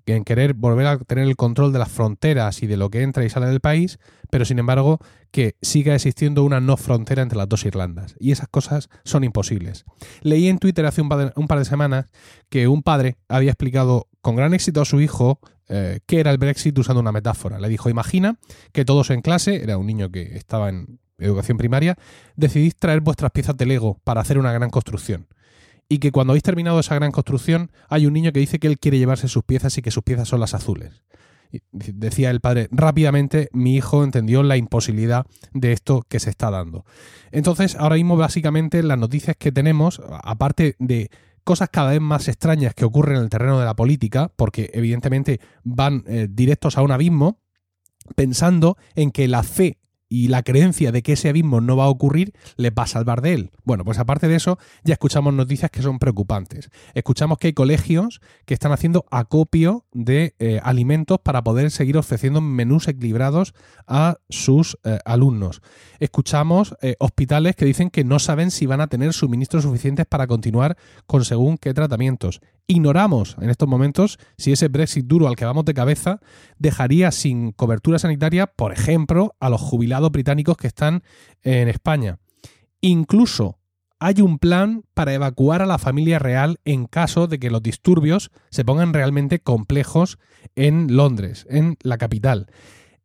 en 0.06 0.24
querer 0.24 0.54
volver 0.54 0.86
a 0.86 0.98
tener 0.98 1.26
el 1.26 1.36
control 1.36 1.72
de 1.72 1.80
las 1.80 1.90
fronteras 1.90 2.62
y 2.62 2.66
de 2.66 2.76
lo 2.76 2.90
que 2.90 3.02
entra 3.02 3.24
y 3.24 3.28
sale 3.28 3.46
del 3.46 3.60
país, 3.60 3.98
pero 4.30 4.44
sin 4.44 4.58
embargo 4.58 5.00
que 5.32 5.56
siga 5.60 5.94
existiendo 5.94 6.44
una 6.44 6.60
no 6.60 6.76
frontera 6.76 7.22
entre 7.22 7.36
las 7.36 7.48
dos 7.48 7.64
Irlandas. 7.64 8.14
Y 8.20 8.30
esas 8.30 8.48
cosas 8.48 8.88
son 9.04 9.24
imposibles. 9.24 9.84
Leí 10.22 10.48
en 10.48 10.58
Twitter 10.58 10.86
hace 10.86 11.02
un 11.02 11.08
par 11.08 11.58
de, 11.58 11.64
semanas 11.64 12.06
que 12.48 12.68
un 12.68 12.82
padre 12.82 13.18
había 13.28 13.50
explicado 13.50 14.06
con 14.26 14.34
gran 14.34 14.54
éxito 14.54 14.80
a 14.80 14.84
su 14.84 15.00
hijo 15.00 15.38
eh, 15.68 16.00
qué 16.04 16.18
era 16.18 16.32
el 16.32 16.38
Brexit 16.38 16.76
usando 16.76 17.00
una 17.00 17.12
metáfora. 17.12 17.60
Le 17.60 17.68
dijo, 17.68 17.88
imagina 17.88 18.40
que 18.72 18.84
todos 18.84 19.10
en 19.10 19.22
clase, 19.22 19.62
era 19.62 19.78
un 19.78 19.86
niño 19.86 20.10
que 20.10 20.36
estaba 20.36 20.68
en 20.68 20.98
educación 21.16 21.56
primaria, 21.58 21.96
decidís 22.34 22.74
traer 22.74 23.02
vuestras 23.02 23.30
piezas 23.30 23.56
de 23.56 23.66
Lego 23.66 24.00
para 24.02 24.20
hacer 24.20 24.38
una 24.38 24.52
gran 24.52 24.70
construcción. 24.70 25.28
Y 25.88 25.98
que 25.98 26.10
cuando 26.10 26.32
habéis 26.32 26.42
terminado 26.42 26.80
esa 26.80 26.96
gran 26.96 27.12
construcción 27.12 27.70
hay 27.88 28.06
un 28.06 28.14
niño 28.14 28.32
que 28.32 28.40
dice 28.40 28.58
que 28.58 28.66
él 28.66 28.80
quiere 28.80 28.98
llevarse 28.98 29.28
sus 29.28 29.44
piezas 29.44 29.78
y 29.78 29.82
que 29.82 29.92
sus 29.92 30.02
piezas 30.02 30.26
son 30.26 30.40
las 30.40 30.54
azules. 30.54 31.04
decía 31.70 32.32
el 32.32 32.40
padre, 32.40 32.66
rápidamente 32.72 33.48
mi 33.52 33.76
hijo 33.76 34.02
entendió 34.02 34.42
la 34.42 34.56
imposibilidad 34.56 35.24
de 35.52 35.70
esto 35.70 36.04
que 36.08 36.18
se 36.18 36.30
está 36.30 36.50
dando. 36.50 36.84
Entonces, 37.30 37.76
ahora 37.76 37.94
mismo 37.94 38.16
básicamente 38.16 38.82
las 38.82 38.98
noticias 38.98 39.36
que 39.38 39.52
tenemos, 39.52 40.02
aparte 40.24 40.74
de 40.80 41.10
cosas 41.46 41.68
cada 41.70 41.92
vez 41.92 42.00
más 42.00 42.26
extrañas 42.26 42.74
que 42.74 42.84
ocurren 42.84 43.18
en 43.18 43.22
el 43.22 43.30
terreno 43.30 43.60
de 43.60 43.64
la 43.64 43.76
política, 43.76 44.32
porque 44.34 44.68
evidentemente 44.74 45.40
van 45.62 46.02
eh, 46.08 46.26
directos 46.28 46.76
a 46.76 46.82
un 46.82 46.90
abismo, 46.90 47.40
pensando 48.16 48.76
en 48.96 49.12
que 49.12 49.28
la 49.28 49.44
fe 49.44 49.78
y 50.08 50.28
la 50.28 50.42
creencia 50.42 50.92
de 50.92 51.02
que 51.02 51.12
ese 51.12 51.28
abismo 51.28 51.60
no 51.60 51.76
va 51.76 51.84
a 51.84 51.88
ocurrir 51.88 52.32
le 52.56 52.70
va 52.70 52.84
a 52.84 52.86
salvar 52.86 53.20
de 53.20 53.34
él. 53.34 53.50
Bueno, 53.64 53.84
pues 53.84 53.98
aparte 53.98 54.28
de 54.28 54.36
eso, 54.36 54.58
ya 54.84 54.94
escuchamos 54.94 55.34
noticias 55.34 55.70
que 55.70 55.82
son 55.82 55.98
preocupantes. 55.98 56.70
Escuchamos 56.94 57.38
que 57.38 57.48
hay 57.48 57.52
colegios 57.52 58.20
que 58.44 58.54
están 58.54 58.72
haciendo 58.72 59.04
acopio 59.10 59.84
de 59.92 60.34
eh, 60.38 60.60
alimentos 60.62 61.18
para 61.20 61.42
poder 61.42 61.70
seguir 61.70 61.96
ofreciendo 61.96 62.40
menús 62.40 62.88
equilibrados 62.88 63.54
a 63.86 64.16
sus 64.28 64.78
eh, 64.84 64.98
alumnos. 65.04 65.62
Escuchamos 65.98 66.76
eh, 66.82 66.96
hospitales 66.98 67.56
que 67.56 67.64
dicen 67.64 67.90
que 67.90 68.04
no 68.04 68.18
saben 68.18 68.50
si 68.50 68.66
van 68.66 68.80
a 68.80 68.88
tener 68.88 69.12
suministros 69.12 69.64
suficientes 69.64 70.06
para 70.06 70.26
continuar 70.26 70.76
con 71.06 71.24
según 71.24 71.58
qué 71.58 71.74
tratamientos. 71.74 72.40
Ignoramos 72.68 73.36
en 73.40 73.48
estos 73.48 73.68
momentos 73.68 74.18
si 74.36 74.50
ese 74.50 74.66
Brexit 74.66 75.06
duro 75.06 75.28
al 75.28 75.36
que 75.36 75.44
vamos 75.44 75.64
de 75.64 75.74
cabeza 75.74 76.20
dejaría 76.58 77.12
sin 77.12 77.52
cobertura 77.52 78.00
sanitaria, 78.00 78.48
por 78.48 78.72
ejemplo, 78.72 79.36
a 79.38 79.50
los 79.50 79.60
jubilados 79.60 80.10
británicos 80.10 80.56
que 80.56 80.66
están 80.66 81.04
en 81.42 81.68
España. 81.68 82.18
Incluso 82.80 83.60
hay 84.00 84.20
un 84.20 84.38
plan 84.38 84.82
para 84.94 85.14
evacuar 85.14 85.62
a 85.62 85.66
la 85.66 85.78
familia 85.78 86.18
real 86.18 86.58
en 86.64 86.86
caso 86.86 87.28
de 87.28 87.38
que 87.38 87.50
los 87.50 87.62
disturbios 87.62 88.30
se 88.50 88.64
pongan 88.64 88.92
realmente 88.92 89.38
complejos 89.38 90.18
en 90.56 90.96
Londres, 90.96 91.46
en 91.48 91.76
la 91.82 91.98
capital. 91.98 92.48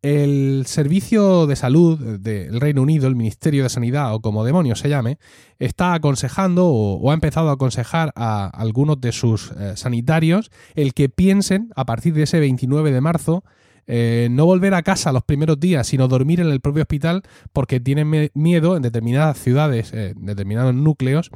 El 0.01 0.63
Servicio 0.65 1.45
de 1.45 1.55
Salud 1.55 2.17
del 2.19 2.59
Reino 2.59 2.81
Unido, 2.81 3.07
el 3.07 3.15
Ministerio 3.15 3.61
de 3.61 3.69
Sanidad 3.69 4.15
o 4.15 4.19
como 4.19 4.43
demonios 4.43 4.79
se 4.79 4.89
llame, 4.89 5.19
está 5.59 5.93
aconsejando 5.93 6.69
o, 6.69 7.11
ha 7.11 7.13
empezado 7.13 7.49
a 7.49 7.53
aconsejar 7.53 8.11
a 8.15 8.47
algunos 8.47 8.99
de 8.99 9.11
sus 9.11 9.51
eh, 9.51 9.73
sanitarios 9.75 10.49
el 10.73 10.95
que 10.95 11.07
piensen 11.09 11.69
a 11.75 11.85
partir 11.85 12.15
de 12.15 12.23
ese 12.23 12.39
29 12.39 12.91
de 12.91 12.99
marzo 12.99 13.43
eh, 13.85 14.27
no 14.31 14.45
volver 14.45 14.73
a 14.73 14.81
casa 14.81 15.11
los 15.11 15.23
primeros 15.23 15.59
días, 15.59 15.85
sino 15.85 16.07
dormir 16.07 16.39
en 16.39 16.47
el 16.47 16.61
propio 16.61 16.81
hospital 16.81 17.21
porque 17.53 17.79
tienen 17.79 18.31
miedo 18.33 18.75
en 18.75 18.81
determinadas 18.81 19.37
ciudades, 19.37 19.93
eh, 19.93 20.15
en 20.17 20.25
determinados 20.25 20.73
núcleos, 20.73 21.29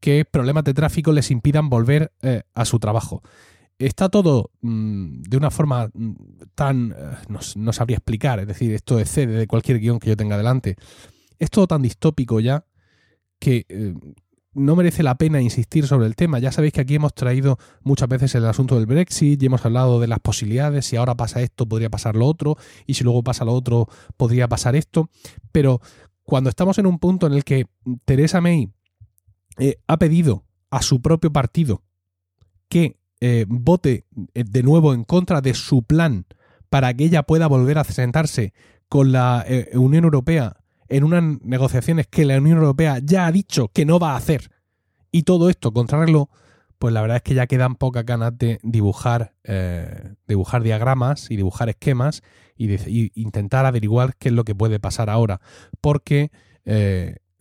que 0.00 0.26
problemas 0.26 0.64
de 0.64 0.74
tráfico 0.74 1.12
les 1.12 1.30
impidan 1.30 1.70
volver 1.70 2.12
a 2.54 2.64
su 2.64 2.80
trabajo 2.80 3.22
está 3.86 4.08
todo 4.08 4.50
mm, 4.60 5.22
de 5.22 5.36
una 5.36 5.50
forma 5.50 5.90
mm, 5.92 6.14
tan... 6.54 6.94
Eh, 6.96 7.38
no, 7.56 7.72
sabría 7.72 7.96
explicar, 7.96 8.40
es 8.40 8.46
decir, 8.46 8.72
esto 8.72 8.98
excede 8.98 9.36
de 9.36 9.46
cualquier 9.46 9.78
guion 9.78 9.98
que 9.98 10.08
yo 10.08 10.16
tenga 10.16 10.36
delante. 10.36 10.76
Es 11.38 11.50
todo 11.50 11.66
tan 11.66 11.82
distópico 11.82 12.40
ya 12.40 12.64
que 13.38 13.66
eh, 13.68 13.94
no 14.54 14.76
merece 14.76 15.02
la 15.02 15.16
pena 15.16 15.40
insistir 15.40 15.86
sobre 15.86 16.06
el 16.06 16.14
tema. 16.14 16.38
Ya 16.38 16.52
sabéis 16.52 16.74
que 16.74 16.80
aquí 16.82 16.94
hemos 16.94 17.14
traído 17.14 17.58
muchas 17.82 18.08
veces 18.08 18.34
el 18.34 18.44
asunto 18.44 18.76
del 18.76 18.86
Brexit 18.86 19.42
y 19.42 19.46
hemos 19.46 19.64
hablado 19.64 20.00
de 20.00 20.06
las 20.06 20.20
posibilidades, 20.20 20.86
si 20.86 20.96
ahora 20.96 21.16
pasa 21.16 21.40
esto 21.40 21.66
podría 21.66 21.90
pasar 21.90 22.16
lo 22.16 22.26
otro 22.26 22.56
y 22.86 22.94
si 22.94 23.04
luego 23.04 23.22
pasa 23.22 23.44
lo 23.44 23.52
otro 23.54 23.88
podría 24.16 24.48
pasar 24.48 24.76
esto. 24.76 25.10
Pero 25.50 25.80
cuando 26.22 26.50
estamos 26.50 26.78
en 26.78 26.86
un 26.86 26.98
punto 26.98 27.26
en 27.26 27.32
el 27.32 27.44
que 27.44 27.66
Teresa 28.04 28.40
May 28.40 28.70
eh, 29.58 29.76
ha 29.86 29.98
pedido 29.98 30.44
a 30.70 30.82
su 30.82 31.00
propio 31.00 31.32
partido 31.32 31.82
que 32.68 32.96
eh, 33.24 33.44
vote 33.46 34.04
eh, 34.34 34.42
de 34.44 34.64
nuevo 34.64 34.92
en 34.92 35.04
contra 35.04 35.40
de 35.40 35.54
su 35.54 35.84
plan 35.84 36.26
para 36.70 36.92
que 36.92 37.04
ella 37.04 37.22
pueda 37.22 37.46
volver 37.46 37.78
a 37.78 37.84
sentarse 37.84 38.52
con 38.88 39.12
la 39.12 39.44
eh, 39.46 39.70
Unión 39.74 40.02
Europea 40.02 40.56
en 40.88 41.04
unas 41.04 41.40
negociaciones 41.40 42.08
que 42.08 42.24
la 42.24 42.38
Unión 42.38 42.58
Europea 42.58 42.98
ya 43.00 43.28
ha 43.28 43.30
dicho 43.30 43.68
que 43.68 43.84
no 43.84 44.00
va 44.00 44.14
a 44.14 44.16
hacer, 44.16 44.50
y 45.12 45.22
todo 45.22 45.50
esto 45.50 45.72
contrarlo, 45.72 46.30
pues 46.80 46.92
la 46.92 47.00
verdad 47.00 47.18
es 47.18 47.22
que 47.22 47.34
ya 47.34 47.46
quedan 47.46 47.76
pocas 47.76 48.04
ganas 48.04 48.36
de 48.36 48.58
dibujar, 48.64 49.34
dibujar 50.26 50.64
diagramas 50.64 51.30
y 51.30 51.36
dibujar 51.36 51.68
esquemas 51.68 52.22
y, 52.56 53.12
intentar 53.14 53.66
averiguar 53.66 54.16
qué 54.16 54.30
es 54.30 54.34
lo 54.34 54.42
que 54.44 54.56
puede 54.56 54.80
pasar 54.80 55.08
ahora, 55.10 55.40
porque 55.80 56.32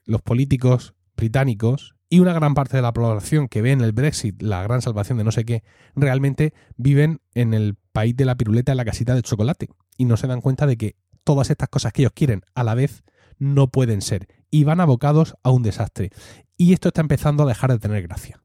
los 0.05 0.21
políticos 0.21 0.93
británicos 1.17 1.95
y 2.11 2.19
una 2.19 2.33
gran 2.33 2.53
parte 2.53 2.75
de 2.75 2.83
la 2.83 2.91
población 2.91 3.47
que 3.47 3.61
ve 3.61 3.71
en 3.71 3.79
el 3.79 3.93
Brexit 3.93 4.41
la 4.41 4.61
gran 4.61 4.81
salvación 4.81 5.17
de 5.17 5.23
no 5.23 5.31
sé 5.31 5.45
qué, 5.45 5.63
realmente 5.95 6.53
viven 6.75 7.21
en 7.33 7.53
el 7.53 7.77
país 7.93 8.17
de 8.17 8.25
la 8.25 8.35
piruleta 8.35 8.73
en 8.73 8.77
la 8.77 8.83
casita 8.83 9.15
de 9.15 9.21
chocolate 9.21 9.69
y 9.97 10.03
no 10.03 10.17
se 10.17 10.27
dan 10.27 10.41
cuenta 10.41 10.67
de 10.67 10.75
que 10.75 10.97
todas 11.23 11.49
estas 11.49 11.69
cosas 11.69 11.93
que 11.93 12.01
ellos 12.01 12.11
quieren 12.13 12.41
a 12.53 12.65
la 12.65 12.75
vez 12.75 13.05
no 13.39 13.69
pueden 13.69 14.01
ser 14.01 14.27
y 14.51 14.65
van 14.65 14.81
abocados 14.81 15.37
a 15.41 15.51
un 15.51 15.63
desastre. 15.63 16.09
Y 16.57 16.73
esto 16.73 16.89
está 16.89 16.99
empezando 16.99 17.43
a 17.43 17.47
dejar 17.47 17.71
de 17.71 17.79
tener 17.79 18.03
gracia, 18.03 18.43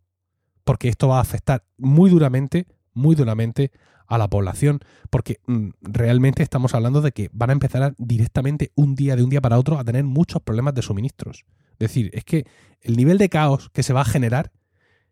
porque 0.62 0.88
esto 0.88 1.08
va 1.08 1.18
a 1.18 1.22
afectar 1.22 1.64
muy 1.76 2.08
duramente, 2.08 2.68
muy 2.94 3.16
duramente 3.16 3.72
a 4.06 4.16
la 4.16 4.30
población, 4.30 4.78
porque 5.10 5.40
mm, 5.48 5.70
realmente 5.80 6.44
estamos 6.44 6.72
hablando 6.72 7.00
de 7.00 7.10
que 7.10 7.30
van 7.32 7.50
a 7.50 7.54
empezar 7.54 7.96
directamente 7.98 8.70
un 8.76 8.94
día 8.94 9.16
de 9.16 9.24
un 9.24 9.30
día 9.30 9.40
para 9.40 9.58
otro 9.58 9.76
a 9.76 9.84
tener 9.84 10.04
muchos 10.04 10.40
problemas 10.40 10.74
de 10.74 10.82
suministros. 10.82 11.44
Es 11.78 11.88
decir, 11.90 12.10
es 12.14 12.24
que 12.24 12.46
el 12.80 12.96
nivel 12.96 13.18
de 13.18 13.28
caos 13.28 13.70
que 13.70 13.82
se 13.82 13.92
va 13.92 14.02
a 14.02 14.06
generar 14.06 14.52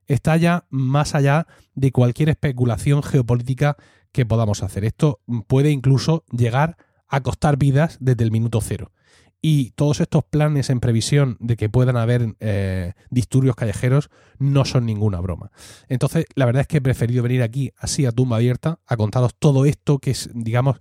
está 0.07 0.37
ya 0.37 0.67
más 0.71 1.15
allá 1.15 1.47
de 1.75 1.93
cualquier 1.93 2.29
especulación 2.29 3.03
geopolítica 3.03 3.77
que 4.12 4.27
podamos 4.27 4.62
hacer. 4.62 4.85
Esto 4.85 5.21
puede 5.47 5.71
incluso 5.71 6.25
llegar 6.31 6.77
a 7.09 7.21
costar 7.23 7.57
vidas 7.57 7.99
desde 8.01 8.25
el 8.25 8.31
minuto 8.31 8.61
cero. 8.61 8.93
Y 9.41 9.73
todos 9.73 10.01
estos 10.01 10.25
planes 10.25 10.71
en 10.71 10.81
previsión 10.81 11.37
de 11.39 11.57
que 11.57 11.69
puedan 11.69 11.99
haber 11.99 12.35
eh, 12.41 12.95
disturbios 13.11 13.57
callejeros 13.57 14.09
no 14.39 14.65
son 14.65 14.87
ninguna 14.87 15.21
broma. 15.21 15.51
Entonces, 15.89 16.25
la 16.35 16.47
verdad 16.47 16.62
es 16.62 16.67
que 16.67 16.79
he 16.79 16.81
preferido 16.81 17.23
venir 17.23 17.43
aquí 17.43 17.71
así 17.77 18.07
a 18.07 18.12
tumba 18.12 18.37
abierta 18.37 18.79
a 18.87 18.97
contaros 18.97 19.35
todo 19.39 19.67
esto 19.67 19.99
que 19.99 20.12
es, 20.12 20.31
digamos, 20.33 20.79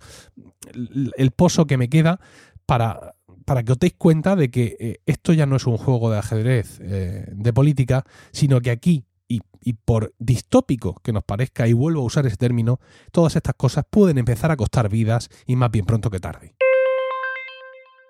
el 0.72 1.30
pozo 1.32 1.66
que 1.66 1.76
me 1.76 1.90
queda 1.90 2.20
para, 2.64 3.16
para 3.44 3.62
que 3.62 3.72
os 3.72 3.78
deis 3.78 3.94
cuenta 3.96 4.36
de 4.36 4.50
que 4.50 4.76
eh, 4.78 5.00
esto 5.06 5.32
ya 5.32 5.46
no 5.46 5.56
es 5.56 5.66
un 5.66 5.76
juego 5.76 6.10
de 6.10 6.18
ajedrez 6.18 6.80
eh, 6.80 7.26
de 7.30 7.52
política, 7.52 8.04
sino 8.32 8.60
que 8.60 8.70
aquí 8.70 9.04
y, 9.28 9.40
y, 9.62 9.72
por 9.74 10.14
distópico 10.18 11.00
que 11.02 11.12
nos 11.12 11.24
parezca, 11.24 11.66
y 11.66 11.72
vuelvo 11.72 12.02
a 12.02 12.04
usar 12.04 12.26
ese 12.26 12.36
término, 12.36 12.80
todas 13.10 13.36
estas 13.36 13.54
cosas 13.54 13.84
pueden 13.88 14.18
empezar 14.18 14.50
a 14.50 14.56
costar 14.56 14.88
vidas 14.88 15.30
y 15.46 15.56
más 15.56 15.70
bien 15.70 15.86
pronto 15.86 16.10
que 16.10 16.20
tarde. 16.20 16.54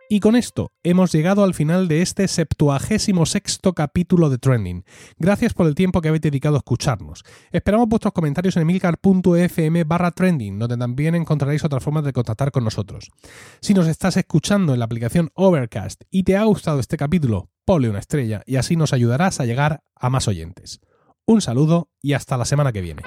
Y 0.09 0.21
con 0.21 0.37
esto 0.37 0.71
hemos 0.83 1.13
llegado 1.13 1.45
al 1.45 1.55
final 1.55 1.89
de 1.89 2.03
este 2.03 2.29
76 2.29 3.61
capítulo 3.75 4.29
de 4.29 4.39
Trending. 4.39 4.85
Gracias 5.19 5.55
por 5.55 5.67
el 5.67 5.75
tiempo 5.75 6.01
que 6.01 6.09
habéis 6.09 6.21
dedicado 6.21 6.57
a 6.57 6.59
escucharnos. 6.59 7.25
Esperamos 7.51 7.89
vuestros 7.89 8.13
comentarios 8.13 8.57
en 8.57 8.63
emilcar.fm 8.63 9.85
barra 9.85 10.11
trending, 10.11 10.59
donde 10.59 10.77
también 10.77 11.15
encontraréis 11.15 11.65
otras 11.65 11.83
formas 11.83 12.05
de 12.05 12.13
contactar 12.13 12.51
con 12.51 12.65
nosotros. 12.65 13.11
Si 13.61 13.73
nos 13.73 13.87
estás 13.87 14.17
escuchando 14.19 14.75
en 14.75 14.81
la 14.81 14.85
aplicación 14.85 15.31
Overcast 15.35 16.03
y 16.11 16.25
te 16.25 16.37
ha 16.37 16.45
gustado 16.45 16.81
este 16.81 16.99
capítulo, 16.99 17.49
ponle 17.65 17.89
una 17.89 18.01
estrella 18.01 18.43
y 18.47 18.57
así 18.57 18.77
nos 18.77 18.93
ayudarás 18.93 19.41
a 19.41 19.47
llegar 19.47 19.81
a 19.97 20.11
más 20.11 20.29
oyentes. 20.29 20.81
Un 21.27 21.41
saludo 21.41 21.89
y 22.03 22.13
hasta 22.13 22.37
la 22.37 22.45
semana 22.45 22.73
que 22.73 22.83
viene. 22.83 23.03